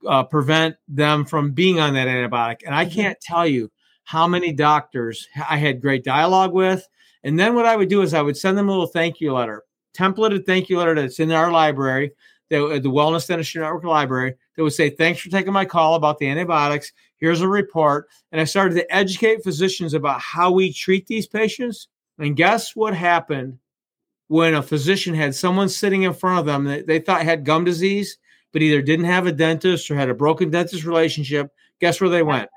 uh, 0.07 0.23
prevent 0.23 0.75
them 0.87 1.25
from 1.25 1.51
being 1.51 1.79
on 1.79 1.93
that 1.93 2.07
antibiotic? 2.07 2.61
And 2.65 2.75
I 2.75 2.85
can't 2.85 3.19
tell 3.21 3.47
you 3.47 3.71
how 4.03 4.27
many 4.27 4.51
doctors 4.51 5.27
I 5.49 5.57
had 5.57 5.81
great 5.81 6.03
dialogue 6.03 6.53
with. 6.53 6.87
And 7.23 7.37
then 7.37 7.53
what 7.53 7.65
I 7.65 7.75
would 7.75 7.89
do 7.89 8.01
is 8.01 8.13
I 8.13 8.21
would 8.21 8.37
send 8.37 8.57
them 8.57 8.69
a 8.69 8.71
little 8.71 8.87
thank 8.87 9.19
you 9.21 9.33
letter, 9.33 9.63
templated 9.95 10.45
thank 10.45 10.69
you 10.69 10.77
letter 10.77 10.95
that's 10.95 11.19
in 11.19 11.31
our 11.31 11.51
library, 11.51 12.11
the, 12.49 12.79
the 12.81 12.89
Wellness 12.89 13.27
Dentistry 13.27 13.61
Network 13.61 13.83
library, 13.83 14.35
that 14.55 14.63
would 14.63 14.73
say, 14.73 14.89
Thanks 14.89 15.21
for 15.21 15.29
taking 15.29 15.53
my 15.53 15.65
call 15.65 15.95
about 15.95 16.17
the 16.17 16.27
antibiotics. 16.27 16.91
Here's 17.17 17.41
a 17.41 17.47
report. 17.47 18.07
And 18.31 18.41
I 18.41 18.45
started 18.45 18.75
to 18.75 18.95
educate 18.95 19.43
physicians 19.43 19.93
about 19.93 20.21
how 20.21 20.51
we 20.51 20.73
treat 20.73 21.05
these 21.07 21.27
patients. 21.27 21.87
And 22.17 22.35
guess 22.35 22.75
what 22.75 22.95
happened 22.95 23.59
when 24.27 24.53
a 24.53 24.63
physician 24.63 25.13
had 25.13 25.35
someone 25.35 25.69
sitting 25.69 26.03
in 26.03 26.13
front 26.13 26.39
of 26.39 26.45
them 26.45 26.65
that 26.65 26.87
they 26.87 26.99
thought 26.99 27.23
had 27.23 27.45
gum 27.45 27.63
disease, 27.63 28.17
but 28.51 28.61
either 28.61 28.81
didn't 28.81 29.05
have 29.05 29.27
a 29.27 29.31
dentist 29.31 29.89
or 29.89 29.95
had 29.95 30.09
a 30.09 30.13
broken 30.13 30.49
dentist 30.49 30.83
relationship? 30.83 31.51
Guess 31.79 32.01
where 32.01 32.09
they 32.09 32.23
went? 32.23 32.49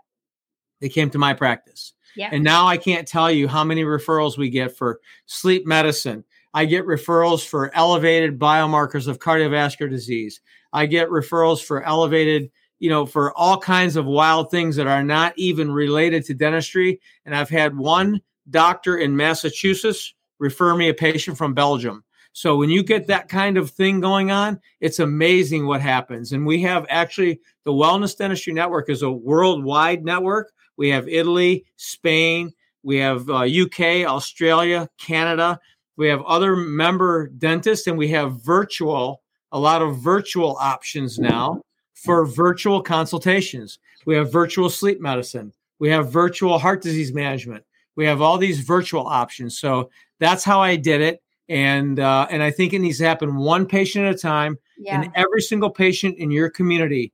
They 0.81 0.89
came 0.89 1.11
to 1.11 1.19
my 1.19 1.35
practice. 1.35 1.95
Yeah. 2.17 2.31
And 2.33 2.45
now 2.45 2.67
I 2.67 2.77
can't 2.77 3.09
tell 3.09 3.31
you 3.31 3.49
how 3.49 3.65
many 3.65 3.85
referrals 3.85 4.37
we 4.37 4.51
get 4.51 4.77
for 4.77 5.01
sleep 5.27 5.67
medicine. 5.67 6.25
I 6.55 6.67
get 6.67 6.85
referrals 6.85 7.47
for 7.47 7.75
elevated 7.75 8.39
biomarkers 8.39 9.09
of 9.09 9.19
cardiovascular 9.19 9.89
disease. 9.89 10.41
I 10.73 10.87
get 10.87 11.09
referrals 11.09 11.63
for 11.63 11.83
elevated, 11.83 12.51
you 12.79 12.91
know, 12.91 13.07
for 13.07 13.33
all 13.39 13.59
kinds 13.59 13.97
of 13.97 14.05
wild 14.05 14.51
things 14.51 14.77
that 14.77 14.87
are 14.87 15.03
not 15.05 15.33
even 15.37 15.73
related 15.73 16.25
to 16.27 16.35
dentistry. 16.35 17.01
And 17.25 17.35
I've 17.35 17.49
had 17.49 17.77
one 17.77 18.21
doctor 18.51 18.99
in 18.99 19.17
Massachusetts 19.17 20.15
refer 20.39 20.75
me 20.75 20.89
a 20.89 20.95
patient 20.95 21.39
from 21.39 21.55
Belgium. 21.55 22.05
So 22.33 22.57
when 22.57 22.71
you 22.71 22.83
get 22.83 23.07
that 23.09 23.29
kind 23.29 23.59
of 23.59 23.71
thing 23.71 24.01
going 24.01 24.31
on, 24.31 24.61
it's 24.81 24.99
amazing 24.99 25.67
what 25.67 25.81
happens. 25.81 26.33
And 26.33 26.47
we 26.47 26.63
have 26.63 26.87
actually 26.89 27.41
the 27.65 27.73
Wellness 27.73 28.17
Dentistry 28.17 28.53
Network 28.53 28.89
is 28.89 29.03
a 29.03 29.11
worldwide 29.11 30.05
network. 30.05 30.53
We 30.77 30.89
have 30.89 31.09
Italy, 31.09 31.67
Spain, 31.77 32.53
we 32.83 32.97
have 32.97 33.29
uh, 33.29 33.45
UK, 33.45 34.07
Australia, 34.07 34.89
Canada. 34.99 35.61
We 35.97 36.09
have 36.09 36.23
other 36.23 36.57
member 36.57 37.29
dentists, 37.29 37.87
and 37.87 37.97
we 37.97 38.09
have 38.09 38.43
virtual, 38.43 39.23
a 39.53 39.59
lot 39.59 39.83
of 39.83 39.99
virtual 39.99 40.57
options 40.59 41.19
now 41.19 41.61
for 41.95 42.27
virtual 42.27 42.83
consultations. 42.83 43.79
We 44.05 44.17
have 44.17 44.33
virtual 44.33 44.69
sleep 44.69 45.01
medicine. 45.01 45.53
We 45.79 45.91
have 45.91 46.11
virtual 46.11 46.59
heart 46.59 46.83
disease 46.83 47.13
management. 47.13 47.65
We 47.95 48.07
have 48.07 48.21
all 48.21 48.39
these 48.39 48.61
virtual 48.61 49.07
options. 49.07 49.59
So 49.59 49.91
that's 50.19 50.45
how 50.45 50.61
I 50.61 50.77
did 50.77 51.01
it, 51.01 51.22
and 51.49 51.99
uh, 51.99 52.27
and 52.31 52.43
I 52.43 52.51
think 52.51 52.73
it 52.73 52.79
needs 52.79 52.99
to 52.99 53.05
happen 53.05 53.37
one 53.37 53.67
patient 53.67 54.07
at 54.07 54.15
a 54.15 54.19
time. 54.19 54.59
yeah. 54.79 55.03
And 55.03 55.13
every 55.15 55.43
single 55.43 55.71
patient 55.71 56.19
in 56.19 56.31
your 56.31 56.51
community, 56.51 57.13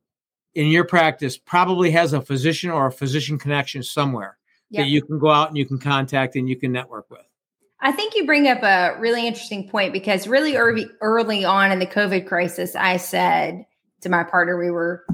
in 0.54 0.68
your 0.68 0.84
practice, 0.84 1.36
probably 1.38 1.90
has 1.92 2.12
a 2.12 2.20
physician 2.20 2.70
or 2.70 2.86
a 2.86 2.92
physician 2.92 3.38
connection 3.38 3.82
somewhere 3.82 4.38
that 4.72 4.88
you 4.88 5.02
can 5.02 5.18
go 5.18 5.30
out 5.30 5.48
and 5.48 5.56
you 5.56 5.66
can 5.66 5.78
contact 5.78 6.36
and 6.36 6.48
you 6.48 6.56
can 6.56 6.72
network 6.72 7.10
with. 7.10 7.20
I 7.80 7.92
think 7.92 8.14
you 8.14 8.26
bring 8.26 8.48
up 8.48 8.62
a 8.62 8.98
really 8.98 9.26
interesting 9.26 9.68
point 9.68 9.92
because 9.92 10.26
really 10.26 10.56
early 10.56 10.86
early 11.00 11.44
on 11.44 11.70
in 11.70 11.78
the 11.78 11.86
COVID 11.86 12.26
crisis, 12.26 12.74
I 12.74 12.96
said 12.96 13.64
to 14.02 14.08
my 14.08 14.24
partner, 14.24 14.58
we 14.58 14.70
were 14.70 15.04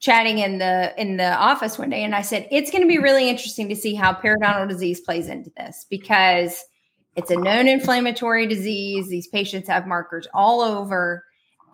chatting 0.00 0.38
in 0.38 0.58
the 0.58 0.92
in 1.00 1.16
the 1.16 1.34
office 1.34 1.78
one 1.78 1.90
day, 1.90 2.02
and 2.02 2.14
I 2.14 2.22
said 2.22 2.48
it's 2.50 2.70
going 2.70 2.82
to 2.82 2.88
be 2.88 2.98
really 2.98 3.28
interesting 3.28 3.68
to 3.68 3.76
see 3.76 3.94
how 3.94 4.12
periodontal 4.14 4.68
disease 4.68 5.00
plays 5.00 5.28
into 5.28 5.50
this 5.56 5.86
because 5.88 6.64
it's 7.18 7.32
a 7.32 7.36
known 7.36 7.66
inflammatory 7.66 8.46
disease. 8.46 9.08
These 9.08 9.26
patients 9.26 9.66
have 9.66 9.88
markers 9.88 10.28
all 10.32 10.60
over. 10.60 11.24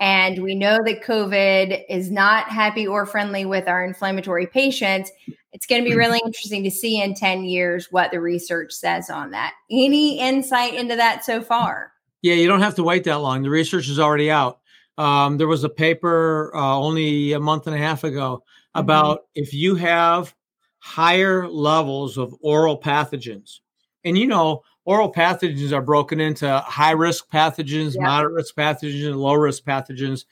And 0.01 0.43
we 0.43 0.55
know 0.55 0.79
that 0.83 1.03
COVID 1.05 1.85
is 1.91 2.11
not 2.11 2.49
happy 2.49 2.87
or 2.87 3.05
friendly 3.05 3.45
with 3.45 3.69
our 3.69 3.85
inflammatory 3.85 4.47
patients. 4.47 5.13
It's 5.53 5.67
going 5.67 5.85
to 5.85 5.89
be 5.89 5.95
really 5.95 6.19
interesting 6.25 6.65
to 6.65 6.71
see 6.71 6.99
in 6.99 7.13
10 7.13 7.45
years 7.45 7.89
what 7.93 8.11
the 8.11 8.21
research 8.21 8.73
says 8.73 9.11
on 9.11 9.33
that. 9.33 9.53
Any 9.71 10.19
insight 10.19 10.73
into 10.75 10.97
that 10.97 11.27
so 11.27 11.43
far? 11.43 11.93
Yeah, 12.23 12.35
you 12.35 12.49
don't 12.49 12.63
have 12.63 12.77
to 12.77 12.83
wait 12.83 13.05
that 13.05 13.17
long. 13.17 13.43
The 13.43 13.51
research 13.51 13.91
is 13.91 14.01
already 14.01 14.31
out. 14.31 14.61
Um, 14.97 15.37
there 15.37 15.47
was 15.47 15.63
a 15.63 15.69
paper 15.69 16.53
uh, 16.55 16.79
only 16.79 17.33
a 17.33 17.41
month 17.41 17.67
and 17.67 17.77
a 17.77 17.79
half 17.79 18.03
ago 18.03 18.45
about 18.75 19.27
if 19.35 19.53
you 19.53 19.75
have 19.75 20.35
higher 20.79 21.47
levels 21.49 22.17
of 22.17 22.35
oral 22.41 22.81
pathogens, 22.81 23.61
and 24.05 24.17
you 24.17 24.27
know, 24.27 24.63
oral 24.85 25.13
pathogens 25.13 25.73
are 25.73 25.83
broken 25.83 26.21
into 26.21 26.59
high 26.61 26.93
risk 26.93 27.31
pathogens, 27.31 27.95
Yeah. 27.95 28.03
moderate 28.03 28.35
risk 28.35 28.55
pathogens, 28.55 29.07
and 29.07 29.17
low 29.17 29.35
risk 29.35 29.65
pathogens. 29.65 30.25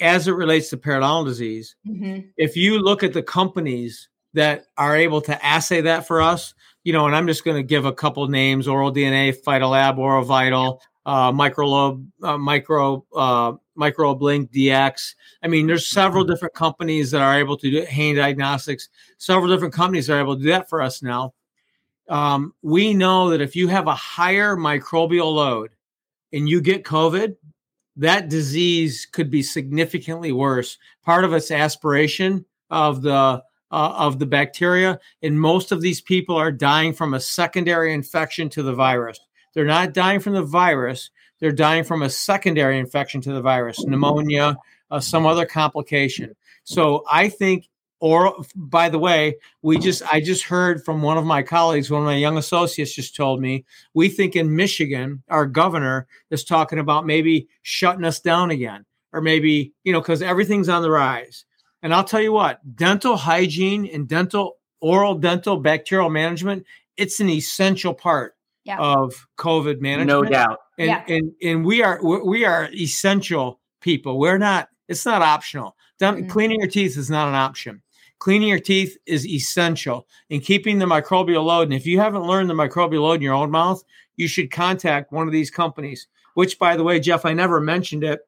As 0.00 0.26
it 0.26 0.32
relates 0.32 0.68
to 0.70 0.76
periodontal 0.76 1.26
disease, 1.26 1.76
Mhm. 1.86 2.28
if 2.36 2.56
you 2.56 2.78
look 2.78 3.02
at 3.02 3.12
the 3.12 3.22
companies 3.22 4.08
that 4.34 4.66
are 4.78 4.96
able 4.96 5.20
to 5.20 5.44
assay 5.44 5.80
that 5.82 6.06
for 6.06 6.20
us, 6.20 6.54
you 6.84 6.92
know, 6.92 7.06
and 7.06 7.14
I'm 7.14 7.26
just 7.26 7.44
going 7.44 7.56
to 7.56 7.62
give 7.62 7.84
a 7.84 7.92
couple 7.92 8.26
names: 8.26 8.66
Oral 8.66 8.90
DNA, 8.90 9.32
Phytolab, 9.32 9.98
Oral 9.98 10.24
Vital, 10.24 10.80
uh, 11.06 11.30
Microlobe, 11.30 12.04
uh, 12.22 12.38
Micro, 12.38 13.04
uh, 13.14 13.52
Microblink 13.78 14.50
DX. 14.50 15.14
I 15.42 15.48
mean, 15.48 15.66
there's 15.66 15.86
several 15.88 16.24
different 16.24 16.54
companies 16.54 17.10
that 17.12 17.22
are 17.22 17.38
able 17.38 17.56
to 17.58 17.70
do 17.70 17.82
Hain 17.82 18.16
Diagnostics. 18.16 18.88
Several 19.18 19.48
different 19.48 19.74
companies 19.74 20.10
are 20.10 20.18
able 20.20 20.36
to 20.36 20.42
do 20.42 20.48
that 20.50 20.68
for 20.68 20.82
us 20.82 21.02
now. 21.02 21.34
Um, 22.08 22.54
we 22.62 22.94
know 22.94 23.30
that 23.30 23.40
if 23.40 23.56
you 23.56 23.68
have 23.68 23.86
a 23.86 23.94
higher 23.94 24.56
microbial 24.56 25.34
load 25.34 25.70
and 26.32 26.48
you 26.48 26.60
get 26.60 26.84
COVID, 26.84 27.36
that 27.96 28.28
disease 28.28 29.06
could 29.10 29.30
be 29.30 29.42
significantly 29.42 30.32
worse. 30.32 30.78
Part 31.04 31.24
of 31.24 31.32
it's 31.32 31.50
aspiration 31.50 32.44
of 32.70 33.02
the 33.02 33.42
uh, 33.70 33.94
of 33.96 34.18
the 34.18 34.26
bacteria, 34.26 35.00
and 35.22 35.40
most 35.40 35.72
of 35.72 35.80
these 35.80 36.00
people 36.00 36.36
are 36.36 36.52
dying 36.52 36.92
from 36.92 37.14
a 37.14 37.20
secondary 37.20 37.94
infection 37.94 38.50
to 38.50 38.62
the 38.62 38.74
virus. 38.74 39.18
They're 39.54 39.64
not 39.64 39.94
dying 39.94 40.20
from 40.20 40.34
the 40.34 40.42
virus; 40.42 41.10
they're 41.40 41.52
dying 41.52 41.84
from 41.84 42.02
a 42.02 42.10
secondary 42.10 42.78
infection 42.78 43.20
to 43.22 43.32
the 43.32 43.40
virus, 43.40 43.82
pneumonia, 43.84 44.56
uh, 44.90 45.00
some 45.00 45.26
other 45.26 45.46
complication. 45.46 46.36
So 46.64 47.04
I 47.10 47.28
think, 47.28 47.68
or 48.02 48.34
by 48.56 48.88
the 48.88 48.98
way, 48.98 49.36
we 49.62 49.78
just 49.78 50.02
I 50.12 50.20
just 50.20 50.42
heard 50.42 50.84
from 50.84 51.02
one 51.02 51.16
of 51.18 51.24
my 51.24 51.40
colleagues, 51.42 51.88
one 51.88 52.02
of 52.02 52.06
my 52.06 52.16
young 52.16 52.36
associates 52.36 52.92
just 52.94 53.14
told 53.14 53.40
me 53.40 53.64
we 53.94 54.08
think 54.08 54.34
in 54.34 54.56
Michigan, 54.56 55.22
our 55.28 55.46
governor 55.46 56.08
is 56.30 56.42
talking 56.44 56.80
about 56.80 57.06
maybe 57.06 57.46
shutting 57.62 58.04
us 58.04 58.18
down 58.20 58.50
again. 58.50 58.84
or 59.14 59.20
maybe, 59.20 59.72
you 59.84 59.92
know, 59.92 60.00
because 60.00 60.22
everything's 60.22 60.68
on 60.70 60.80
the 60.82 60.90
rise. 60.90 61.44
And 61.82 61.92
I'll 61.94 62.02
tell 62.02 62.20
you 62.22 62.32
what, 62.32 62.60
dental 62.76 63.14
hygiene 63.16 63.84
and 63.86 64.08
dental, 64.08 64.56
oral 64.80 65.14
dental 65.16 65.58
bacterial 65.58 66.08
management, 66.08 66.64
it's 66.96 67.20
an 67.20 67.28
essential 67.28 67.92
part 67.92 68.34
Yeah. 68.64 68.78
of 68.80 69.28
COVID 69.36 69.80
management. 69.82 70.08
No 70.08 70.22
doubt. 70.24 70.58
And, 70.78 70.88
Yeah. 70.88 71.04
and, 71.14 71.32
and 71.42 71.64
we 71.64 71.82
are, 71.82 72.00
we 72.02 72.20
we 72.22 72.44
are 72.46 72.70
essential 72.72 73.60
people. 73.82 74.18
We're 74.18 74.38
not, 74.38 74.70
it's 74.88 75.04
not 75.04 75.20
optional. 75.20 75.76
Dent- 75.98 76.24
Mhm. 76.26 76.30
Cleaning 76.30 76.60
your 76.60 76.70
teeth 76.70 76.96
is 76.96 77.10
not 77.10 77.28
an 77.28 77.34
option. 77.34 77.82
Cleaning 78.22 78.50
your 78.50 78.60
teeth 78.60 78.96
is 79.04 79.26
essential 79.26 80.06
in 80.30 80.40
keeping 80.40 80.78
the 80.78 80.86
microbial 80.86 81.44
load. 81.44 81.62
And 81.62 81.74
if 81.74 81.84
you 81.84 81.98
haven't 81.98 82.22
learned 82.22 82.48
the 82.48 82.54
microbial 82.54 83.02
load 83.02 83.14
in 83.14 83.22
your 83.22 83.34
own 83.34 83.50
mouth, 83.50 83.82
you 84.14 84.28
should 84.28 84.52
contact 84.52 85.10
one 85.10 85.26
of 85.26 85.32
these 85.32 85.50
companies, 85.50 86.06
which, 86.34 86.56
by 86.56 86.76
the 86.76 86.84
way, 86.84 87.00
Jeff, 87.00 87.24
I 87.24 87.32
never 87.32 87.60
mentioned 87.60 88.04
it. 88.04 88.20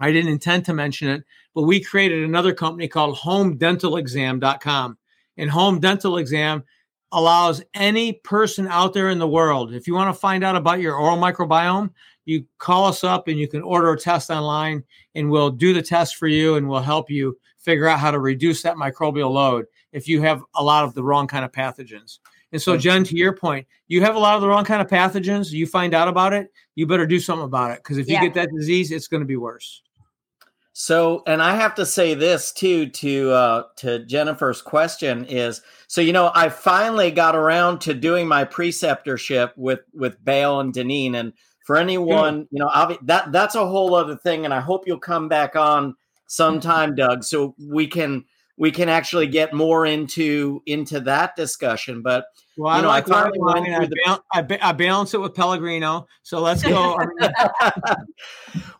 I 0.00 0.10
didn't 0.10 0.32
intend 0.32 0.64
to 0.64 0.72
mention 0.72 1.08
it, 1.08 1.22
but 1.54 1.64
we 1.64 1.84
created 1.84 2.24
another 2.24 2.54
company 2.54 2.88
called 2.88 3.18
homedentalexam.com. 3.18 4.98
And 5.36 5.50
Home 5.50 5.80
Dental 5.80 6.16
Exam 6.16 6.64
allows 7.12 7.62
any 7.74 8.14
person 8.14 8.66
out 8.68 8.94
there 8.94 9.10
in 9.10 9.18
the 9.18 9.28
world, 9.28 9.74
if 9.74 9.86
you 9.86 9.92
want 9.92 10.14
to 10.14 10.18
find 10.18 10.44
out 10.44 10.56
about 10.56 10.80
your 10.80 10.96
oral 10.96 11.18
microbiome, 11.18 11.90
you 12.24 12.46
call 12.56 12.86
us 12.86 13.04
up 13.04 13.28
and 13.28 13.38
you 13.38 13.48
can 13.48 13.60
order 13.60 13.92
a 13.92 13.98
test 13.98 14.30
online 14.30 14.82
and 15.14 15.30
we'll 15.30 15.50
do 15.50 15.74
the 15.74 15.82
test 15.82 16.16
for 16.16 16.26
you 16.26 16.54
and 16.54 16.66
we'll 16.66 16.80
help 16.80 17.10
you 17.10 17.36
figure 17.66 17.88
out 17.88 17.98
how 17.98 18.12
to 18.12 18.20
reduce 18.20 18.62
that 18.62 18.76
microbial 18.76 19.30
load 19.30 19.66
if 19.92 20.06
you 20.08 20.22
have 20.22 20.40
a 20.54 20.62
lot 20.62 20.84
of 20.84 20.94
the 20.94 21.02
wrong 21.02 21.26
kind 21.26 21.44
of 21.44 21.50
pathogens. 21.50 22.20
And 22.52 22.62
so, 22.62 22.76
Jen, 22.78 23.02
to 23.04 23.16
your 23.16 23.34
point, 23.34 23.66
you 23.88 24.00
have 24.02 24.14
a 24.14 24.18
lot 24.18 24.36
of 24.36 24.40
the 24.40 24.48
wrong 24.48 24.64
kind 24.64 24.80
of 24.80 24.86
pathogens. 24.86 25.50
You 25.50 25.66
find 25.66 25.92
out 25.92 26.06
about 26.06 26.32
it, 26.32 26.52
you 26.76 26.86
better 26.86 27.06
do 27.06 27.18
something 27.18 27.44
about 27.44 27.72
it 27.72 27.78
because 27.78 27.98
if 27.98 28.06
you 28.06 28.14
Yeah. 28.14 28.22
get 28.22 28.34
that 28.34 28.48
disease, 28.56 28.92
it's 28.92 29.08
going 29.08 29.20
to 29.20 29.26
be 29.26 29.36
worse. 29.36 29.82
So, 30.78 31.22
and 31.26 31.42
I 31.42 31.56
have 31.56 31.74
to 31.76 31.86
say 31.86 32.14
this 32.14 32.52
too 32.52 32.86
to 32.90 33.30
uh, 33.30 33.62
to 33.78 34.04
Jennifer's 34.06 34.60
question 34.62 35.24
is 35.24 35.62
so 35.88 36.02
you 36.02 36.12
know 36.12 36.30
I 36.34 36.50
finally 36.50 37.10
got 37.10 37.34
around 37.34 37.80
to 37.80 37.94
doing 37.94 38.28
my 38.28 38.44
preceptorship 38.44 39.52
with 39.56 39.80
with 39.94 40.22
Bale 40.22 40.60
and 40.60 40.72
Doneen, 40.74 41.14
and 41.16 41.32
for 41.64 41.76
anyone 41.76 42.46
you 42.50 42.58
know 42.60 42.68
obvi- 42.68 43.04
that 43.06 43.32
that's 43.32 43.54
a 43.54 43.66
whole 43.66 43.94
other 43.94 44.16
thing, 44.16 44.44
and 44.44 44.52
I 44.52 44.60
hope 44.60 44.86
you'll 44.86 44.98
come 45.00 45.28
back 45.28 45.56
on 45.56 45.96
sometime, 46.26 46.94
Doug, 46.94 47.24
so 47.24 47.54
we 47.58 47.86
can 47.86 48.24
we 48.58 48.70
can 48.70 48.88
actually 48.88 49.26
get 49.26 49.52
more 49.52 49.84
into 49.86 50.62
into 50.66 51.00
that 51.00 51.36
discussion. 51.36 52.02
But 52.02 52.26
Well, 52.56 52.72
I 52.72 52.80
know, 52.80 52.88
like 52.88 53.06
finally 53.06 53.38
went. 53.38 53.68
I, 53.68 53.86
the- 53.86 54.22
I, 54.32 54.42
ba- 54.42 54.66
I 54.66 54.72
balance 54.72 55.12
it 55.14 55.20
with 55.20 55.34
Pellegrino. 55.34 56.06
So 56.22 56.40
let's 56.40 56.62
go. 56.62 56.98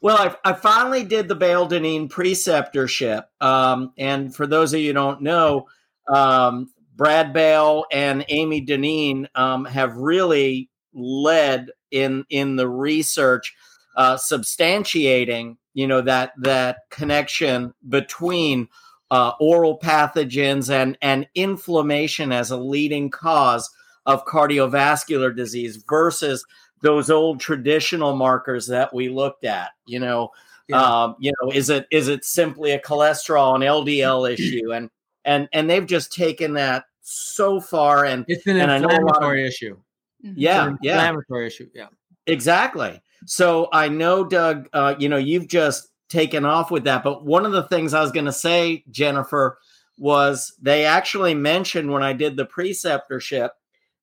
Well, 0.00 0.36
I, 0.44 0.50
I 0.50 0.52
finally 0.52 1.02
did 1.02 1.26
the 1.26 1.34
Bale 1.34 1.66
Doneen 1.68 2.08
preceptorship. 2.08 3.24
Um, 3.40 3.92
and 3.98 4.32
for 4.32 4.46
those 4.46 4.72
of 4.72 4.80
you 4.80 4.88
who 4.88 4.92
don't 4.92 5.22
know, 5.22 5.66
um, 6.06 6.70
Brad 6.94 7.32
Bale 7.32 7.86
and 7.90 8.24
Amy 8.28 8.64
Doneen 8.64 9.26
um, 9.34 9.64
have 9.64 9.96
really 9.96 10.70
led 10.94 11.70
in 11.90 12.24
in 12.30 12.54
the 12.56 12.68
research, 12.68 13.55
uh, 13.96 14.16
substantiating 14.16 15.56
you 15.74 15.86
know 15.86 16.00
that 16.00 16.32
that 16.38 16.78
connection 16.90 17.72
between 17.88 18.68
uh, 19.10 19.32
oral 19.40 19.78
pathogens 19.78 20.70
and 20.70 20.96
and 21.02 21.26
inflammation 21.34 22.32
as 22.32 22.50
a 22.50 22.56
leading 22.56 23.10
cause 23.10 23.70
of 24.06 24.24
cardiovascular 24.24 25.34
disease 25.34 25.82
versus 25.88 26.44
those 26.82 27.10
old 27.10 27.40
traditional 27.40 28.14
markers 28.14 28.66
that 28.66 28.92
we 28.94 29.08
looked 29.08 29.44
at. 29.44 29.70
You 29.86 29.98
know, 30.00 30.30
Yeah. 30.68 30.82
um, 30.82 31.16
you 31.18 31.32
know, 31.40 31.50
is 31.50 31.70
it 31.70 31.86
is 31.90 32.08
it 32.08 32.24
simply 32.24 32.72
a 32.72 32.78
cholesterol 32.80 33.54
and 33.54 33.64
LDL 33.64 34.30
issue? 34.32 34.72
And 34.72 34.90
and 35.24 35.48
and 35.52 35.68
they've 35.70 35.86
just 35.86 36.12
taken 36.12 36.52
that 36.54 36.84
so 37.02 37.60
far. 37.60 38.04
And 38.04 38.24
it's 38.28 38.46
an 38.46 38.58
And 38.58 38.70
I 38.70 38.78
know 38.78 38.86
of- 38.88 38.92
inflammatory 38.94 39.46
issue. 39.46 39.76
Mhm. 40.24 40.34
yeah, 40.36 40.62
It's 40.64 40.70
an 40.72 40.78
yeah, 40.82 40.92
inflammatory 40.94 41.46
issue. 41.46 41.68
Yeah. 41.74 41.86
Exactly. 42.26 43.00
So 43.26 43.68
I 43.72 43.88
know, 43.88 44.24
Doug, 44.24 44.68
uh, 44.72 44.94
you 44.98 45.08
know, 45.08 45.16
you've 45.16 45.48
just 45.48 45.88
taken 46.08 46.44
off 46.44 46.70
with 46.70 46.84
that. 46.84 47.04
But 47.04 47.24
one 47.24 47.44
of 47.44 47.52
the 47.52 47.64
things 47.64 47.92
I 47.92 48.00
was 48.00 48.12
going 48.12 48.26
to 48.26 48.32
say, 48.32 48.84
Jennifer, 48.90 49.58
was 49.98 50.52
they 50.60 50.84
actually 50.84 51.34
mentioned 51.34 51.90
when 51.90 52.02
I 52.02 52.12
did 52.12 52.36
the 52.36 52.46
preceptorship 52.46 53.50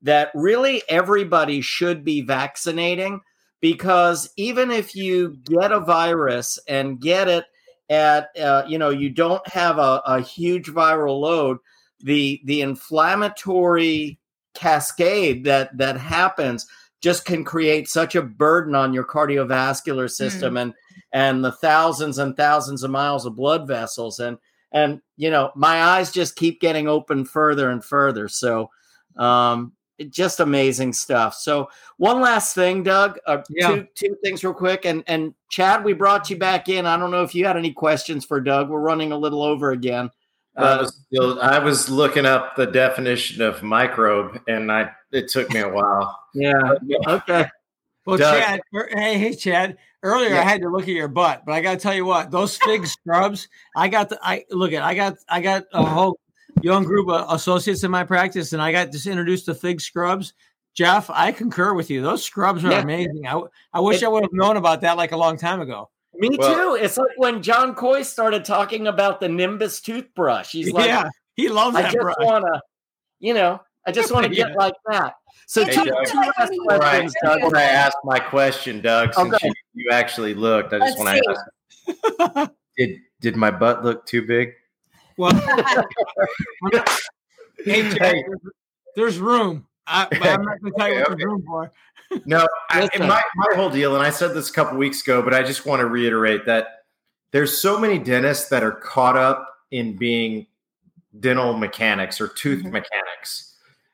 that 0.02 0.32
really 0.34 0.82
everybody 0.90 1.62
should 1.62 2.04
be 2.04 2.22
vaccinating 2.22 3.22
because 3.62 4.30
even 4.36 4.72
if 4.72 4.96
you 4.96 5.38
get 5.46 5.72
a 5.72 5.80
virus 5.80 6.60
and 6.68 7.00
get 7.00 7.28
it 7.28 7.46
at, 7.90 8.30
uh, 8.38 8.64
you 8.68 8.78
know, 8.78 8.90
you 8.90 9.10
don't 9.10 9.48
have 9.48 9.78
a, 9.78 10.02
a 10.06 10.20
huge 10.20 10.68
viral 10.68 11.22
load, 11.22 11.60
the 12.02 12.42
the 12.44 12.62
inflammatory 12.62 14.20
cascade 14.54 15.46
that 15.46 15.76
that 15.78 15.98
happens 15.98 16.68
just 17.04 17.26
can 17.26 17.44
create 17.44 17.90
such 17.90 18.16
a 18.16 18.22
burden 18.22 18.74
on 18.74 18.94
your 18.94 19.04
cardiovascular 19.04 20.10
system 20.10 20.56
and 20.58 20.74
and 21.12 21.44
the 21.44 21.52
thousands 21.52 22.18
and 22.18 22.36
thousands 22.38 22.82
of 22.82 22.90
miles 22.90 23.26
of 23.26 23.36
blood 23.36 23.68
vessels. 23.68 24.20
And 24.20 24.38
and 24.72 25.02
you 25.18 25.30
know 25.30 25.52
my 25.56 25.84
eyes 25.84 26.12
just 26.12 26.38
keep 26.38 26.62
getting 26.62 26.88
open 26.88 27.26
further 27.26 27.70
and 27.70 27.84
further. 27.84 28.30
So 28.30 28.70
um 29.18 29.74
it- 29.98 30.12
just 30.12 30.40
amazing 30.40 30.94
stuff. 30.94 31.36
So 31.36 31.70
one 31.98 32.22
last 32.22 32.56
thing 32.56 32.82
doug 32.84 33.20
uh, 33.28 33.44
Yeah. 33.50 33.68
two 33.68 33.88
two 33.96 34.18
things 34.24 34.42
real 34.44 34.54
quick. 34.54 34.86
And 34.86 35.04
and 35.06 35.34
chad 35.50 35.84
we 35.84 35.92
brought 35.92 36.30
you 36.30 36.38
back 36.38 36.70
in. 36.70 36.86
I 36.86 36.98
don't 36.98 37.12
know 37.12 37.24
if 37.24 37.36
you 37.36 37.46
had 37.46 37.58
any 37.58 37.74
questions 37.74 38.24
for 38.24 38.40
doug. 38.40 38.70
We're 38.70 38.80
running 38.80 39.12
a 39.12 39.18
little 39.18 39.44
over 39.44 39.72
again 39.72 40.10
I 40.56 40.62
uh, 40.62 40.82
was 40.82 41.02
still, 41.08 41.42
I 41.42 41.60
was 41.60 41.90
looking 41.90 42.26
up 42.26 42.56
the 42.56 42.68
definition 42.68 43.42
of 43.42 43.64
microbe, 43.64 44.40
and 44.48 44.72
I 44.72 44.92
it 45.12 45.28
took 45.28 45.52
me 45.52 45.62
a 45.62 45.70
while. 45.70 46.23
Yeah 46.34 46.74
okay 47.08 47.46
Well, 48.06 48.18
Doug. 48.18 48.38
Chad, 48.42 48.60
er- 48.76 48.90
hey, 48.92 49.18
hey, 49.18 49.34
Chad. 49.34 49.78
Earlier, 50.02 50.32
Yeah. 50.32 50.42
I 50.42 50.44
had 50.44 50.62
to 50.64 50.70
look 50.70 50.82
at 50.82 50.90
your 50.90 51.08
butt, 51.08 51.44
but 51.46 51.54
I 51.54 51.62
got 51.62 51.72
to 51.76 51.78
tell 51.78 51.94
you 51.94 52.04
what, 52.04 52.32
those 52.32 52.58
fig 52.58 52.86
scrubs. 52.98 53.48
I 53.78 53.88
got 53.88 54.10
the. 54.10 54.20
I 54.22 54.44
look 54.50 54.74
at. 54.74 54.84
I 54.84 54.94
got. 54.94 55.16
I 55.30 55.40
got 55.40 55.64
a 55.72 55.86
whole 55.86 56.20
young 56.62 56.84
group 56.84 57.08
of 57.08 57.32
associates 57.34 57.86
in 57.86 57.92
my 57.92 58.04
practice, 58.04 58.52
and 58.52 58.62
I 58.62 58.74
got 58.74 58.92
just 58.92 59.08
introduced 59.08 59.46
to 59.46 59.56
fig 59.56 59.80
scrubs. 59.80 60.34
Jeff, 60.76 61.10
I 61.10 61.32
concur 61.32 61.74
with 61.74 61.90
you. 61.90 62.02
Those 62.02 62.22
scrubs 62.26 62.66
are 62.66 62.72
Yeah. 62.72 62.82
amazing. 62.82 63.26
I, 63.26 63.42
I 63.72 63.80
wish 63.80 64.02
It- 64.02 64.06
I 64.06 64.10
would 64.10 64.24
have 64.24 64.34
known 64.34 64.58
about 64.58 64.82
that 64.82 64.98
like 64.98 65.14
a 65.14 65.18
long 65.18 65.38
time 65.38 65.62
ago. 65.62 65.90
Me 66.16 66.36
Well- 66.38 66.76
too. 66.78 66.84
It's 66.84 66.98
like 66.98 67.08
when 67.16 67.42
John 67.42 67.74
Kois 67.74 68.04
started 68.04 68.44
talking 68.44 68.86
about 68.88 69.22
the 69.22 69.30
Nimbus 69.30 69.80
toothbrush. 69.80 70.52
He's 70.52 70.72
like, 70.74 70.88
yeah, 70.88 71.08
he 71.38 71.48
loves 71.48 71.78
I 71.78 71.84
that. 71.84 71.94
just 71.94 72.02
brush. 72.04 72.16
want 72.20 72.44
to, 72.54 72.60
you 73.22 73.34
know, 73.34 73.62
I 73.88 73.94
just 73.94 74.12
want 74.12 74.26
to 74.26 74.30
get 74.30 74.50
Yeah. 74.50 74.56
like 74.58 74.74
that. 74.90 75.14
So 75.46 75.66
Hey, 75.66 75.76
two, 75.76 75.86
Doug. 75.86 76.08
two 76.08 76.18
last 76.20 76.54
I, 76.70 76.80
questions, 76.80 77.16
Doug. 77.24 77.42
before 77.42 77.58
I 77.58 77.64
ask 77.64 77.96
my 78.04 78.20
question, 78.20 78.82
Doug, 78.82 79.14
since 79.14 79.34
Okay. 79.34 79.48
you, 79.48 79.54
you 79.74 79.90
actually 79.92 80.34
looked, 80.34 80.74
I 80.74 80.80
just 80.80 80.98
Let's 80.98 81.10
want 81.10 81.24
to 81.88 82.34
ask: 82.38 82.52
Did 82.78 83.00
did 83.22 83.36
my 83.36 83.52
butt 83.52 83.84
look 83.84 84.06
too 84.06 84.22
big? 84.26 84.54
Well, 85.18 85.32
hey, 87.66 87.84
Chad, 87.90 88.02
Hey. 88.02 88.24
there's, 88.28 88.40
there's 88.96 89.20
room. 89.20 89.68
I, 89.86 90.08
but 90.10 90.30
I'm 90.30 90.44
not 90.44 90.62
going 90.62 90.74
to 90.74 90.80
tell 90.80 90.88
you 90.90 90.96
what 90.96 91.04
Okay, 91.04 91.16
there's 91.16 91.24
room 91.24 91.44
for. 91.46 91.72
No, 92.26 92.48
I, 92.70 92.90
my, 93.00 93.22
my 93.36 93.56
whole 93.56 93.70
deal, 93.70 93.96
and 93.96 94.04
I 94.04 94.10
said 94.10 94.34
this 94.34 94.50
a 94.50 94.54
couple 94.54 94.78
weeks 94.78 95.02
ago, 95.02 95.22
but 95.22 95.34
I 95.34 95.44
just 95.44 95.66
want 95.66 95.82
to 95.82 95.88
reiterate 95.88 96.46
that 96.46 96.86
there's 97.32 97.58
so 97.58 97.78
many 97.78 98.00
dentists 98.00 98.50
that 98.50 98.64
are 98.64 98.72
caught 98.72 99.18
up 99.18 99.48
in 99.72 99.98
being 99.98 100.48
dental 101.20 101.58
mechanics 101.58 102.22
or 102.22 102.28
tooth 102.28 102.64
Mhm. 102.64 102.72
mechanics. 102.72 103.53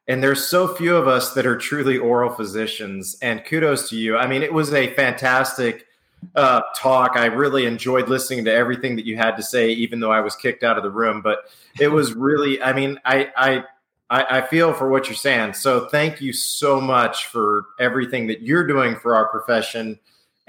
And 0.10 0.22
there's 0.22 0.46
so 0.46 0.68
few 0.68 0.98
of 0.98 1.08
us 1.08 1.34
that 1.36 1.46
are 1.46 1.56
truly 1.56 1.98
oral 1.98 2.32
physicians. 2.32 3.18
And 3.22 3.46
kudos 3.46 3.90
to 3.90 3.96
you. 3.96 4.18
I 4.18 4.28
mean, 4.28 4.44
it 4.44 4.52
was 4.52 4.74
a 4.74 4.94
fantastic 4.96 5.86
uh, 6.36 6.62
talk. 6.76 7.12
I 7.16 7.28
really 7.28 7.66
enjoyed 7.66 8.10
listening 8.10 8.44
to 8.46 8.52
everything 8.52 8.98
that 8.98 9.06
you 9.06 9.16
had 9.16 9.38
to 9.38 9.44
say, 9.44 9.70
even 9.70 10.02
though 10.02 10.12
I 10.12 10.20
was 10.20 10.36
kicked 10.36 10.64
out 10.64 10.76
of 10.76 10.84
the 10.84 10.90
room. 10.92 11.22
But 11.22 11.38
it 11.80 11.88
was 11.88 12.14
really, 12.14 12.62
I 12.62 12.74
mean, 12.74 13.00
I, 13.06 13.32
I 13.38 13.64
I, 14.10 14.40
I 14.40 14.42
feel 14.42 14.74
for 14.74 14.90
what 14.90 15.08
you're 15.08 15.16
saying. 15.16 15.54
So 15.54 15.88
thank 15.88 16.20
you 16.20 16.34
so 16.34 16.82
much 16.82 17.28
for 17.28 17.66
everything 17.80 18.28
that 18.28 18.42
you're 18.42 18.66
doing 18.66 18.96
for 18.96 19.16
our 19.16 19.28
profession, 19.28 20.00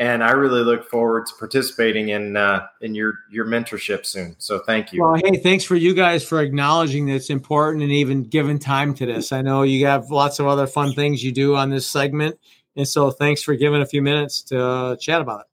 and 0.00 0.24
I 0.24 0.30
really 0.30 0.62
look 0.62 0.88
forward 0.88 1.26
to 1.26 1.34
participating 1.38 2.08
in 2.08 2.34
uh, 2.34 2.66
in 2.80 2.94
your 2.94 3.14
your 3.30 3.44
mentorship 3.44 4.06
soon. 4.06 4.34
So 4.38 4.58
thank 4.60 4.92
you. 4.94 5.02
Well, 5.02 5.20
hey, 5.22 5.36
thanks 5.36 5.62
for 5.62 5.76
you 5.76 5.92
guys 5.92 6.24
for 6.24 6.40
acknowledging 6.40 7.04
that 7.06 7.14
it's 7.16 7.28
important 7.28 7.82
and 7.82 7.92
even 7.92 8.24
giving 8.24 8.58
time 8.58 8.94
to 8.94 9.04
this. 9.06 9.30
I 9.30 9.42
know 9.42 9.62
you 9.62 9.84
have 9.86 10.10
lots 10.10 10.38
of 10.38 10.46
other 10.46 10.66
fun 10.66 10.94
things 10.94 11.22
you 11.22 11.32
do 11.32 11.54
on 11.54 11.68
this 11.68 11.86
segment. 11.86 12.38
And 12.76 12.88
so 12.88 13.10
thanks 13.10 13.42
for 13.42 13.54
giving 13.54 13.82
a 13.82 13.86
few 13.86 14.00
minutes 14.00 14.42
to 14.44 14.64
uh, 14.64 14.96
chat 14.96 15.20
about 15.20 15.42
it. 15.42 15.46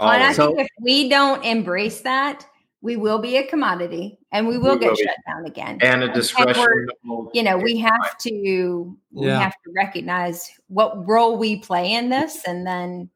Well, 0.00 0.10
and 0.10 0.22
I 0.22 0.32
think 0.32 0.60
if 0.60 0.68
we 0.80 1.10
don't 1.10 1.44
embrace 1.44 2.00
that, 2.00 2.46
we 2.80 2.96
will 2.96 3.18
be 3.18 3.36
a 3.36 3.46
commodity 3.46 4.18
and 4.32 4.48
we 4.48 4.56
will 4.56 4.74
We 4.74 4.78
get 4.80 4.90
will 4.92 4.96
be. 4.96 5.02
shut 5.02 5.16
down 5.26 5.44
again. 5.44 5.78
and 5.82 6.02
a 6.02 6.06
and 6.06 6.14
discretion. 6.14 6.88
you 7.34 7.42
know, 7.42 7.58
we 7.58 7.76
have 7.78 8.16
to 8.18 8.96
we 9.12 9.26
have 9.26 9.52
to 9.52 9.72
recognize 9.76 10.50
what 10.68 11.06
role 11.06 11.36
we 11.36 11.56
play 11.58 11.92
in 11.92 12.08
this 12.08 12.44
and 12.46 12.66
then 12.66 13.10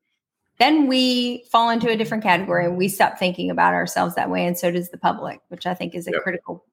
then 0.58 0.88
we 0.88 1.44
fall 1.50 1.70
into 1.70 1.88
a 1.88 1.96
different 1.96 2.22
category 2.22 2.66
and 2.66 2.76
we 2.76 2.88
stop 2.88 3.18
thinking 3.18 3.50
about 3.50 3.74
ourselves 3.74 4.14
that 4.14 4.30
way 4.30 4.46
and 4.46 4.58
so 4.58 4.70
does 4.70 4.90
the 4.90 4.98
public 4.98 5.40
which 5.48 5.66
i 5.66 5.74
think 5.74 5.94
is 5.94 6.06
a 6.06 6.12
yep. 6.12 6.22
critical 6.22 6.64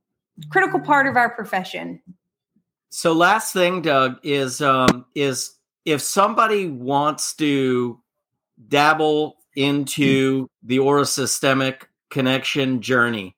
critical 0.50 0.80
part 0.80 1.08
of 1.08 1.16
our 1.16 1.30
profession 1.30 2.02
so 2.90 3.14
last 3.14 3.54
thing 3.54 3.82
doug 3.82 4.18
is 4.24 4.62
um 4.62 5.06
is 5.16 5.56
if 5.86 6.02
somebody 6.02 6.68
wants 6.68 7.34
to 7.36 8.00
dabble 8.68 9.38
into 9.56 10.48
the 10.64 10.78
orosystemic 10.78 11.84
connection 12.10 12.82
journey 12.82 13.36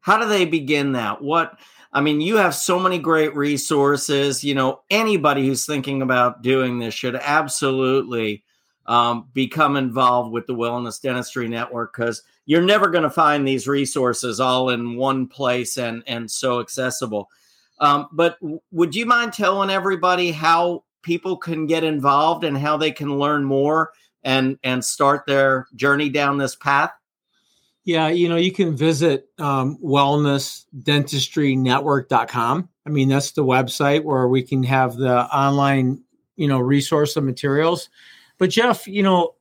how 0.00 0.18
do 0.18 0.28
they 0.28 0.44
begin 0.44 0.92
that 0.92 1.22
what 1.22 1.58
i 1.92 2.00
mean 2.00 2.20
you 2.20 2.36
have 2.36 2.54
so 2.54 2.78
many 2.78 2.98
great 2.98 3.34
resources 3.34 4.44
you 4.44 4.54
know 4.54 4.80
anybody 4.90 5.46
who's 5.46 5.64
thinking 5.64 6.02
about 6.02 6.42
doing 6.42 6.78
this 6.78 6.94
should 6.94 7.16
absolutely 7.16 8.42
um, 8.90 9.28
become 9.32 9.76
involved 9.76 10.32
with 10.32 10.46
the 10.48 10.54
Wellness 10.54 11.00
Dentistry 11.00 11.46
Network 11.46 11.96
because 11.96 12.24
you're 12.44 12.60
never 12.60 12.90
going 12.90 13.04
to 13.04 13.10
find 13.10 13.46
these 13.46 13.68
resources 13.68 14.40
all 14.40 14.70
in 14.70 14.96
one 14.96 15.28
place 15.28 15.78
and 15.78 16.02
and 16.08 16.28
so 16.28 16.58
accessible. 16.58 17.30
Um, 17.78 18.08
but 18.10 18.36
would 18.72 18.96
you 18.96 19.06
mind 19.06 19.32
telling 19.32 19.70
everybody 19.70 20.32
how 20.32 20.82
people 21.02 21.36
can 21.36 21.66
get 21.66 21.84
involved 21.84 22.42
and 22.42 22.58
how 22.58 22.76
they 22.76 22.90
can 22.90 23.16
learn 23.16 23.44
more 23.44 23.92
and 24.24 24.58
and 24.64 24.84
start 24.84 25.24
their 25.24 25.68
journey 25.76 26.08
down 26.08 26.38
this 26.38 26.56
path? 26.56 26.90
Yeah, 27.84 28.08
you 28.08 28.28
know, 28.28 28.36
you 28.36 28.50
can 28.50 28.76
visit 28.76 29.28
um, 29.38 29.78
wellnessdentistry.network.com. 29.78 32.68
I 32.86 32.90
mean, 32.90 33.08
that's 33.08 33.30
the 33.30 33.44
website 33.44 34.02
where 34.02 34.26
we 34.26 34.42
can 34.42 34.64
have 34.64 34.96
the 34.96 35.26
online, 35.26 36.02
you 36.34 36.48
know, 36.48 36.58
resource 36.58 37.14
of 37.14 37.22
materials. 37.22 37.88
But 38.40 38.48
Jeff, 38.48 38.88
you 38.88 39.02
know, 39.02 39.34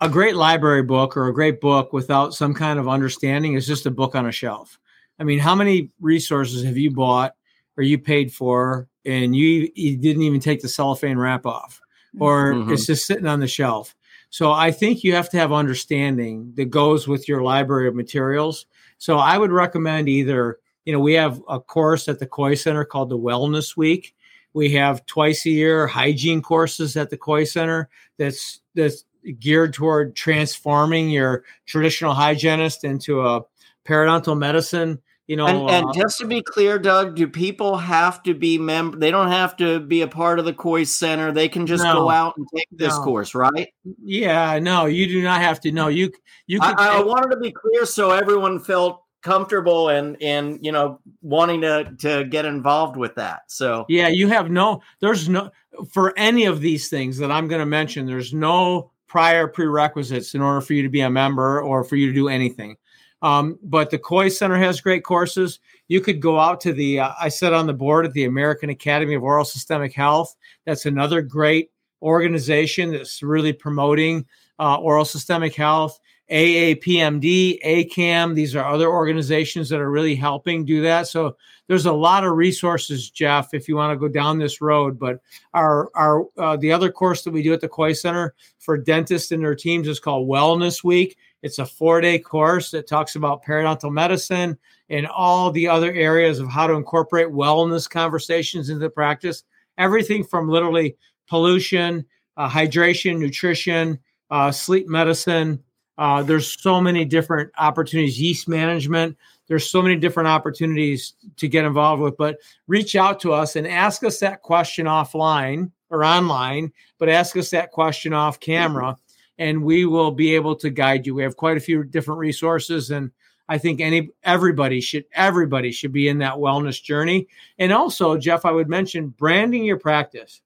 a 0.00 0.08
great 0.08 0.34
library 0.34 0.82
book 0.82 1.18
or 1.18 1.28
a 1.28 1.34
great 1.34 1.60
book 1.60 1.92
without 1.92 2.34
some 2.34 2.54
kind 2.54 2.78
of 2.78 2.88
understanding 2.88 3.52
is 3.52 3.66
just 3.66 3.84
a 3.84 3.90
book 3.90 4.14
on 4.14 4.26
a 4.26 4.32
shelf. 4.32 4.78
I 5.18 5.24
mean, 5.24 5.38
how 5.38 5.54
many 5.54 5.90
resources 6.00 6.64
have 6.64 6.78
you 6.78 6.90
bought 6.90 7.34
or 7.76 7.82
you 7.82 7.98
paid 7.98 8.32
for 8.32 8.88
and 9.04 9.36
you, 9.36 9.70
you 9.74 9.98
didn't 9.98 10.22
even 10.22 10.40
take 10.40 10.62
the 10.62 10.68
cellophane 10.68 11.18
wrap 11.18 11.44
off 11.44 11.80
or 12.18 12.54
mm-hmm. 12.54 12.72
it's 12.72 12.86
just 12.86 13.06
sitting 13.06 13.26
on 13.26 13.40
the 13.40 13.46
shelf? 13.46 13.94
So 14.30 14.50
I 14.50 14.70
think 14.70 15.04
you 15.04 15.14
have 15.14 15.28
to 15.30 15.36
have 15.36 15.52
understanding 15.52 16.52
that 16.56 16.70
goes 16.70 17.06
with 17.06 17.28
your 17.28 17.42
library 17.42 17.86
of 17.86 17.94
materials. 17.94 18.64
So 18.96 19.18
I 19.18 19.36
would 19.36 19.52
recommend 19.52 20.08
either, 20.08 20.58
you 20.86 20.94
know, 20.94 21.00
we 21.00 21.12
have 21.14 21.42
a 21.50 21.60
course 21.60 22.08
at 22.08 22.18
the 22.18 22.26
Kois 22.26 22.62
Center 22.62 22.86
called 22.86 23.10
the 23.10 23.18
Wellness 23.18 23.76
Week 23.76 24.14
we 24.54 24.70
have 24.72 25.04
twice 25.06 25.46
a 25.46 25.50
year 25.50 25.86
hygiene 25.86 26.42
courses 26.42 26.96
at 26.96 27.10
the 27.10 27.18
Kois 27.18 27.52
Center 27.52 27.88
that's 28.18 28.60
that's 28.74 29.04
geared 29.38 29.74
toward 29.74 30.16
transforming 30.16 31.10
your 31.10 31.44
traditional 31.66 32.14
hygienist 32.14 32.84
into 32.84 33.26
a 33.26 33.42
periodontal 33.86 34.38
medicine. 34.38 35.00
You 35.26 35.36
know, 35.36 35.46
and, 35.46 35.68
and 35.68 35.86
uh, 35.86 35.92
just 35.92 36.18
to 36.20 36.26
be 36.26 36.40
clear, 36.40 36.78
Doug, 36.78 37.14
do 37.14 37.28
people 37.28 37.76
have 37.76 38.22
to 38.22 38.32
be 38.32 38.56
member? 38.56 38.96
They 38.96 39.10
don't 39.10 39.30
have 39.30 39.58
to 39.58 39.78
be 39.78 40.00
a 40.00 40.08
part 40.08 40.38
of 40.38 40.46
the 40.46 40.54
Kois 40.54 40.86
Center. 40.86 41.32
They 41.32 41.50
can 41.50 41.66
just 41.66 41.84
no, 41.84 41.92
go 41.92 42.08
out 42.08 42.38
and 42.38 42.46
take 42.56 42.66
this 42.70 42.96
no. 42.96 43.04
course, 43.04 43.34
right? 43.34 43.68
Yeah, 44.02 44.58
no, 44.58 44.86
you 44.86 45.06
do 45.06 45.22
not 45.22 45.42
have 45.42 45.60
to. 45.60 45.72
No, 45.72 45.88
you 45.88 46.12
you. 46.46 46.60
I, 46.62 46.72
I 46.96 47.02
wanted 47.02 47.28
to 47.32 47.36
be 47.36 47.52
clear 47.52 47.84
so 47.84 48.10
everyone 48.12 48.58
felt 48.58 49.02
comfortable 49.22 49.88
and 49.88 50.16
and 50.22 50.64
you 50.64 50.72
know 50.72 51.00
wanting 51.22 51.60
to 51.60 51.92
to 51.98 52.24
get 52.24 52.44
involved 52.44 52.96
with 52.96 53.14
that. 53.16 53.42
So 53.48 53.84
yeah 53.88 54.08
you 54.08 54.28
have 54.28 54.50
no 54.50 54.82
there's 55.00 55.28
no 55.28 55.50
for 55.90 56.16
any 56.16 56.44
of 56.44 56.60
these 56.60 56.88
things 56.88 57.18
that 57.18 57.30
i'm 57.30 57.46
going 57.46 57.60
to 57.60 57.66
mention 57.66 58.04
there's 58.04 58.34
no 58.34 58.90
prior 59.06 59.48
prerequisites 59.48 60.34
in 60.34 60.42
order 60.42 60.60
for 60.60 60.74
you 60.74 60.82
to 60.82 60.88
be 60.88 61.00
a 61.00 61.10
member 61.10 61.62
or 61.62 61.82
for 61.82 61.96
you 61.96 62.08
to 62.08 62.12
do 62.12 62.28
anything. 62.28 62.76
Um, 63.22 63.58
but 63.62 63.90
the 63.90 63.98
kois 63.98 64.36
center 64.36 64.56
has 64.56 64.80
great 64.80 65.02
courses. 65.02 65.58
You 65.88 66.00
could 66.00 66.20
go 66.20 66.38
out 66.38 66.60
to 66.60 66.72
the 66.72 67.00
uh, 67.00 67.12
i 67.20 67.28
sit 67.28 67.52
on 67.52 67.66
the 67.66 67.74
board 67.74 68.06
at 68.06 68.12
the 68.12 68.24
american 68.26 68.70
academy 68.70 69.14
of 69.14 69.24
oral 69.24 69.44
systemic 69.44 69.92
health. 69.92 70.36
That's 70.66 70.86
another 70.86 71.22
great 71.22 71.70
organization 72.00 72.92
that's 72.92 73.22
really 73.22 73.52
promoting 73.52 74.24
uh, 74.60 74.76
oral 74.76 75.04
systemic 75.04 75.54
health 75.54 75.98
AAPMD, 76.30 77.62
ACAM. 77.64 78.34
These 78.34 78.54
are 78.54 78.64
other 78.64 78.88
organizations 78.88 79.68
that 79.70 79.80
are 79.80 79.90
really 79.90 80.14
helping 80.14 80.64
do 80.64 80.82
that. 80.82 81.08
So 81.08 81.36
there's 81.68 81.86
a 81.86 81.92
lot 81.92 82.24
of 82.24 82.32
resources, 82.32 83.10
Jeff, 83.10 83.54
if 83.54 83.68
you 83.68 83.76
want 83.76 83.92
to 83.92 83.98
go 83.98 84.08
down 84.08 84.38
this 84.38 84.60
road. 84.60 84.98
But 84.98 85.20
our 85.54 85.90
our 85.94 86.26
uh, 86.36 86.56
the 86.56 86.72
other 86.72 86.90
course 86.90 87.22
that 87.24 87.32
we 87.32 87.42
do 87.42 87.52
at 87.52 87.60
the 87.60 87.68
Kois 87.68 88.00
Center 88.00 88.34
for 88.58 88.76
dentists 88.76 89.32
and 89.32 89.42
their 89.42 89.54
teams 89.54 89.88
is 89.88 90.00
called 90.00 90.28
Wellness 90.28 90.84
Week. 90.84 91.16
It's 91.42 91.58
a 91.58 91.66
four 91.66 92.00
day 92.00 92.18
course 92.18 92.70
that 92.72 92.86
talks 92.86 93.16
about 93.16 93.44
periodontal 93.44 93.92
medicine 93.92 94.58
and 94.90 95.06
all 95.06 95.50
the 95.50 95.68
other 95.68 95.92
areas 95.92 96.40
of 96.40 96.48
how 96.48 96.66
to 96.66 96.74
incorporate 96.74 97.28
wellness 97.28 97.88
conversations 97.88 98.68
into 98.68 98.80
the 98.80 98.90
practice. 98.90 99.44
Everything 99.76 100.24
from 100.24 100.48
literally 100.48 100.96
pollution, 101.28 102.04
uh, 102.36 102.48
hydration, 102.48 103.18
nutrition, 103.18 103.98
uh, 104.30 104.50
sleep 104.50 104.88
medicine 104.88 105.62
uh, 105.98 106.22
there's 106.22 106.60
so 106.60 106.80
many 106.80 107.04
different 107.04 107.50
opportunities, 107.58 108.20
yeast 108.20 108.48
management. 108.48 109.16
There's 109.48 109.68
so 109.68 109.82
many 109.82 109.96
different 109.96 110.28
opportunities 110.28 111.14
to 111.36 111.48
get 111.48 111.64
involved 111.64 112.00
with, 112.00 112.16
but 112.16 112.38
reach 112.68 112.94
out 112.94 113.18
to 113.20 113.32
us 113.32 113.56
and 113.56 113.66
ask 113.66 114.04
us 114.04 114.20
that 114.20 114.42
question 114.42 114.86
offline 114.86 115.72
or 115.90 116.04
online, 116.04 116.72
but 116.98 117.08
ask 117.08 117.36
us 117.36 117.50
that 117.50 117.72
question 117.72 118.12
off 118.12 118.38
camera 118.38 118.96
and 119.38 119.62
we 119.62 119.86
will 119.86 120.12
be 120.12 120.34
able 120.34 120.54
to 120.56 120.70
guide 120.70 121.06
you. 121.06 121.14
We 121.14 121.22
have 121.22 121.36
quite 121.36 121.56
a 121.56 121.60
few 121.60 121.82
different 121.82 122.20
resources 122.20 122.90
and 122.90 123.10
I 123.48 123.56
think 123.56 123.80
any 123.80 124.10
everybody 124.24 124.80
should 124.80 125.06
everybody 125.14 125.72
should 125.72 125.92
be 125.92 126.08
in 126.08 126.18
that 126.18 126.34
wellness 126.34 126.82
journey. 126.82 127.26
And 127.58 127.72
also, 127.72 128.18
Jeff, 128.18 128.44
I 128.44 128.52
would 128.52 128.68
mention 128.68 129.08
branding 129.08 129.64
your 129.64 129.78
practice. 129.78 130.42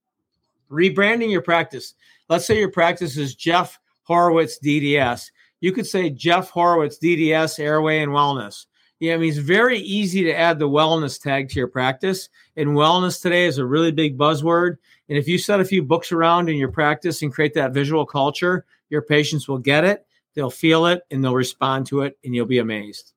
Rebranding 0.71 1.31
your 1.31 1.43
practice. 1.43 1.95
Let's 2.29 2.47
say 2.47 2.59
your 2.59 2.71
practice 2.71 3.17
is 3.17 3.35
Jeff 3.35 3.81
Horowitz 4.05 4.59
DDS 4.61 5.31
you 5.63 5.73
could 5.73 5.87
say 5.87 6.11
Jeff 6.11 6.51
Horowitz, 6.51 6.99
DDS, 6.99 7.59
Airway, 7.59 8.01
and 8.01 8.13
Wellness. 8.13 8.67
Yeah, 8.99 9.15
I 9.15 9.17
mean, 9.17 9.31
it's 9.31 9.39
very 9.39 9.79
easy 9.79 10.25
to 10.25 10.35
add 10.35 10.59
the 10.59 10.69
wellness 10.69 11.21
tag 11.21 11.49
to 11.49 11.55
your 11.57 11.69
practice. 11.69 12.29
And 12.57 12.71
wellness 12.71 13.23
today 13.23 13.47
is 13.47 13.59
a 13.59 13.65
really 13.65 13.91
big 13.91 14.19
buzzword. 14.19 14.77
And 15.09 15.17
if 15.17 15.27
you 15.27 15.39
set 15.39 15.61
a 15.61 15.65
few 15.65 15.83
books 15.83 16.13
around 16.13 16.49
in 16.49 16.57
your 16.57 16.71
practice 16.71 17.23
and 17.23 17.33
create 17.33 17.55
that 17.55 17.73
visual 17.73 18.05
culture, 18.05 18.65
your 18.91 19.03
patients 19.03 19.49
will 19.49 19.59
get 19.59 19.85
it, 19.85 20.05
they'll 20.35 20.51
feel 20.51 20.87
it, 20.87 21.03
and 21.11 21.25
they'll 21.25 21.35
respond 21.35 21.87
to 21.87 22.03
it, 22.03 22.19
and 22.25 22.35
you'll 22.35 22.47
be 22.47 22.59
amazed. 22.59 23.13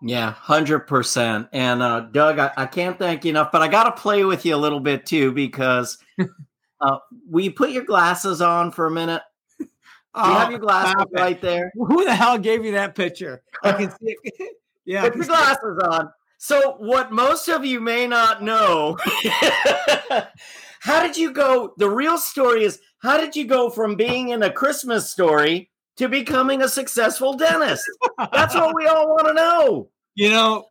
Yeah, 0.00 0.34
100%. 0.44 1.48
And 1.52 1.82
uh, 1.82 2.00
Doug, 2.00 2.38
I, 2.38 2.52
I, 2.56 2.66
can't 2.66 2.98
thank 2.98 3.24
you 3.24 3.30
enough, 3.30 3.52
but 3.52 3.62
I 3.62 3.68
got 3.68 3.84
to 3.84 4.02
play 4.02 4.24
with 4.24 4.44
you 4.44 4.54
a 4.54 4.56
little 4.56 4.80
bit 4.80 5.06
too 5.06 5.30
because 5.32 5.96
uh, 6.80 6.98
will 7.26 7.44
you 7.44 7.52
put 7.52 7.70
your 7.70 7.84
glasses 7.84 8.40
on 8.42 8.72
for 8.72 8.86
a 8.86 8.90
minute? 8.90 9.22
You 10.14 10.22
have 10.22 10.48
ah, 10.48 10.50
your 10.50 10.58
glasses 10.58 11.06
right 11.12 11.40
there? 11.40 11.72
Who 11.74 12.04
the 12.04 12.14
hell 12.14 12.36
gave 12.36 12.64
you 12.64 12.72
that 12.72 12.94
picture? 12.94 13.42
I 13.62 13.72
can 13.72 13.90
see 13.90 14.16
it. 14.22 14.56
yeah, 14.84 15.02
put 15.02 15.16
your 15.16 15.24
glasses 15.24 15.78
on. 15.84 16.10
So, 16.36 16.76
what 16.78 17.12
most 17.12 17.48
of 17.48 17.64
you 17.64 17.80
may 17.80 18.06
not 18.06 18.42
know, 18.42 18.98
how 20.80 21.02
did 21.02 21.16
you 21.16 21.32
go? 21.32 21.72
The 21.78 21.88
real 21.88 22.18
story 22.18 22.64
is 22.64 22.80
how 22.98 23.16
did 23.16 23.36
you 23.36 23.46
go 23.46 23.70
from 23.70 23.94
being 23.94 24.30
in 24.30 24.42
a 24.42 24.50
Christmas 24.50 25.10
story 25.10 25.70
to 25.96 26.08
becoming 26.08 26.60
a 26.60 26.68
successful 26.68 27.34
dentist? 27.34 27.84
That's 28.32 28.54
what 28.54 28.74
we 28.74 28.86
all 28.86 29.08
want 29.08 29.28
to 29.28 29.34
know. 29.34 29.88
You 30.14 30.30
know, 30.30 30.66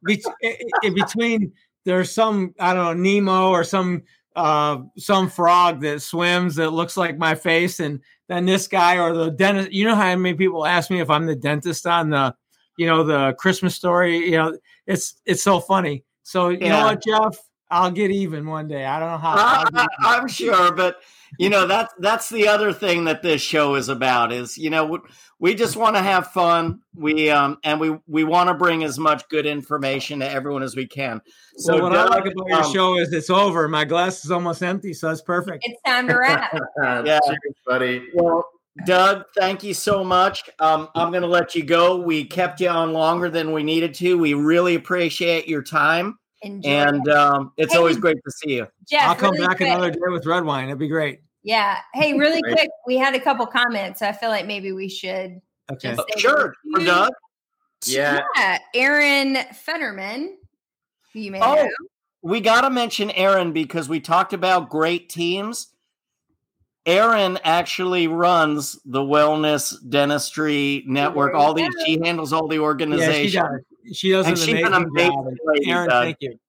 in 0.83 0.93
between 0.93 1.53
there's 1.85 2.11
some 2.13 2.53
I 2.59 2.73
don't 2.73 2.97
know 3.01 3.01
Nemo 3.01 3.49
or 3.49 3.63
some 3.63 4.03
uh 4.35 4.77
some 4.97 5.29
frog 5.29 5.81
that 5.81 6.01
swims 6.01 6.55
that 6.55 6.71
looks 6.71 6.95
like 6.95 7.17
my 7.17 7.35
face 7.35 7.79
and 7.81 7.99
then 8.29 8.45
this 8.45 8.67
guy 8.67 8.97
or 8.97 9.13
the 9.13 9.29
dentist 9.31 9.71
you 9.71 9.83
know 9.83 9.95
how 9.95 10.15
many 10.15 10.33
people 10.33 10.65
ask 10.65 10.89
me 10.89 11.01
if 11.01 11.09
i'm 11.09 11.25
the 11.25 11.35
dentist 11.35 11.85
on 11.85 12.09
the 12.09 12.33
you 12.77 12.87
know 12.87 13.03
the 13.03 13.33
christmas 13.33 13.75
story? 13.75 14.17
You 14.17 14.37
know 14.37 14.57
it's 14.87 15.21
it's 15.25 15.43
so 15.43 15.59
funny. 15.59 16.03
So 16.23 16.49
you 16.49 16.57
yeah. 16.61 16.79
know 16.79 16.85
what 16.85 17.03
jeff? 17.03 17.37
I'll 17.69 17.91
get 17.91 18.11
even 18.11 18.47
one 18.47 18.67
day. 18.67 18.85
I 18.85 18.99
don't 18.99 19.11
know 19.11 19.17
how 19.17 19.63
uh, 19.73 19.87
i'm 19.99 20.27
sure 20.27 20.73
but 20.73 20.97
you 21.37 21.49
know 21.49 21.65
that's 21.65 21.93
that's 21.99 22.29
the 22.29 22.47
other 22.47 22.73
thing 22.73 23.05
that 23.05 23.21
this 23.21 23.41
show 23.41 23.75
is 23.75 23.89
about 23.89 24.31
is 24.31 24.57
you 24.57 24.69
know 24.69 24.99
we 25.39 25.55
just 25.55 25.75
want 25.75 25.95
to 25.95 26.01
have 26.01 26.27
fun 26.27 26.79
we 26.95 27.29
um 27.29 27.57
and 27.63 27.79
we 27.79 27.97
we 28.07 28.23
want 28.23 28.47
to 28.49 28.53
bring 28.53 28.83
as 28.83 28.99
much 28.99 29.27
good 29.29 29.45
information 29.45 30.19
to 30.19 30.29
everyone 30.29 30.63
as 30.63 30.75
we 30.75 30.85
can 30.85 31.21
so 31.57 31.73
well, 31.73 31.83
what 31.83 31.93
Doug, 31.93 32.11
i 32.11 32.15
like 32.15 32.31
about 32.31 32.51
um, 32.51 32.63
your 32.63 32.73
show 32.73 32.97
is 32.97 33.13
it's 33.13 33.29
over 33.29 33.67
my 33.67 33.85
glass 33.85 34.25
is 34.25 34.31
almost 34.31 34.61
empty 34.61 34.93
so 34.93 35.07
that's 35.07 35.21
perfect 35.21 35.63
it's 35.67 35.81
time 35.85 36.07
to 36.07 36.17
wrap 36.17 36.53
yeah 37.05 37.19
Cheers, 37.25 37.55
buddy 37.65 38.07
well 38.13 38.45
Doug, 38.85 39.25
thank 39.37 39.63
you 39.63 39.73
so 39.73 40.01
much. 40.01 40.49
Um, 40.57 40.87
I'm 40.95 41.11
going 41.11 41.23
to 41.23 41.27
let 41.27 41.55
you 41.55 41.63
go. 41.63 41.97
We 41.97 42.23
kept 42.23 42.61
you 42.61 42.69
on 42.69 42.93
longer 42.93 43.29
than 43.29 43.51
we 43.51 43.63
needed 43.63 43.93
to. 43.95 44.17
We 44.17 44.33
really 44.33 44.75
appreciate 44.75 45.45
your 45.45 45.61
time. 45.61 46.17
Enjoy 46.43 46.69
and 46.69 47.07
um, 47.09 47.51
it's 47.57 47.73
hey, 47.73 47.77
always 47.77 47.97
great 47.97 48.17
to 48.23 48.31
see 48.31 48.55
you. 48.55 48.67
Jeff, 48.89 49.03
I'll 49.09 49.15
come 49.15 49.33
really 49.33 49.47
back 49.47 49.57
quick. 49.57 49.69
another 49.69 49.91
day 49.91 49.99
with 50.07 50.25
red 50.25 50.43
wine. 50.43 50.65
It'd 50.69 50.79
be 50.79 50.87
great. 50.87 51.21
Yeah. 51.43 51.77
Hey, 51.93 52.13
really 52.13 52.41
quick, 52.41 52.69
we 52.87 52.97
had 52.97 53.13
a 53.15 53.19
couple 53.19 53.45
comments. 53.45 53.99
So 53.99 54.07
I 54.07 54.11
feel 54.11 54.29
like 54.29 54.45
maybe 54.47 54.71
we 54.71 54.87
should. 54.89 55.39
Okay. 55.71 55.95
Just- 55.95 56.01
Sure, 56.17 56.53
for 56.73 56.83
Doug. 56.83 57.11
Yeah. 57.85 58.21
yeah. 58.35 58.57
Aaron 58.75 59.37
Fetterman, 59.53 60.37
who 61.13 61.19
you 61.19 61.31
may 61.31 61.39
Oh. 61.41 61.55
know. 61.55 61.69
We 62.23 62.41
got 62.41 62.61
to 62.61 62.69
mention 62.69 63.09
Aaron 63.11 63.51
because 63.53 63.89
we 63.89 63.99
talked 63.99 64.33
about 64.33 64.69
great 64.69 65.09
teams. 65.09 65.67
Aaron 66.85 67.37
actually 67.43 68.07
runs 68.07 68.79
the 68.85 69.01
Wellness 69.01 69.73
Dentistry 69.87 70.83
Network. 70.87 71.33
All 71.35 71.53
these, 71.53 71.69
she 71.85 71.99
handles 72.03 72.33
all 72.33 72.47
the 72.47 72.55
Yeah, 72.55 72.59
she 72.59 72.63
organization. 72.63 73.43
does. 73.43 73.61
She 73.93 74.11
does 74.11 74.25
And 74.27 74.37
an 74.37 74.41
she's 74.41 74.49
amazing, 74.49 74.65
an 74.67 74.73
amazing 74.73 75.11
job. 75.11 75.27
lady, 75.45 75.71
Aaron, 75.71 75.89
Doug. 75.89 76.03
thank 76.03 76.17
you. 76.21 76.39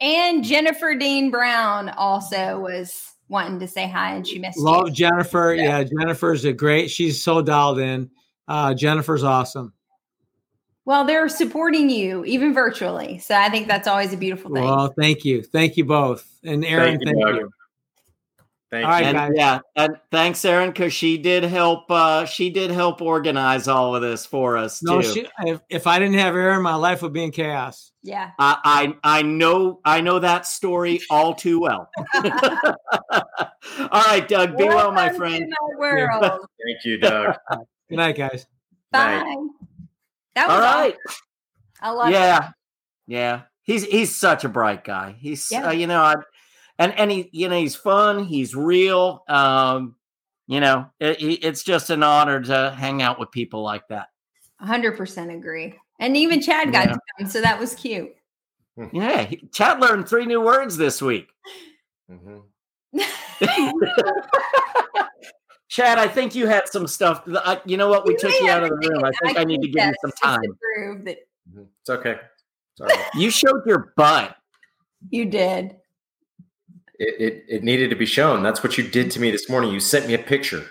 And 0.00 0.42
Jennifer 0.44 0.94
Dean 0.94 1.30
Brown 1.30 1.90
also 1.90 2.58
was 2.60 3.12
wanting 3.28 3.60
to 3.60 3.68
say 3.68 3.86
hi 3.88 4.14
and 4.14 4.26
she 4.26 4.38
missed 4.38 4.58
Love 4.58 4.88
you. 4.88 4.94
Jennifer. 4.94 5.54
Yeah. 5.54 5.84
Jennifer's 5.84 6.44
a 6.44 6.52
great. 6.52 6.90
She's 6.90 7.22
so 7.22 7.42
dialed 7.42 7.78
in. 7.78 8.10
Uh, 8.48 8.74
Jennifer's 8.74 9.22
awesome. 9.22 9.72
Well, 10.86 11.04
they're 11.04 11.28
supporting 11.28 11.90
you 11.90 12.24
even 12.24 12.52
virtually. 12.54 13.18
So 13.18 13.34
I 13.36 13.48
think 13.50 13.68
that's 13.68 13.86
always 13.86 14.12
a 14.12 14.16
beautiful 14.16 14.52
thing. 14.52 14.64
Well, 14.64 14.92
thank 14.98 15.24
you, 15.24 15.42
thank 15.42 15.76
you 15.76 15.84
both, 15.84 16.26
and 16.42 16.64
Aaron, 16.64 16.96
Thank 16.98 17.04
thank 17.04 17.16
you, 17.18 17.26
you. 17.28 17.40
Doug. 17.42 17.50
Thank 18.70 18.84
All 18.84 18.90
right, 18.92 19.00
you. 19.02 19.08
and 19.08 19.16
guys. 19.16 19.30
yeah, 19.34 19.58
and 19.74 19.96
thanks, 20.12 20.44
Aaron, 20.44 20.70
because 20.70 20.92
she 20.92 21.18
did 21.18 21.42
help. 21.42 21.90
Uh, 21.90 22.24
she 22.24 22.50
did 22.50 22.70
help 22.70 23.02
organize 23.02 23.66
all 23.66 23.96
of 23.96 24.02
this 24.02 24.24
for 24.24 24.56
us 24.56 24.80
No, 24.80 25.02
too. 25.02 25.12
she, 25.12 25.26
if, 25.40 25.60
if 25.68 25.86
I 25.88 25.98
didn't 25.98 26.18
have 26.20 26.36
Aaron, 26.36 26.62
my 26.62 26.76
life 26.76 27.02
would 27.02 27.12
be 27.12 27.24
in 27.24 27.32
chaos. 27.32 27.90
yeah. 28.04 28.30
I, 28.38 28.94
I 29.02 29.18
I 29.18 29.22
know 29.22 29.80
I 29.84 30.00
know 30.02 30.20
that 30.20 30.46
story 30.46 31.00
all 31.10 31.34
too 31.34 31.58
well. 31.60 31.90
all 33.14 34.02
right, 34.06 34.26
Doug, 34.28 34.56
be 34.56 34.64
well, 34.64 34.92
my 34.92 35.10
friend. 35.10 35.46
my 35.48 35.78
world. 35.78 36.22
Thank 36.64 36.84
you, 36.84 36.98
Doug. 36.98 37.34
Good 37.88 37.96
night, 37.96 38.16
guys. 38.16 38.46
Bye. 38.92 39.22
Night. 39.22 39.38
That 40.36 40.46
was 40.48 40.54
All 40.56 40.60
right. 40.62 40.96
awesome. 41.08 41.22
I 41.82 41.90
love 41.90 42.08
it. 42.08 42.12
Yeah, 42.12 42.50
yeah. 43.06 43.40
He's 43.62 43.84
he's 43.84 44.14
such 44.14 44.44
a 44.44 44.48
bright 44.48 44.84
guy. 44.84 45.16
He's 45.18 45.50
Yeah. 45.50 45.68
uh, 45.68 45.72
you 45.72 45.86
know, 45.86 46.00
I, 46.02 46.14
and 46.80 46.92
and 46.98 47.10
he 47.12 47.28
you 47.32 47.48
know 47.48 47.56
he's 47.60 47.76
fun. 47.76 48.24
He's 48.24 48.54
real. 48.56 49.22
Um, 49.28 49.94
you 50.48 50.58
know, 50.58 50.90
it, 50.98 51.20
it- 51.22 51.44
it's 51.44 51.62
just 51.62 51.90
an 51.90 52.02
honor 52.02 52.40
to 52.42 52.74
hang 52.76 53.02
out 53.02 53.20
with 53.20 53.30
people 53.30 53.62
like 53.62 53.86
that. 53.88 54.08
100% 54.60 55.32
agree. 55.34 55.74
And 56.00 56.16
even 56.16 56.40
Chad 56.42 56.72
got 56.72 56.86
Yeah. 56.88 56.92
to 56.94 56.98
come. 57.18 57.28
So 57.28 57.40
that 57.40 57.60
was 57.60 57.74
cute. 57.74 58.12
Yeah, 58.92 59.22
he- 59.22 59.48
Chad 59.52 59.80
learned 59.80 60.08
three 60.08 60.26
new 60.26 60.40
words 60.40 60.76
this 60.76 61.00
week. 61.00 61.28
Mhm. 62.10 62.42
Chad, 65.68 65.98
I 65.98 66.08
think 66.08 66.34
you 66.34 66.48
had 66.48 66.66
some 66.68 66.86
stuff. 66.88 67.22
I, 67.28 67.60
you 67.64 67.76
know 67.76 67.88
what? 67.88 68.04
We 68.04 68.14
You 68.14 68.18
took 68.18 68.32
you 68.40 68.50
out 68.50 68.64
of 68.64 68.70
the 68.70 68.88
room. 68.90 69.04
I 69.04 69.12
think 69.24 69.38
I 69.38 69.44
need 69.44 69.62
to 69.62 69.68
give 69.68 69.86
you 69.86 69.94
some 70.00 70.12
time. 70.20 70.40
prove 70.74 71.04
that 71.04 71.18
Mhm. 71.54 71.66
It's 71.80 71.90
okay. 71.90 72.16
It's 72.72 72.80
all 72.80 72.86
right. 72.88 73.08
You 73.14 73.30
showed 73.30 73.64
your 73.66 73.92
butt. 73.96 74.36
you 75.10 75.26
did. 75.26 75.76
It, 77.00 77.18
it, 77.18 77.44
it 77.48 77.64
needed 77.64 77.88
to 77.90 77.96
be 77.96 78.04
shown. 78.04 78.42
That's 78.42 78.62
what 78.62 78.76
you 78.76 78.86
did 78.86 79.10
to 79.12 79.20
me 79.20 79.30
this 79.30 79.48
morning. 79.48 79.72
You 79.72 79.80
sent 79.80 80.06
me 80.06 80.12
a 80.12 80.18
picture. 80.18 80.66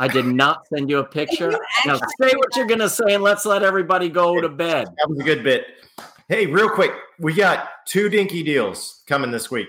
I 0.00 0.08
did 0.08 0.26
not 0.26 0.66
send 0.66 0.90
you 0.90 0.98
a 0.98 1.04
picture. 1.04 1.52
You 1.52 1.58
Now 1.86 2.00
say 2.20 2.32
what 2.34 2.56
you're 2.56 2.66
gonna 2.66 2.88
say, 2.88 3.14
and 3.14 3.22
let's 3.22 3.46
let 3.46 3.62
everybody 3.62 4.08
go 4.08 4.40
to 4.40 4.48
bed. 4.48 4.88
That 4.96 5.08
was 5.08 5.20
a 5.20 5.22
good 5.22 5.44
bit. 5.44 5.66
Hey, 6.28 6.46
real 6.46 6.68
quick, 6.68 6.90
we 7.20 7.34
got 7.34 7.68
two 7.86 8.08
dinky 8.08 8.42
deals 8.42 9.02
coming 9.06 9.30
this 9.30 9.48
week. 9.48 9.68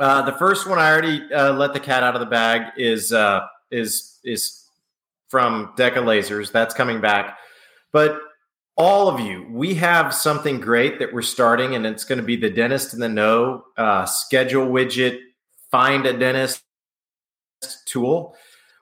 Uh, 0.00 0.22
the 0.22 0.32
first 0.32 0.66
one 0.66 0.80
I 0.80 0.90
already 0.90 1.32
uh, 1.32 1.52
let 1.52 1.74
the 1.74 1.80
cat 1.80 2.02
out 2.02 2.14
of 2.14 2.20
the 2.20 2.26
bag 2.26 2.72
is 2.76 3.12
uh, 3.12 3.46
is 3.70 4.18
is 4.24 4.64
from 5.28 5.74
Deca 5.76 5.98
Lasers. 5.98 6.50
That's 6.50 6.74
coming 6.74 7.00
back, 7.00 7.38
but 7.92 8.18
all 8.76 9.08
of 9.08 9.20
you, 9.20 9.46
we 9.50 9.74
have 9.74 10.12
something 10.12 10.60
great 10.60 10.98
that 10.98 11.12
we're 11.12 11.22
starting, 11.22 11.74
and 11.74 11.86
it's 11.86 12.04
going 12.04 12.18
to 12.18 12.24
be 12.24 12.36
the 12.36 12.50
dentist 12.50 12.92
in 12.92 13.00
the 13.00 13.08
know 13.08 13.64
uh, 13.76 14.04
schedule 14.04 14.66
widget. 14.66 15.18
Find 15.70 16.06
a 16.06 16.16
dentist 16.16 16.62
tool. 17.86 18.34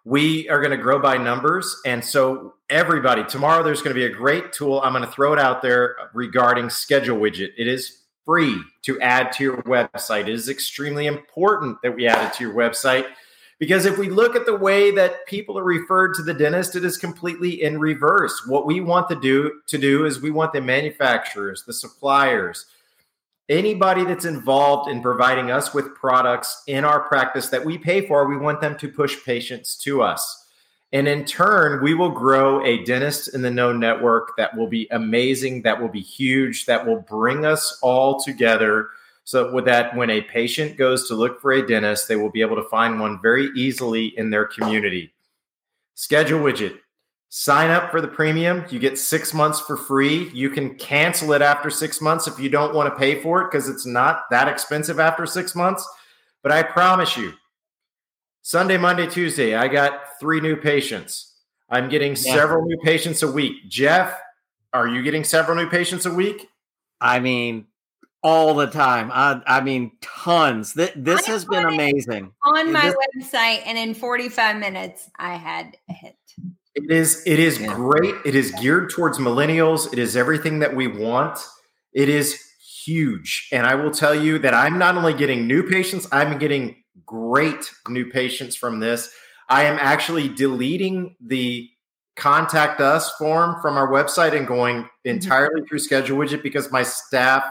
We 0.05 0.49
are 0.49 0.61
going 0.61 0.77
to 0.77 0.83
grow 0.83 0.99
by 0.99 1.17
numbers. 1.17 1.77
And 1.85 2.05
so, 2.05 2.55
everybody, 2.71 3.23
tomorrow 3.25 3.63
there's 3.63 3.83
going 3.83 3.95
to 3.95 4.01
be 4.01 4.07
a 4.07 4.15
great 4.15 4.53
tool. 4.53 4.81
I'm 4.81 4.93
going 4.93 5.05
to 5.05 5.11
throw 5.11 5.33
it 5.33 5.39
out 5.39 5.63
there 5.63 5.97
regarding 6.15 6.71
schedule 6.71 7.19
widget. 7.19 7.51
It 7.57 7.69
is 7.69 7.99
free 8.25 8.61
to 8.83 9.01
add 9.01 9.33
to 9.33 9.45
your 9.45 9.63
website. 9.63 10.23
It 10.23 10.31
is 10.31 10.49
extremely 10.49 11.07
important 11.07 11.77
that 11.83 11.95
we 11.95 12.07
add 12.07 12.27
it 12.27 12.33
to 12.35 12.45
your 12.45 12.55
website 12.55 13.07
because 13.63 13.87
if 13.87 13.97
we 13.97 14.11
look 14.11 14.35
at 14.35 14.45
the 14.45 14.57
way 14.57 14.91
that 14.91 15.25
people 15.25 15.57
are 15.57 15.63
referred 15.63 16.15
to 16.15 16.23
the 16.25 16.35
dentist, 16.35 16.75
it 16.75 16.85
is 16.85 16.99
completely 16.99 17.63
in 17.63 17.79
reverse. 17.79 18.45
What 18.45 18.67
we 18.67 18.81
want 18.81 19.09
to 19.09 19.15
do 19.15 19.61
to 19.69 19.79
do 19.79 20.05
is 20.05 20.21
we 20.21 20.33
want 20.33 20.53
the 20.53 20.61
manufacturers, 20.61 21.63
the 21.63 21.73
suppliers, 21.73 22.67
anybody 23.49 24.05
that's 24.05 24.25
involved 24.25 24.91
in 24.91 25.01
providing 25.01 25.53
us 25.53 25.73
with 25.73 25.95
products 25.95 26.65
in 26.67 26.85
our 26.85 27.03
practice 27.03 27.51
that 27.51 27.65
we 27.65 27.79
pay 27.79 28.05
for, 28.05 28.27
we 28.27 28.37
want 28.37 28.61
them 28.61 28.77
to 28.79 28.89
push 28.89 29.25
patients 29.25 29.77
to 29.77 30.03
us. 30.03 30.45
And 30.93 31.07
in 31.07 31.25
turn, 31.25 31.85
we 31.85 31.95
will 31.95 32.11
grow 32.11 32.67
a 32.67 32.83
dentist 32.83 33.33
in 33.33 33.43
the 33.43 33.51
know 33.53 33.73
network 33.73 34.37
that 34.39 34.57
will 34.57 34.67
be 34.67 34.89
amazing, 34.91 35.63
that 35.63 35.81
will 35.81 35.89
be 35.89 36.01
huge, 36.01 36.67
that 36.67 36.85
will 36.85 36.99
bring 37.03 37.47
us 37.47 37.79
all 37.81 38.21
together. 38.21 38.89
So, 39.25 39.53
with 39.53 39.65
that, 39.67 39.97
when 39.97 40.11
a 40.11 40.21
patient 40.23 40.77
goes 40.77 41.07
to 41.09 41.15
look 41.15 41.41
for 41.41 41.53
a 41.53 41.67
dentist, 41.67 42.09
they 42.09 42.17
will 42.17 42.31
be 42.31 42.41
able 42.41 42.57
to 42.57 42.69
find 42.69 42.99
one 43.01 43.21
very 43.23 43.51
easily 43.55 44.07
in 44.19 44.31
their 44.31 44.45
community. 44.45 45.15
Schedule 45.95 46.41
widget. 46.41 46.79
Sign 47.29 47.71
up 47.71 47.91
for 47.91 48.01
the 48.03 48.09
premium. 48.09 48.65
You 48.69 48.79
get 48.79 48.99
six 48.99 49.33
months 49.33 49.59
for 49.61 49.77
free. 49.77 50.29
You 50.35 50.51
can 50.51 50.75
cancel 50.75 51.33
it 51.33 51.41
after 51.41 51.71
six 51.71 52.01
months 52.01 52.27
if 52.27 52.39
you 52.39 52.51
don't 52.51 52.75
want 52.75 52.93
to 52.93 52.99
pay 52.99 53.23
for 53.23 53.41
it 53.41 53.51
because 53.51 53.69
it's 53.71 53.87
not 53.87 54.25
that 54.31 54.49
expensive 54.49 55.01
after 55.01 55.25
six 55.25 55.55
months. 55.55 55.89
But 56.43 56.53
I 56.53 56.63
promise 56.63 57.17
you, 57.17 57.33
Sunday, 58.43 58.77
Monday, 58.77 59.07
Tuesday, 59.07 59.55
I 59.55 59.69
got 59.69 60.19
three 60.21 60.41
new 60.41 60.57
patients. 60.57 61.39
I'm 61.71 61.89
getting 61.89 62.11
Yeah. 62.11 62.35
several 62.35 62.67
new 62.67 62.77
patients 62.85 63.23
a 63.23 63.31
week. 63.31 63.67
Jeff, 63.69 64.21
are 64.75 64.89
you 64.89 65.03
getting 65.03 65.25
several 65.25 65.57
new 65.57 65.71
patients 65.71 66.05
a 66.05 66.13
week? 66.13 66.49
I 67.01 67.19
mean, 67.19 67.67
all 68.23 68.55
the 68.55 68.67
time. 68.67 69.11
I, 69.13 69.41
I 69.47 69.61
mean, 69.61 69.93
tons. 70.01 70.75
Th- 70.75 70.93
this 70.95 71.29
I 71.29 71.33
has 71.33 71.45
been 71.45 71.67
amazing. 71.67 72.33
On 72.45 72.73
my 72.73 72.93
This- 73.15 73.33
website, 73.33 73.63
and 73.67 73.77
in 73.77 73.95
45 73.95 74.57
minutes, 74.57 75.11
I 75.19 75.35
had 75.35 75.77
a 75.89 75.93
hit. 75.93 76.17
It 76.75 76.91
is 76.91 77.23
it 77.27 77.39
is 77.39 77.61
Yeah. 77.61 77.75
great. 77.75 78.15
It 78.25 78.35
is 78.35 78.51
geared 78.53 78.91
towards 78.91 79.19
millennials. 79.19 79.93
It 79.93 79.99
is 79.99 80.17
everything 80.17 80.61
that 80.61 80.75
we 80.75 80.87
want. 80.87 81.39
It 81.93 82.09
is 82.09 82.41
huge. 82.85 83.49
And 83.53 83.67
I 83.67 83.75
will 83.75 83.91
tell 83.91 84.15
you 84.15 84.39
that 84.39 84.55
I'm 84.55 84.79
not 84.79 84.97
only 84.97 85.13
getting 85.13 85.47
new 85.47 85.63
patients, 85.63 86.09
I'm 86.11 86.39
getting 86.39 86.77
great 87.05 87.71
new 87.89 88.07
patients 88.07 88.57
from 88.57 88.81
this. 88.81 89.11
I 89.51 89.65
am 89.65 89.79
actually 89.79 90.29
deleting 90.29 91.15
the 91.21 91.69
contact 92.17 92.81
us 92.81 93.11
form 93.13 93.61
from 93.61 93.77
our 93.77 93.89
website 93.89 94.37
and 94.37 94.47
going 94.47 94.77
mm-hmm. 94.77 95.09
entirely 95.09 95.63
through 95.69 95.79
schedule 95.79 96.19
widget 96.19 96.43
because 96.43 96.73
my 96.73 96.83
staff 96.83 97.45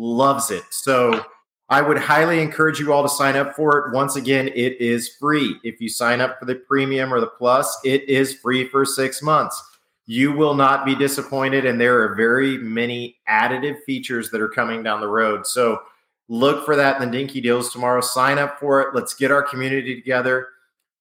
loves 0.00 0.50
it. 0.50 0.64
So 0.70 1.24
I 1.68 1.82
would 1.82 1.98
highly 1.98 2.40
encourage 2.40 2.80
you 2.80 2.92
all 2.92 3.02
to 3.02 3.08
sign 3.08 3.36
up 3.36 3.54
for 3.54 3.78
it. 3.78 3.94
Once 3.94 4.16
again, 4.16 4.48
it 4.48 4.80
is 4.80 5.16
free. 5.20 5.56
If 5.62 5.80
you 5.80 5.88
sign 5.88 6.20
up 6.20 6.38
for 6.38 6.46
the 6.46 6.56
premium 6.56 7.12
or 7.12 7.20
the 7.20 7.28
plus, 7.28 7.78
it 7.84 8.08
is 8.08 8.34
free 8.34 8.68
for 8.68 8.84
six 8.84 9.22
months. 9.22 9.62
You 10.06 10.32
will 10.32 10.54
not 10.54 10.84
be 10.84 10.96
disappointed. 10.96 11.64
And 11.66 11.80
there 11.80 12.02
are 12.02 12.16
very 12.16 12.58
many 12.58 13.18
additive 13.28 13.76
features 13.84 14.30
that 14.30 14.40
are 14.40 14.48
coming 14.48 14.82
down 14.82 15.00
the 15.00 15.06
road. 15.06 15.46
So 15.46 15.80
look 16.28 16.64
for 16.64 16.74
that 16.74 17.00
in 17.00 17.08
the 17.08 17.16
Dinky 17.16 17.40
Deals 17.40 17.72
tomorrow. 17.72 18.00
Sign 18.00 18.38
up 18.38 18.58
for 18.58 18.80
it. 18.80 18.94
Let's 18.94 19.14
get 19.14 19.30
our 19.30 19.42
community 19.42 19.94
together. 19.94 20.48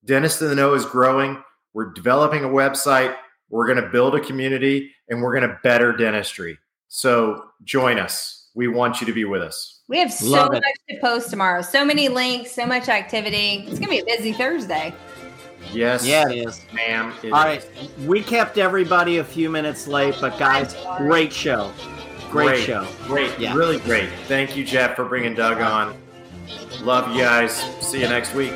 Dentist 0.06 0.42
in 0.42 0.50
the 0.50 0.56
Know 0.56 0.76
is 0.76 0.86
growing. 0.86 1.44
We're 1.74 1.92
developing 1.94 2.44
a 2.44 2.48
website. 2.48 3.16
We're 3.50 3.66
going 3.66 3.82
to 3.84 3.90
build 3.90 4.14
a 4.16 4.20
community 4.20 4.92
and 5.10 5.22
we're 5.22 5.36
going 5.36 5.50
to 5.50 5.60
better 5.64 5.94
dentistry. 5.94 6.60
So 6.90 7.46
join 7.64 7.98
us. 7.98 8.39
We 8.60 8.68
want 8.68 9.00
you 9.00 9.08
to 9.08 9.14
be 9.14 9.24
with 9.24 9.42
us. 9.42 9.80
We 9.88 10.00
have 10.00 10.12
so 10.12 10.26
Love 10.28 10.54
it. 10.54 10.62
much 10.62 10.76
to 10.90 11.00
post 11.00 11.30
tomorrow. 11.30 11.62
So 11.62 11.86
many 11.86 12.10
links, 12.10 12.52
so 12.52 12.66
much 12.66 12.90
activity. 12.90 13.64
It's 13.66 13.80
going 13.80 13.84
to 13.84 13.88
be 13.88 14.00
a 14.00 14.04
busy 14.18 14.34
Thursday. 14.34 14.94
Yes. 15.72 16.06
Yeah, 16.06 16.30
it 16.30 16.46
is. 16.46 16.66
ma'am. 16.74 17.14
it 17.24 17.32
All 17.32 17.48
is. 17.48 17.66
right. 17.66 17.90
We 18.06 18.22
kept 18.22 18.58
everybody 18.58 19.20
a 19.20 19.24
few 19.24 19.50
minutes 19.50 19.88
late, 19.88 20.14
but 20.20 20.38
guys, 20.38 20.76
great 20.98 21.32
show. 21.32 21.72
Great, 22.30 22.66
show. 22.66 22.86
Great. 23.06 23.32
Yeah. 23.40 23.56
Really 23.56 23.80
great. 23.80 24.10
Thank 24.28 24.58
you, 24.58 24.66
Jeff, 24.66 24.98
for 24.98 25.06
bringing 25.06 25.36
Doug 25.36 25.62
on. 25.62 25.98
Love 26.82 27.16
you 27.16 27.22
guys. 27.22 27.56
See 27.80 28.02
you 28.02 28.10
next 28.10 28.34
week. 28.36 28.52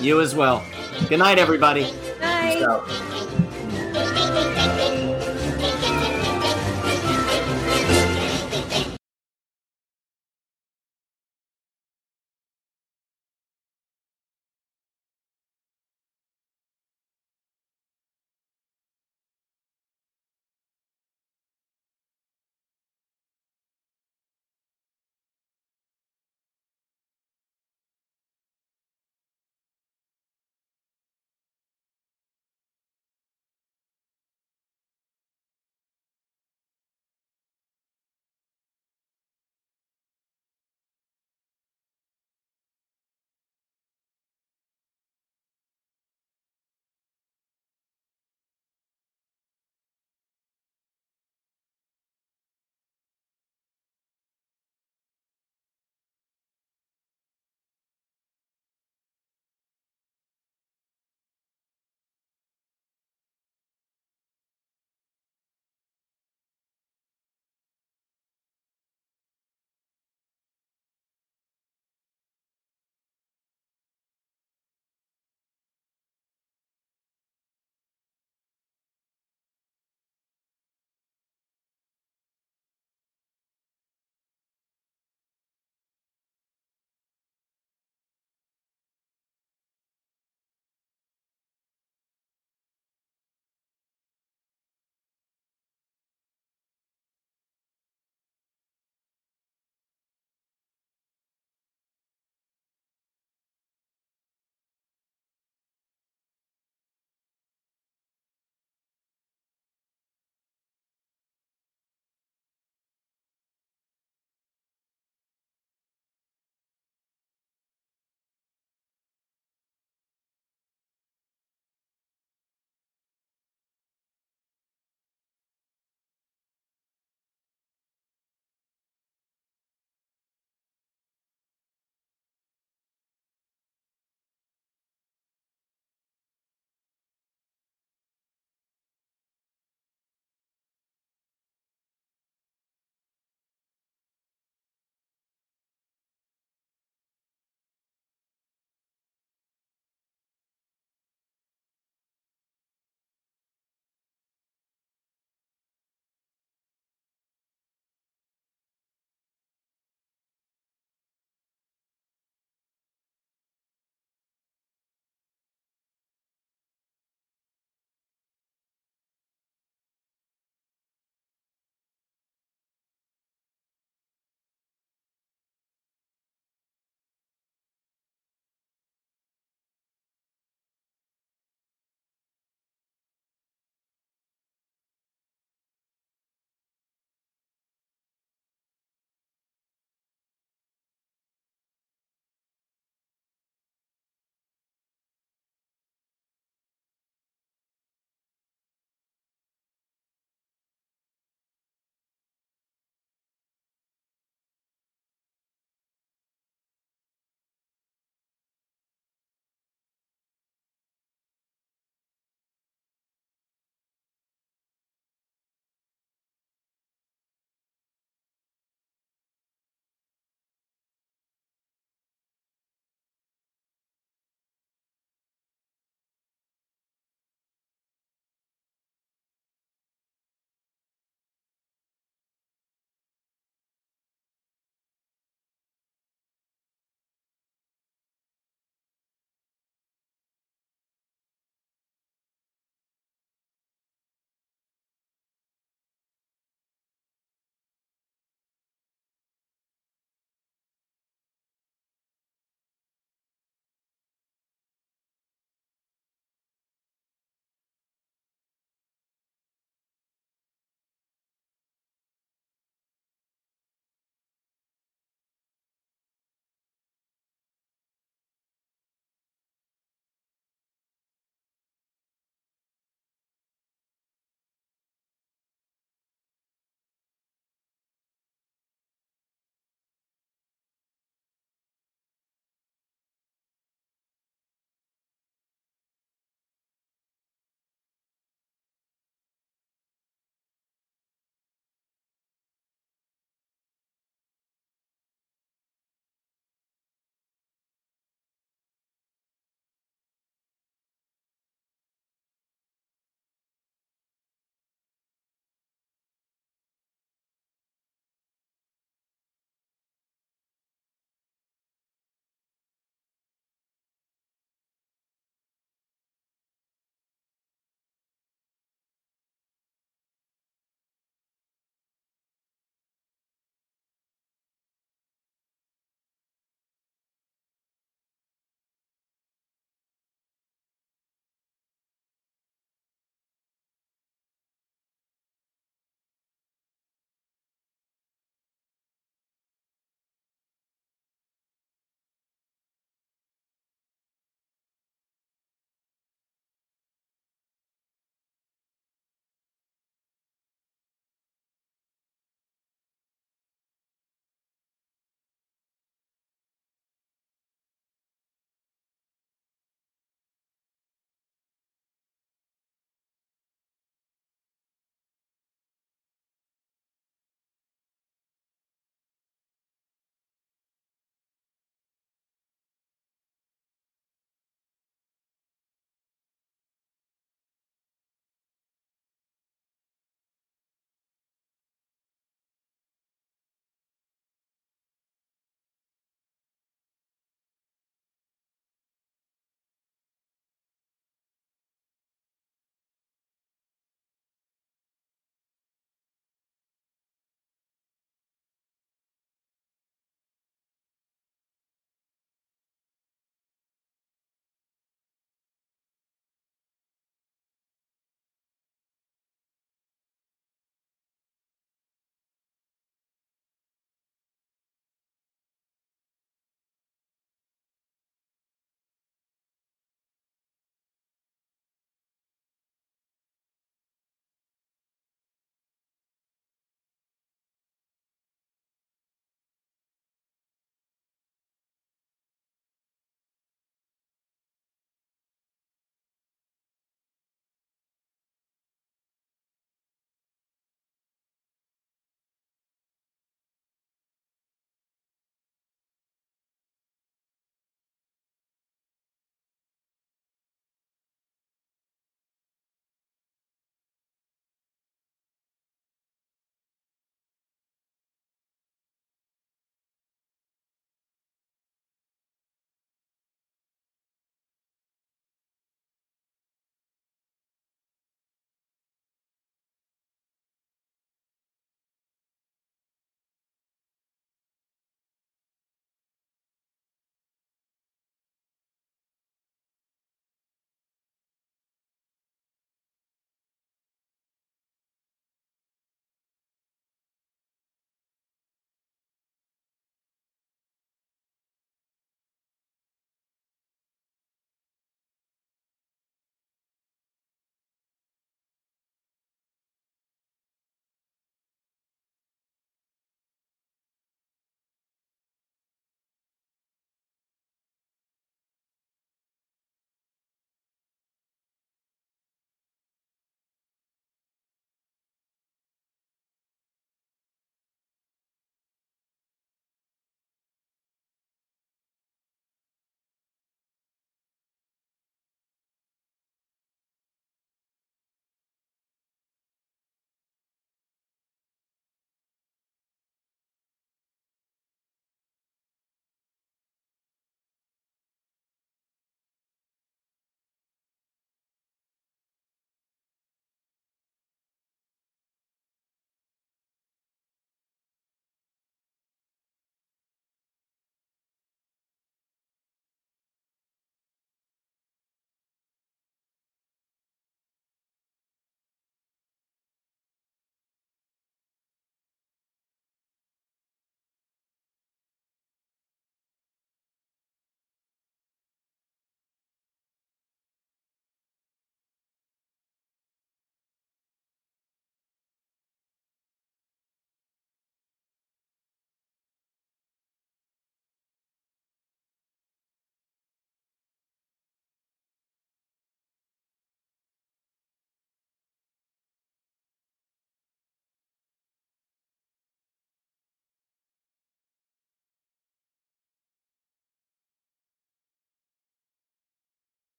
You 0.00 0.22
as 0.22 0.34
well. 0.34 0.64
Good 1.10 1.18
night, 1.18 1.38
everybody. 1.38 1.82
Bye. 2.22 2.54
Peace 2.54 2.62
out. 2.66 3.45